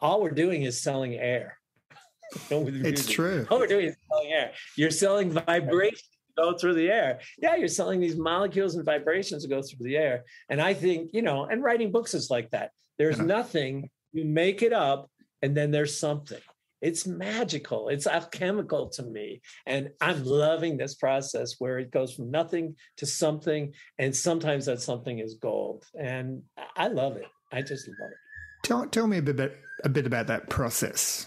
all 0.00 0.22
we're 0.22 0.30
doing 0.30 0.62
is 0.62 0.80
selling 0.80 1.14
air. 1.14 1.58
it's 2.50 3.06
true. 3.06 3.46
All 3.50 3.58
we're 3.58 3.66
doing 3.66 3.86
is 3.86 3.96
selling 4.10 4.32
air. 4.32 4.52
You're 4.76 4.90
selling 4.90 5.30
vibrations 5.30 6.08
go 6.36 6.56
through 6.56 6.74
the 6.74 6.90
air. 6.90 7.20
Yeah, 7.38 7.56
you're 7.56 7.68
selling 7.68 8.00
these 8.00 8.16
molecules 8.16 8.74
and 8.74 8.84
vibrations 8.84 9.42
to 9.42 9.48
go 9.48 9.62
through 9.62 9.86
the 9.86 9.96
air. 9.96 10.24
And 10.48 10.60
I 10.60 10.74
think, 10.74 11.10
you 11.12 11.22
know, 11.22 11.44
and 11.44 11.62
writing 11.62 11.92
books 11.92 12.14
is 12.14 12.30
like 12.30 12.50
that. 12.50 12.72
There's 12.98 13.18
yeah. 13.18 13.24
nothing, 13.24 13.90
you 14.12 14.24
make 14.24 14.62
it 14.62 14.72
up, 14.72 15.10
and 15.42 15.56
then 15.56 15.70
there's 15.70 15.98
something. 15.98 16.40
It's 16.80 17.06
magical. 17.06 17.88
It's 17.88 18.06
alchemical 18.06 18.90
to 18.90 19.02
me. 19.02 19.40
And 19.64 19.90
I'm 20.02 20.22
loving 20.24 20.76
this 20.76 20.94
process 20.94 21.54
where 21.58 21.78
it 21.78 21.90
goes 21.90 22.12
from 22.12 22.30
nothing 22.30 22.76
to 22.98 23.06
something. 23.06 23.72
And 23.98 24.14
sometimes 24.14 24.66
that 24.66 24.82
something 24.82 25.18
is 25.18 25.34
gold. 25.34 25.84
And 25.98 26.42
I 26.76 26.88
love 26.88 27.16
it. 27.16 27.26
I 27.50 27.62
just 27.62 27.88
love 27.88 28.10
it. 28.10 28.66
Tell, 28.66 28.86
tell 28.86 29.06
me 29.06 29.16
a 29.16 29.22
bit, 29.22 29.56
a 29.82 29.88
bit 29.88 30.06
about 30.06 30.26
that 30.26 30.50
process. 30.50 31.26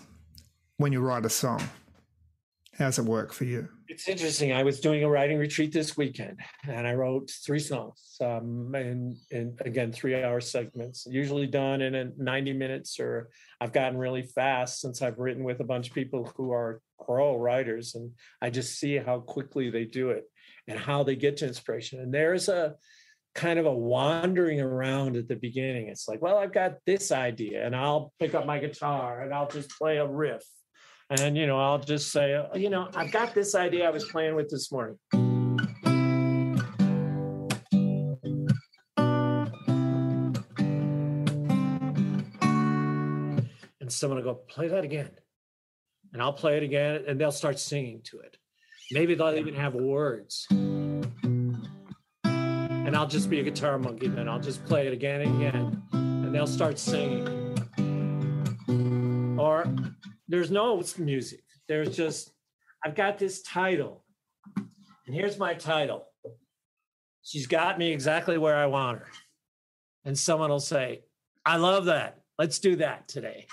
when 0.77 0.93
you 0.93 1.01
write 1.01 1.25
a 1.25 1.29
song? 1.29 1.69
How's 2.77 2.99
it 2.99 3.05
work 3.05 3.33
for 3.33 3.45
you? 3.45 3.69
It's 3.89 4.09
interesting. 4.09 4.51
I 4.51 4.63
was 4.63 4.81
doing 4.81 5.03
a 5.03 5.09
writing 5.09 5.37
retreat 5.37 5.71
this 5.71 5.95
weekend, 5.95 6.39
and 6.67 6.85
I 6.85 6.93
wrote 6.93 7.31
three 7.45 7.59
songs, 7.59 8.17
um, 8.19 8.75
and, 8.75 9.15
and 9.31 9.57
again, 9.61 9.93
three-hour 9.93 10.41
segments. 10.41 11.07
Usually 11.09 11.47
done 11.47 11.81
in 11.81 11.95
a 11.95 12.11
90 12.17 12.51
minutes, 12.53 12.99
or 12.99 13.29
I've 13.61 13.71
gotten 13.71 13.97
really 13.97 14.23
fast 14.23 14.81
since 14.81 15.01
I've 15.01 15.19
written 15.19 15.45
with 15.45 15.61
a 15.61 15.63
bunch 15.63 15.87
of 15.87 15.95
people 15.95 16.29
who 16.35 16.51
are 16.51 16.81
pro 17.05 17.37
writers, 17.37 17.95
and 17.95 18.11
I 18.41 18.49
just 18.49 18.77
see 18.77 18.97
how 18.97 19.19
quickly 19.19 19.69
they 19.69 19.85
do 19.85 20.09
it 20.09 20.25
and 20.67 20.77
how 20.77 21.03
they 21.03 21.15
get 21.15 21.37
to 21.37 21.47
inspiration. 21.47 22.01
And 22.01 22.13
there's 22.13 22.49
a 22.49 22.75
kind 23.35 23.57
of 23.57 23.67
a 23.67 23.73
wandering 23.73 24.59
around 24.59 25.15
at 25.15 25.29
the 25.29 25.35
beginning. 25.37 25.87
It's 25.87 26.09
like, 26.09 26.21
well, 26.21 26.37
I've 26.37 26.53
got 26.53 26.73
this 26.85 27.13
idea, 27.13 27.65
and 27.65 27.73
I'll 27.73 28.11
pick 28.19 28.33
up 28.33 28.45
my 28.45 28.59
guitar 28.59 29.21
and 29.21 29.33
I'll 29.33 29.47
just 29.47 29.69
play 29.77 29.97
a 29.97 30.05
riff 30.05 30.43
and, 31.09 31.37
you 31.37 31.47
know, 31.47 31.57
I'll 31.57 31.79
just 31.79 32.11
say, 32.11 32.35
oh, 32.35 32.55
you 32.55 32.69
know, 32.69 32.89
I've 32.93 33.11
got 33.11 33.33
this 33.33 33.55
idea 33.55 33.87
I 33.87 33.91
was 33.91 34.05
playing 34.05 34.35
with 34.35 34.49
this 34.49 34.71
morning. 34.71 34.99
And 43.79 43.89
someone 43.89 44.17
will 44.17 44.33
go, 44.33 44.35
play 44.35 44.67
that 44.67 44.83
again. 44.83 45.11
And 46.11 46.21
I'll 46.21 46.33
play 46.33 46.57
it 46.57 46.63
again, 46.63 47.05
and 47.07 47.17
they'll 47.19 47.31
start 47.31 47.59
singing 47.59 48.01
to 48.05 48.19
it. 48.19 48.37
Maybe 48.91 49.15
they'll 49.15 49.35
even 49.35 49.55
have 49.55 49.75
words. 49.75 50.47
And 50.49 51.55
I'll 52.95 53.07
just 53.07 53.29
be 53.29 53.39
a 53.39 53.43
guitar 53.43 53.77
monkey, 53.77 54.07
then 54.07 54.27
I'll 54.27 54.39
just 54.39 54.65
play 54.65 54.87
it 54.87 54.93
again 54.93 55.21
and 55.21 55.37
again. 55.37 55.83
And 55.91 56.35
they'll 56.35 56.47
start 56.47 56.79
singing. 56.79 57.45
Or 59.37 59.65
there's 60.27 60.51
no 60.51 60.81
music. 60.97 61.43
There's 61.67 61.95
just, 61.95 62.31
I've 62.83 62.95
got 62.95 63.17
this 63.17 63.41
title. 63.41 64.03
And 64.55 65.15
here's 65.15 65.37
my 65.37 65.53
title. 65.53 66.05
She's 67.23 67.47
got 67.47 67.77
me 67.77 67.91
exactly 67.91 68.37
where 68.37 68.55
I 68.55 68.65
want 68.65 68.99
her. 68.99 69.07
And 70.05 70.17
someone 70.17 70.49
will 70.49 70.59
say, 70.59 71.03
I 71.45 71.57
love 71.57 71.85
that. 71.85 72.21
Let's 72.37 72.59
do 72.59 72.77
that 72.77 73.07
today. 73.07 73.47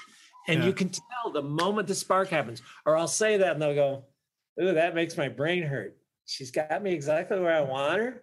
And 0.47 0.61
yeah. 0.61 0.66
you 0.66 0.72
can 0.72 0.91
tell 0.91 1.33
the 1.33 1.43
moment 1.43 1.89
the 1.89 1.95
spark 1.95 2.29
happens, 2.29 2.61
or 2.85 2.97
I'll 2.97 3.09
say 3.09 3.39
that 3.39 3.53
and 3.53 3.62
they'll 3.62 3.75
go, 3.75 4.05
Ooh, 4.61 4.75
that 4.75 4.95
makes 4.95 5.16
my 5.16 5.29
brain 5.29 5.62
hurt. 5.62 5.97
She's 6.27 6.51
got 6.51 6.83
me 6.83 6.93
exactly 6.93 7.41
where 7.41 7.55
I 7.55 7.61
want 7.61 7.99
her. 8.01 8.22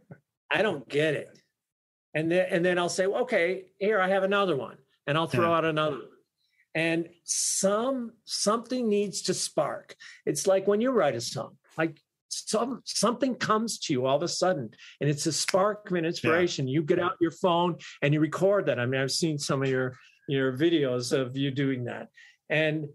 I 0.49 0.61
don't 0.61 0.87
get 0.87 1.13
it. 1.13 1.37
And 2.13 2.31
then 2.31 2.47
and 2.49 2.65
then 2.65 2.77
I'll 2.77 2.89
say, 2.89 3.07
well, 3.07 3.21
okay, 3.23 3.65
here 3.79 3.99
I 3.99 4.09
have 4.09 4.23
another 4.23 4.55
one. 4.55 4.77
And 5.07 5.17
I'll 5.17 5.27
throw 5.27 5.49
yeah. 5.49 5.57
out 5.57 5.65
another 5.65 5.99
and 6.73 7.09
some 7.23 8.11
something 8.25 8.87
needs 8.87 9.23
to 9.23 9.33
spark. 9.33 9.95
It's 10.25 10.47
like 10.47 10.67
when 10.67 10.81
you 10.81 10.91
write 10.91 11.15
a 11.15 11.21
song 11.21 11.57
like 11.77 11.99
some 12.29 12.81
something 12.85 13.35
comes 13.35 13.79
to 13.79 13.93
you 13.93 14.05
all 14.05 14.15
of 14.15 14.23
a 14.23 14.27
sudden 14.27 14.69
and 14.99 15.09
it's 15.09 15.25
a 15.25 15.33
spark 15.33 15.89
of 15.91 15.97
inspiration. 15.97 16.67
Yeah. 16.67 16.75
you 16.75 16.83
get 16.83 16.99
out 16.99 17.17
your 17.19 17.31
phone 17.31 17.77
and 18.01 18.13
you 18.13 18.19
record 18.19 18.67
that. 18.67 18.79
I 18.79 18.85
mean 18.85 19.01
i've 19.01 19.11
seen 19.11 19.37
some 19.37 19.61
of 19.61 19.69
your 19.69 19.95
your 20.27 20.57
videos 20.57 21.11
of 21.17 21.35
you 21.35 21.51
doing 21.51 21.85
that. 21.85 22.07
And 22.49 22.87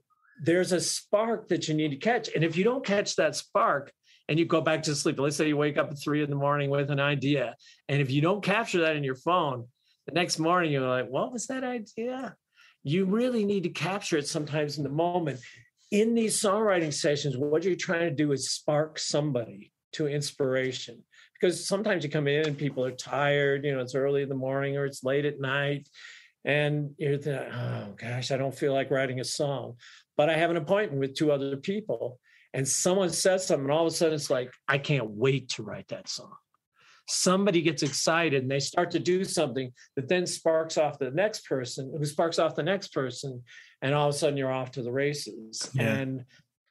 there's 0.42 0.72
a 0.72 0.80
spark 0.80 1.48
that 1.48 1.68
you 1.68 1.74
need 1.74 1.90
to 1.90 1.96
catch. 1.96 2.28
And 2.34 2.44
if 2.44 2.56
you 2.56 2.64
don't 2.64 2.84
catch 2.84 3.16
that 3.16 3.36
spark 3.36 3.92
and 4.28 4.38
you 4.38 4.44
go 4.44 4.60
back 4.60 4.82
to 4.84 4.94
sleep 4.94 5.18
let's 5.18 5.36
say 5.36 5.48
you 5.48 5.56
wake 5.56 5.78
up 5.78 5.90
at 5.90 5.98
three 5.98 6.22
in 6.22 6.30
the 6.30 6.36
morning 6.36 6.70
with 6.70 6.90
an 6.90 7.00
idea 7.00 7.54
and 7.88 8.00
if 8.00 8.10
you 8.10 8.20
don't 8.20 8.42
capture 8.42 8.80
that 8.80 8.96
in 8.96 9.04
your 9.04 9.14
phone 9.14 9.66
the 10.06 10.12
next 10.12 10.38
morning 10.38 10.72
you're 10.72 10.86
like 10.86 11.08
what 11.08 11.32
was 11.32 11.46
that 11.46 11.64
idea 11.64 12.34
you 12.86 13.04
really 13.04 13.44
need 13.44 13.64
to 13.64 13.68
capture 13.68 14.16
it 14.16 14.28
sometimes 14.28 14.78
in 14.78 14.84
the 14.84 14.88
moment. 14.88 15.40
In 15.90 16.14
these 16.14 16.40
songwriting 16.40 16.94
sessions, 16.94 17.36
what 17.36 17.64
you're 17.64 17.74
trying 17.74 18.08
to 18.08 18.14
do 18.14 18.30
is 18.30 18.50
spark 18.50 19.00
somebody 19.00 19.72
to 19.94 20.06
inspiration 20.06 21.02
because 21.34 21.66
sometimes 21.66 22.04
you 22.04 22.10
come 22.10 22.28
in 22.28 22.46
and 22.46 22.56
people 22.56 22.84
are 22.84 22.92
tired, 22.92 23.64
you 23.64 23.74
know, 23.74 23.80
it's 23.80 23.96
early 23.96 24.22
in 24.22 24.28
the 24.28 24.36
morning 24.36 24.76
or 24.76 24.86
it's 24.86 25.02
late 25.02 25.24
at 25.24 25.40
night. 25.40 25.88
And 26.44 26.94
you're 26.96 27.18
thinking, 27.18 27.52
oh 27.52 27.94
gosh, 27.96 28.30
I 28.30 28.36
don't 28.36 28.56
feel 28.56 28.72
like 28.72 28.92
writing 28.92 29.18
a 29.18 29.24
song. 29.24 29.74
But 30.16 30.30
I 30.30 30.34
have 30.34 30.50
an 30.50 30.56
appointment 30.56 31.00
with 31.00 31.16
two 31.16 31.32
other 31.32 31.56
people. 31.56 32.20
And 32.54 32.68
someone 32.68 33.10
says 33.10 33.48
something, 33.48 33.64
and 33.64 33.72
all 33.72 33.86
of 33.86 33.92
a 33.92 33.96
sudden 33.96 34.14
it's 34.14 34.30
like, 34.30 34.52
I 34.68 34.78
can't 34.78 35.10
wait 35.10 35.48
to 35.50 35.64
write 35.64 35.88
that 35.88 36.08
song 36.08 36.36
somebody 37.08 37.62
gets 37.62 37.82
excited 37.82 38.42
and 38.42 38.50
they 38.50 38.60
start 38.60 38.90
to 38.90 38.98
do 38.98 39.24
something 39.24 39.72
that 39.94 40.08
then 40.08 40.26
sparks 40.26 40.76
off 40.76 40.98
the 40.98 41.10
next 41.10 41.46
person 41.46 41.92
who 41.96 42.04
sparks 42.04 42.38
off 42.38 42.54
the 42.54 42.62
next 42.62 42.92
person 42.92 43.42
and 43.82 43.94
all 43.94 44.08
of 44.08 44.14
a 44.14 44.18
sudden 44.18 44.36
you're 44.36 44.52
off 44.52 44.72
to 44.72 44.82
the 44.82 44.92
races. 44.92 45.70
Yeah. 45.74 45.94
and 45.94 46.24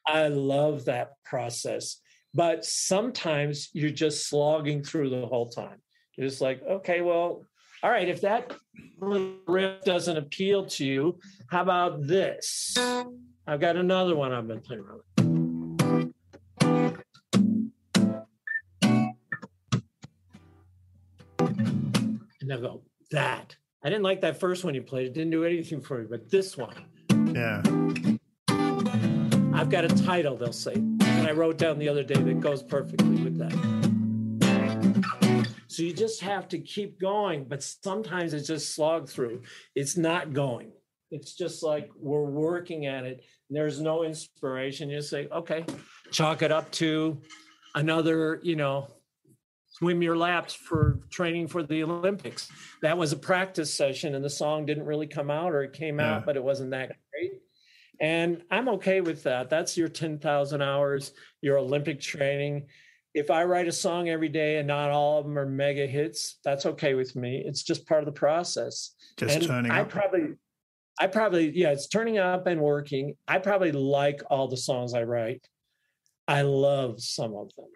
i 0.08 0.28
love 0.28 0.86
that 0.86 1.14
process. 1.24 2.02
But 2.34 2.66
sometimes 2.66 3.70
you're 3.72 3.92
just 3.92 4.28
slogging 4.28 4.84
through 4.84 5.10
the 5.10 5.26
whole 5.26 5.50
time. 5.50 5.78
You're 6.18 6.28
just 6.28 6.42
like 6.42 6.62
okay 6.64 7.02
well 7.02 7.46
all 7.84 7.92
right 7.92 8.10
if 8.10 8.22
that 8.22 8.54
riff 9.00 9.84
doesn't 9.84 10.18
appeal 10.18 10.66
to 10.66 10.86
you 10.86 11.20
how 11.50 11.62
about 11.62 12.06
this? 12.08 12.76
I've 13.48 13.60
got 13.60 13.76
another 13.76 14.16
one 14.16 14.32
i've 14.32 14.48
been 14.48 14.62
playing 14.62 14.82
around 14.82 14.98
with 14.98 15.15
And 22.46 22.52
they'll 22.52 22.62
go, 22.62 22.84
that. 23.10 23.56
I 23.84 23.90
didn't 23.90 24.04
like 24.04 24.22
that 24.22 24.40
first 24.40 24.64
one 24.64 24.76
you 24.76 24.84
played. 24.84 25.08
It 25.08 25.14
didn't 25.16 25.32
do 25.32 25.46
anything 25.46 25.82
for 25.82 25.98
me, 25.98 26.06
but 26.08 26.30
this 26.30 26.56
one. 26.56 26.76
Yeah. 27.34 27.64
I've 29.52 29.72
got 29.72 29.84
a 29.84 30.04
title, 30.06 30.38
they'll 30.38 30.54
say. 30.54 30.76
And 30.76 31.28
I 31.28 31.32
wrote 31.32 31.58
down 31.58 31.80
the 31.80 31.90
other 31.90 32.04
day 32.04 32.22
that 32.22 32.40
goes 32.40 32.62
perfectly 32.62 33.16
with 33.24 33.40
that. 33.40 33.52
So 35.66 35.82
you 35.82 35.92
just 35.92 36.22
have 36.22 36.48
to 36.50 36.60
keep 36.60 37.02
going, 37.02 37.46
but 37.46 37.64
sometimes 37.64 38.36
it's 38.36 38.46
just 38.46 38.76
slog 38.76 39.10
through. 39.10 39.42
It's 39.74 39.98
not 39.98 40.32
going. 40.32 40.72
It's 41.10 41.34
just 41.34 41.64
like 41.64 41.90
we're 42.00 42.30
working 42.30 42.86
at 42.86 43.06
it. 43.06 43.24
There's 43.50 43.82
no 43.82 44.04
inspiration. 44.04 44.92
You 44.92 45.02
say, 45.02 45.28
okay, 45.32 45.66
chalk 46.12 46.44
it 46.44 46.52
up 46.52 46.70
to 46.74 47.20
another, 47.74 48.40
you 48.44 48.56
know, 48.56 48.92
swim 49.78 50.02
your 50.02 50.16
laps 50.16 50.54
for 50.54 51.00
training 51.10 51.48
for 51.48 51.62
the 51.62 51.84
Olympics. 51.84 52.50
That 52.82 52.98
was 52.98 53.12
a 53.12 53.18
practice 53.18 53.74
session, 53.74 54.16
and 54.16 54.24
the 54.24 54.30
song 54.30 54.66
didn't 54.66 54.86
really 54.86 55.08
come 55.08 55.30
out, 55.30 55.52
or 55.52 55.64
it 55.64 55.74
came 55.74 56.00
yeah. 56.00 56.16
out, 56.16 56.26
but 56.26 56.38
it 56.38 56.44
wasn't 56.44 56.72
that 56.72 56.94
great. 57.12 57.34
And 58.00 58.42
I'm 58.50 58.70
okay 58.70 59.02
with 59.02 59.24
that. 59.24 59.50
That's 59.50 59.78
your 59.78 59.88
10,000 59.88 60.62
hours, 60.62 61.12
your 61.42 61.58
Olympic 61.58 62.00
training. 62.00 62.68
If 63.14 63.32
I 63.32 63.44
write 63.44 63.68
a 63.68 63.72
song 63.72 64.10
every 64.10 64.30
day 64.30 64.58
and 64.58 64.68
not 64.68 64.92
all 64.92 65.20
of 65.20 65.26
them 65.26 65.38
are 65.38 65.46
mega 65.46 65.88
hits, 65.88 66.40
that's 66.44 66.66
okay 66.66 66.94
with 66.94 67.16
me. 67.16 67.44
It's 67.46 67.64
just 67.64 67.88
part 67.88 68.02
of 68.02 68.06
the 68.06 68.12
process. 68.12 68.96
Just 69.18 69.36
and 69.36 69.46
turning 69.46 69.72
I 69.72 69.82
up. 69.82 69.90
probably 69.90 70.36
I 71.00 71.08
probably, 71.08 71.52
yeah, 71.52 71.72
it's 71.72 71.88
turning 71.88 72.18
up 72.18 72.48
and 72.48 72.62
working. 72.62 73.16
I 73.28 73.40
probably 73.40 73.74
like 73.74 74.22
all 74.30 74.48
the 74.48 74.58
songs 74.58 74.94
I 74.94 75.04
write. 75.04 75.46
I 76.28 76.44
love 76.44 77.02
some 77.02 77.36
of 77.36 77.54
them. 77.56 77.68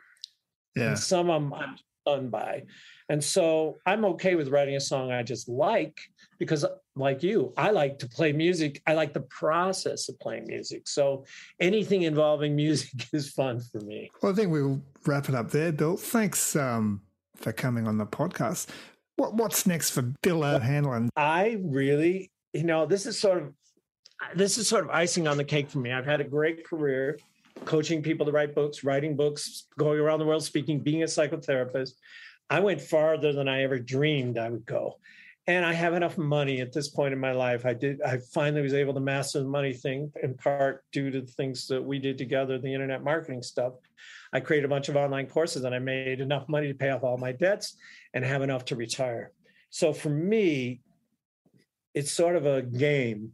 Yeah. 0.76 0.90
And 0.90 1.00
some 1.00 1.30
of 1.30 1.42
them 1.42 1.54
I'm 1.54 1.76
done 2.06 2.30
by. 2.30 2.64
And 3.10 3.24
so 3.24 3.78
I'm 3.86 4.06
okay 4.06 4.36
with 4.36 4.50
writing 4.50 4.76
a 4.76 4.80
song 4.80 5.12
I 5.12 5.24
just 5.24 5.50
like 5.50 6.00
because, 6.38 6.66
like 6.96 7.24
you, 7.24 7.54
I 7.58 7.72
like 7.72 8.00
to 8.00 8.08
play 8.08 8.32
music. 8.32 8.82
I 8.88 8.94
like 8.94 9.14
the 9.14 9.22
process 9.22 10.08
of 10.10 10.20
playing 10.20 10.46
music. 10.48 10.88
So 10.88 11.26
anything 11.60 12.04
involving 12.04 12.56
music 12.56 13.08
is 13.14 13.32
fun 13.32 13.60
for 13.60 13.80
me. 13.82 14.10
Well, 14.22 14.32
I 14.32 14.36
think 14.36 14.52
we'll 14.52 14.82
wrap 15.06 15.30
it 15.30 15.36
up 15.36 15.52
there, 15.52 15.72
Bill. 15.72 15.98
Thanks 15.98 16.56
um, 16.56 17.02
for 17.36 17.52
coming 17.52 17.88
on 17.88 17.98
the 17.98 18.06
podcast. 18.06 18.68
What, 19.18 19.34
what's 19.34 19.68
next 19.68 19.90
for 19.90 20.04
Bill 20.22 20.44
O'Hanlon? 20.44 21.10
I 21.18 21.58
really, 21.62 22.32
you 22.54 22.64
know, 22.64 22.86
this 22.86 23.06
is 23.06 23.20
sort 23.20 23.44
of 23.44 23.54
this 24.36 24.58
is 24.58 24.68
sort 24.68 24.84
of 24.84 24.90
icing 24.90 25.28
on 25.28 25.38
the 25.38 25.44
cake 25.44 25.70
for 25.70 25.80
me. 25.80 25.92
I've 25.92 26.06
had 26.06 26.22
a 26.22 26.26
great 26.26 26.66
career 26.66 27.18
coaching 27.66 28.02
people 28.02 28.26
to 28.26 28.32
write 28.32 28.56
books, 28.56 28.84
writing 28.84 29.16
books, 29.16 29.68
going 29.78 30.00
around 30.00 30.20
the 30.20 30.26
world 30.26 30.44
speaking, 30.44 30.80
being 30.80 31.04
a 31.04 31.08
psychotherapist. 31.08 31.94
I 32.50 32.60
went 32.60 32.82
farther 32.82 33.32
than 33.32 33.48
I 33.48 33.64
ever 33.64 33.78
dreamed 33.78 34.38
I 34.38 34.50
would 34.50 34.66
go. 34.66 34.98
And 35.48 35.66
I 35.66 35.74
have 35.74 35.94
enough 35.94 36.18
money 36.18 36.62
at 36.62 36.74
this 36.74 36.90
point 36.90 37.14
in 37.14 37.20
my 37.20 37.32
life. 37.32 37.66
I 37.66 37.74
did 37.74 38.02
I 38.04 38.20
finally 38.34 38.62
was 38.62 38.74
able 38.74 38.94
to 38.94 39.00
master 39.00 39.40
the 39.40 39.50
money 39.50 39.74
thing 39.74 40.12
in 40.22 40.36
part 40.36 40.84
due 40.92 41.10
to 41.10 41.22
the 41.22 41.32
things 41.32 41.66
that 41.68 41.84
we 41.84 41.98
did 41.98 42.18
together, 42.18 42.60
the 42.60 42.74
internet 42.74 43.04
marketing 43.04 43.42
stuff. 43.42 43.74
I 44.32 44.42
created 44.42 44.66
a 44.66 44.70
bunch 44.70 44.90
of 44.90 44.96
online 44.96 45.26
courses 45.26 45.64
and 45.64 45.74
I 45.74 45.80
made 45.80 46.22
enough 46.22 46.48
money 46.50 46.68
to 46.68 46.76
pay 46.76 46.90
off 46.92 47.04
all 47.04 47.18
my 47.18 47.32
debts 47.32 47.78
and 48.14 48.24
have 48.24 48.44
enough 48.44 48.66
to 48.66 48.76
retire. 48.76 49.32
So 49.72 49.92
for 49.92 50.10
me, 50.10 50.82
it's 51.96 52.12
sort 52.12 52.36
of 52.36 52.46
a 52.46 52.62
game 52.62 53.34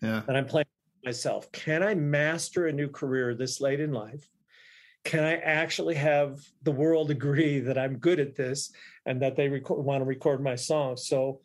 yeah. 0.00 0.22
that 0.26 0.36
I'm 0.36 0.46
playing 0.46 0.66
myself 1.08 1.50
can 1.52 1.82
I 1.82 1.94
master 1.94 2.66
a 2.66 2.72
new 2.72 2.88
career 2.88 3.34
this 3.34 3.62
late 3.62 3.80
in 3.80 3.92
life? 3.92 4.28
Can 5.04 5.24
I 5.24 5.36
actually 5.36 5.94
have 5.94 6.40
the 6.64 6.70
world 6.70 7.10
agree 7.10 7.60
that 7.60 7.78
I'm 7.78 7.96
good 7.96 8.20
at 8.20 8.36
this 8.36 8.72
and 9.06 9.22
that 9.22 9.34
they 9.34 9.48
record, 9.48 9.82
want 9.82 10.02
to 10.02 10.04
record 10.04 10.42
my 10.42 10.54
songs? 10.54 11.06
So 11.06 11.40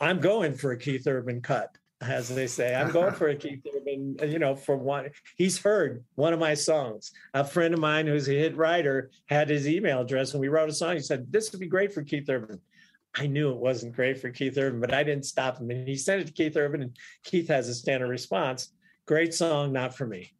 I'm 0.00 0.20
going 0.20 0.52
for 0.52 0.72
a 0.72 0.78
Keith 0.78 1.06
Urban 1.06 1.40
cut. 1.40 1.70
as 2.02 2.28
they 2.28 2.46
say. 2.46 2.74
I'm 2.74 2.92
going 2.92 3.14
for 3.14 3.28
a 3.28 3.36
Keith 3.44 3.66
Urban, 3.74 4.16
you 4.22 4.38
know, 4.38 4.54
for 4.54 4.76
one. 4.76 5.08
He's 5.36 5.58
heard 5.58 6.04
one 6.14 6.34
of 6.34 6.38
my 6.38 6.52
songs. 6.52 7.12
A 7.32 7.44
friend 7.44 7.72
of 7.72 7.80
mine 7.80 8.06
who's 8.06 8.28
a 8.28 8.32
hit 8.32 8.54
writer 8.54 9.10
had 9.26 9.48
his 9.48 9.66
email 9.66 10.02
address 10.02 10.32
and 10.34 10.42
we 10.42 10.48
wrote 10.48 10.68
a 10.68 10.74
song. 10.74 10.94
He 10.94 11.00
said, 11.00 11.32
This 11.32 11.50
would 11.50 11.60
be 11.60 11.66
great 11.68 11.94
for 11.94 12.02
Keith 12.02 12.28
Urban. 12.28 12.60
I 13.16 13.26
knew 13.26 13.50
it 13.50 13.58
wasn't 13.58 13.96
great 13.96 14.20
for 14.20 14.30
Keith 14.30 14.56
Urban, 14.58 14.80
but 14.80 14.94
I 14.94 15.02
didn't 15.02 15.26
stop 15.26 15.58
him. 15.58 15.70
And 15.70 15.88
he 15.88 15.96
sent 15.96 16.20
it 16.20 16.26
to 16.28 16.32
Keith 16.32 16.56
Urban, 16.56 16.82
and 16.82 16.96
Keith 17.24 17.48
has 17.48 17.68
a 17.68 17.74
standard 17.74 18.08
response 18.08 18.72
Great 19.08 19.32
song, 19.32 19.72
not 19.72 19.96
for 19.96 20.06
me. 20.06 20.34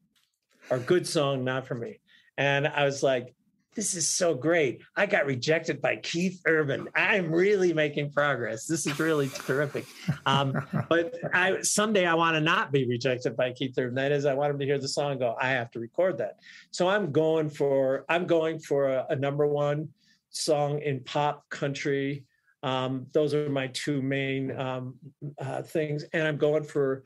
Or 0.69 0.79
good 0.79 1.07
song, 1.07 1.43
not 1.43 1.67
for 1.67 1.75
me. 1.75 2.01
And 2.37 2.69
I 2.69 2.85
was 2.85 3.03
like, 3.03 3.35
this 3.75 3.95
is 3.95 4.07
so 4.07 4.35
great. 4.35 4.83
I 4.95 5.07
got 5.07 5.25
rejected 5.25 5.81
by 5.81 5.97
Keith 5.97 6.43
Urban. 6.47 6.87
I'm 6.95 7.33
really 7.33 7.73
making 7.73 8.11
progress. 8.11 8.67
This 8.67 8.87
is 8.87 8.99
really 8.99 9.29
terrific. 9.29 9.87
Um, 10.27 10.67
but 10.91 11.15
I 11.33 11.63
someday 11.63 12.05
I 12.05 12.13
want 12.13 12.35
to 12.35 12.43
not 12.43 12.73
be 12.73 12.87
rejected 12.87 13.39
by 13.39 13.53
Keith 13.53 13.79
Urban. 13.79 13.95
That 13.95 14.13
is, 14.13 14.27
I 14.27 14.35
want 14.35 14.51
him 14.51 14.59
to 14.59 14.67
hear 14.67 14.79
the 14.79 14.89
song 14.89 15.13
and 15.13 15.21
go, 15.21 15.35
I 15.41 15.51
have 15.51 15.71
to 15.71 15.81
record 15.81 16.19
that. 16.19 16.41
So 16.71 16.89
I'm 16.89 17.11
going 17.11 17.49
for 17.49 18.05
I'm 18.09 18.27
going 18.27 18.59
for 18.59 18.89
a, 18.89 19.07
a 19.11 19.17
number 19.17 19.47
one 19.47 19.89
song 20.29 20.83
in 20.83 21.01
pop 21.05 21.49
country. 21.49 22.25
Um, 22.63 23.07
those 23.13 23.35
are 23.35 23.49
my 23.49 23.69
two 23.69 24.03
main 24.03 24.59
um, 24.59 24.95
uh, 25.39 25.63
things, 25.63 26.05
and 26.13 26.27
I'm 26.27 26.37
going 26.37 26.65
for 26.65 27.05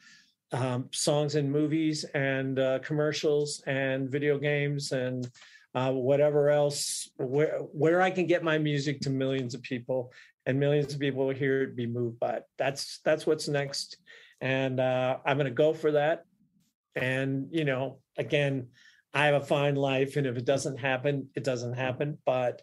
um, 0.52 0.88
songs 0.92 1.34
and 1.34 1.50
movies 1.50 2.04
and 2.14 2.58
uh, 2.58 2.78
commercials 2.80 3.62
and 3.66 4.10
video 4.10 4.38
games 4.38 4.92
and 4.92 5.28
uh, 5.74 5.90
whatever 5.90 6.50
else, 6.50 7.10
where 7.16 7.58
where 7.58 8.02
I 8.02 8.10
can 8.10 8.26
get 8.26 8.42
my 8.42 8.58
music 8.58 9.00
to 9.02 9.10
millions 9.10 9.54
of 9.54 9.62
people 9.62 10.12
and 10.46 10.58
millions 10.58 10.92
of 10.92 11.00
people 11.00 11.26
will 11.26 11.34
hear 11.34 11.62
it, 11.62 11.76
be 11.76 11.86
moved 11.86 12.18
by 12.18 12.30
it. 12.34 12.44
That's 12.58 13.00
that's 13.04 13.26
what's 13.26 13.48
next, 13.48 13.96
and 14.40 14.80
uh, 14.80 15.18
I'm 15.24 15.36
going 15.36 15.46
to 15.46 15.54
go 15.54 15.72
for 15.72 15.92
that. 15.92 16.24
And 16.94 17.48
you 17.50 17.64
know, 17.64 18.00
again, 18.18 18.68
I 19.14 19.26
have 19.26 19.42
a 19.42 19.46
fine 19.46 19.76
life, 19.76 20.16
and 20.16 20.26
if 20.26 20.36
it 20.36 20.44
doesn't 20.44 20.78
happen, 20.78 21.28
it 21.34 21.44
doesn't 21.44 21.74
happen. 21.74 22.18
But 22.26 22.62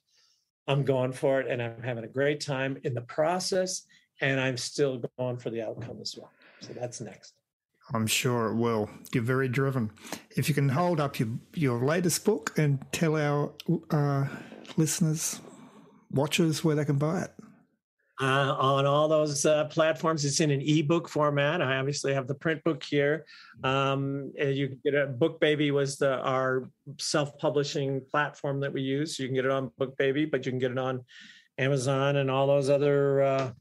I'm 0.69 0.83
going 0.83 1.11
for 1.11 1.41
it, 1.41 1.47
and 1.47 1.61
I'm 1.61 1.81
having 1.81 2.03
a 2.03 2.07
great 2.07 2.39
time 2.39 2.77
in 2.83 2.93
the 2.93 3.01
process, 3.01 3.83
and 4.21 4.39
I'm 4.39 4.55
still 4.55 5.01
going 5.17 5.37
for 5.37 5.49
the 5.49 5.63
outcome 5.63 5.97
as 5.99 6.15
well. 6.15 6.31
So 6.61 6.73
that's 6.73 7.01
next. 7.01 7.33
I'm 7.91 8.05
sure 8.05 8.51
it 8.51 8.55
will. 8.55 8.87
You're 9.11 9.23
very 9.23 9.49
driven. 9.49 9.91
If 10.37 10.47
you 10.47 10.53
can 10.53 10.69
hold 10.69 10.99
up 10.99 11.19
your, 11.19 11.29
your 11.55 11.83
latest 11.83 12.23
book 12.23 12.53
and 12.55 12.85
tell 12.91 13.17
our 13.17 13.51
uh, 13.89 14.27
listeners, 14.77 15.41
watchers, 16.11 16.63
where 16.63 16.75
they 16.75 16.85
can 16.85 16.99
buy 16.99 17.21
it. 17.21 17.31
Uh, 18.21 18.53
on 18.59 18.85
all 18.85 19.07
those 19.07 19.45
uh, 19.45 19.63
platforms, 19.65 20.25
it's 20.25 20.41
in 20.41 20.51
an 20.51 20.61
ebook 20.61 21.07
format. 21.07 21.61
I 21.61 21.77
obviously 21.77 22.13
have 22.13 22.27
the 22.27 22.35
print 22.35 22.61
book 22.65 22.83
here. 22.83 23.25
Um, 23.63 24.33
you 24.37 24.67
can 24.67 24.79
get 24.83 24.93
a 24.93 25.07
Book 25.07 25.39
Baby 25.39 25.71
was 25.71 25.97
the 25.97 26.19
our 26.19 26.69
self-publishing 26.97 28.01
platform 28.11 28.59
that 28.59 28.73
we 28.73 28.81
use. 28.81 29.17
You 29.17 29.27
can 29.27 29.35
get 29.35 29.45
it 29.45 29.51
on 29.51 29.71
Book 29.77 29.95
Baby, 29.97 30.25
but 30.25 30.45
you 30.45 30.51
can 30.51 30.59
get 30.59 30.71
it 30.71 30.77
on 30.77 31.05
Amazon 31.57 32.17
and 32.17 32.29
all 32.29 32.47
those 32.47 32.69
other 32.69 33.21
uh, 33.21 33.51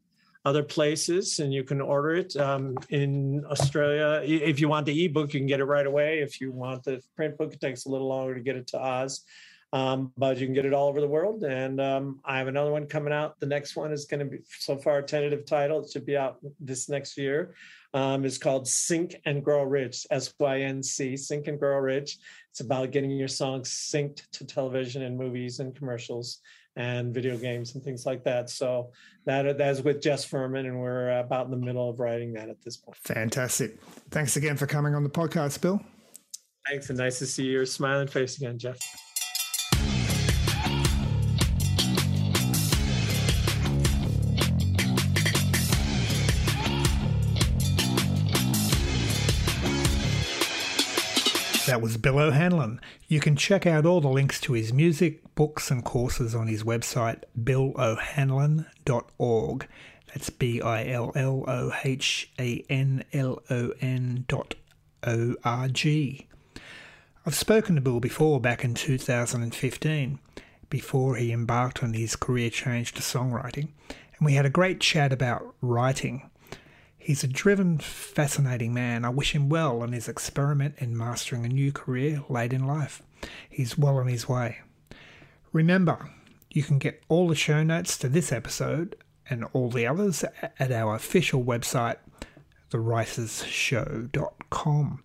other 0.44 0.62
places 0.62 1.40
and 1.40 1.52
you 1.52 1.62
can 1.62 1.80
order 1.80 2.14
it 2.14 2.34
um, 2.36 2.76
in 2.90 3.44
Australia. 3.50 4.22
If 4.24 4.60
you 4.60 4.68
want 4.68 4.86
the 4.86 5.04
ebook, 5.04 5.34
you 5.34 5.40
can 5.40 5.46
get 5.46 5.60
it 5.60 5.64
right 5.64 5.86
away. 5.86 6.20
If 6.20 6.40
you 6.40 6.52
want 6.52 6.84
the 6.84 7.02
print 7.16 7.36
book, 7.36 7.52
it 7.52 7.60
takes 7.60 7.84
a 7.84 7.90
little 7.90 8.08
longer 8.08 8.34
to 8.34 8.40
get 8.40 8.56
it 8.56 8.66
to 8.68 8.80
Oz. 8.80 9.24
Um, 9.72 10.12
but 10.16 10.38
you 10.38 10.46
can 10.46 10.54
get 10.54 10.64
it 10.64 10.72
all 10.72 10.88
over 10.88 11.00
the 11.00 11.08
world. 11.08 11.44
And 11.44 11.78
um, 11.80 12.20
I 12.24 12.38
have 12.38 12.48
another 12.48 12.72
one 12.72 12.86
coming 12.86 13.12
out. 13.12 13.38
The 13.38 13.46
next 13.46 13.76
one 13.76 13.92
is 13.92 14.06
going 14.06 14.20
to 14.20 14.26
be 14.26 14.38
so 14.48 14.78
far 14.78 14.98
a 14.98 15.02
tentative 15.02 15.44
title. 15.44 15.84
It 15.84 15.90
should 15.90 16.06
be 16.06 16.16
out 16.16 16.38
this 16.58 16.88
next 16.88 17.18
year. 17.18 17.54
Um, 17.92 18.24
it's 18.24 18.38
called 18.38 18.66
Sync 18.66 19.20
and 19.24 19.44
Grow 19.44 19.62
Rich, 19.62 20.06
S 20.10 20.32
Y 20.38 20.60
N 20.62 20.82
C, 20.82 21.16
Sync 21.16 21.48
and 21.48 21.58
Grow 21.58 21.76
Rich. 21.78 22.18
It's 22.50 22.60
about 22.60 22.92
getting 22.92 23.10
your 23.10 23.28
songs 23.28 23.70
synced 23.70 24.28
to 24.32 24.46
television 24.46 25.02
and 25.02 25.16
movies 25.16 25.60
and 25.60 25.74
commercials 25.74 26.40
and 26.76 27.12
video 27.12 27.36
games 27.36 27.74
and 27.74 27.82
things 27.82 28.06
like 28.06 28.24
that. 28.24 28.48
So 28.50 28.92
that 29.26 29.58
that's 29.58 29.80
with 29.80 30.00
Jess 30.00 30.24
Furman, 30.24 30.66
and 30.66 30.80
we're 30.80 31.18
about 31.18 31.46
in 31.46 31.50
the 31.50 31.56
middle 31.56 31.90
of 31.90 31.98
writing 31.98 32.32
that 32.34 32.48
at 32.48 32.62
this 32.62 32.76
point. 32.76 32.96
Fantastic! 32.98 33.78
Thanks 34.10 34.36
again 34.36 34.56
for 34.56 34.66
coming 34.66 34.94
on 34.94 35.02
the 35.02 35.10
podcast, 35.10 35.60
Bill. 35.60 35.80
Thanks, 36.66 36.88
and 36.88 36.98
nice 36.98 37.18
to 37.18 37.26
see 37.26 37.44
your 37.44 37.66
smiling 37.66 38.08
face 38.08 38.36
again, 38.36 38.58
Jeff. 38.58 38.78
That 51.68 51.82
was 51.82 51.98
Bill 51.98 52.18
O'Hanlon. 52.18 52.80
You 53.08 53.20
can 53.20 53.36
check 53.36 53.66
out 53.66 53.84
all 53.84 54.00
the 54.00 54.08
links 54.08 54.40
to 54.40 54.54
his 54.54 54.72
music, 54.72 55.34
books, 55.34 55.70
and 55.70 55.84
courses 55.84 56.34
on 56.34 56.48
his 56.48 56.64
website, 56.64 57.24
billohanlon.org. 57.38 59.68
That's 60.06 60.30
B 60.30 60.62
I 60.62 60.86
L 60.86 61.12
L 61.14 61.44
O 61.46 61.74
H 61.84 62.30
A 62.40 62.64
N 62.70 63.04
L 63.12 63.42
O 63.50 63.74
N 63.82 64.24
dot 64.28 64.54
O 65.06 65.34
R 65.44 65.68
G. 65.68 66.26
I've 67.26 67.34
spoken 67.34 67.74
to 67.74 67.82
Bill 67.82 68.00
before 68.00 68.40
back 68.40 68.64
in 68.64 68.72
2015, 68.72 70.18
before 70.70 71.16
he 71.16 71.32
embarked 71.32 71.82
on 71.82 71.92
his 71.92 72.16
career 72.16 72.48
change 72.48 72.94
to 72.94 73.02
songwriting, 73.02 73.68
and 74.18 74.24
we 74.24 74.32
had 74.32 74.46
a 74.46 74.50
great 74.50 74.80
chat 74.80 75.12
about 75.12 75.54
writing 75.60 76.27
He's 77.08 77.24
a 77.24 77.26
driven, 77.26 77.78
fascinating 77.78 78.72
man. 78.74 79.02
I 79.02 79.08
wish 79.08 79.34
him 79.34 79.48
well 79.48 79.80
on 79.80 79.92
his 79.92 80.08
experiment 80.08 80.74
in 80.76 80.94
mastering 80.94 81.46
a 81.46 81.48
new 81.48 81.72
career 81.72 82.22
late 82.28 82.52
in 82.52 82.66
life. 82.66 83.00
He's 83.48 83.78
well 83.78 83.96
on 83.96 84.08
his 84.08 84.28
way. 84.28 84.58
Remember, 85.50 86.10
you 86.50 86.62
can 86.62 86.78
get 86.78 87.02
all 87.08 87.26
the 87.26 87.34
show 87.34 87.62
notes 87.62 87.96
to 87.96 88.10
this 88.10 88.30
episode 88.30 88.94
and 89.30 89.46
all 89.54 89.70
the 89.70 89.86
others 89.86 90.22
at 90.58 90.70
our 90.70 90.94
official 90.94 91.42
website, 91.42 91.96
thewritersshow.com. 92.70 95.02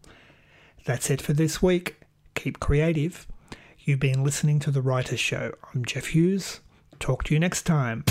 That's 0.83 1.09
it 1.09 1.21
for 1.21 1.31
this 1.31 1.61
week. 1.61 2.01
Keep 2.35 2.59
creative. 2.59 3.27
You've 3.79 4.01
been 4.01 4.25
listening 4.25 4.59
to 4.59 4.71
The 4.71 4.81
Writers 4.81 5.21
Show. 5.21 5.53
I'm 5.73 5.85
Jeff 5.85 6.07
Hughes. 6.07 6.59
Talk 6.99 7.23
to 7.23 7.33
you 7.33 7.39
next 7.39 7.61
time. 7.61 8.03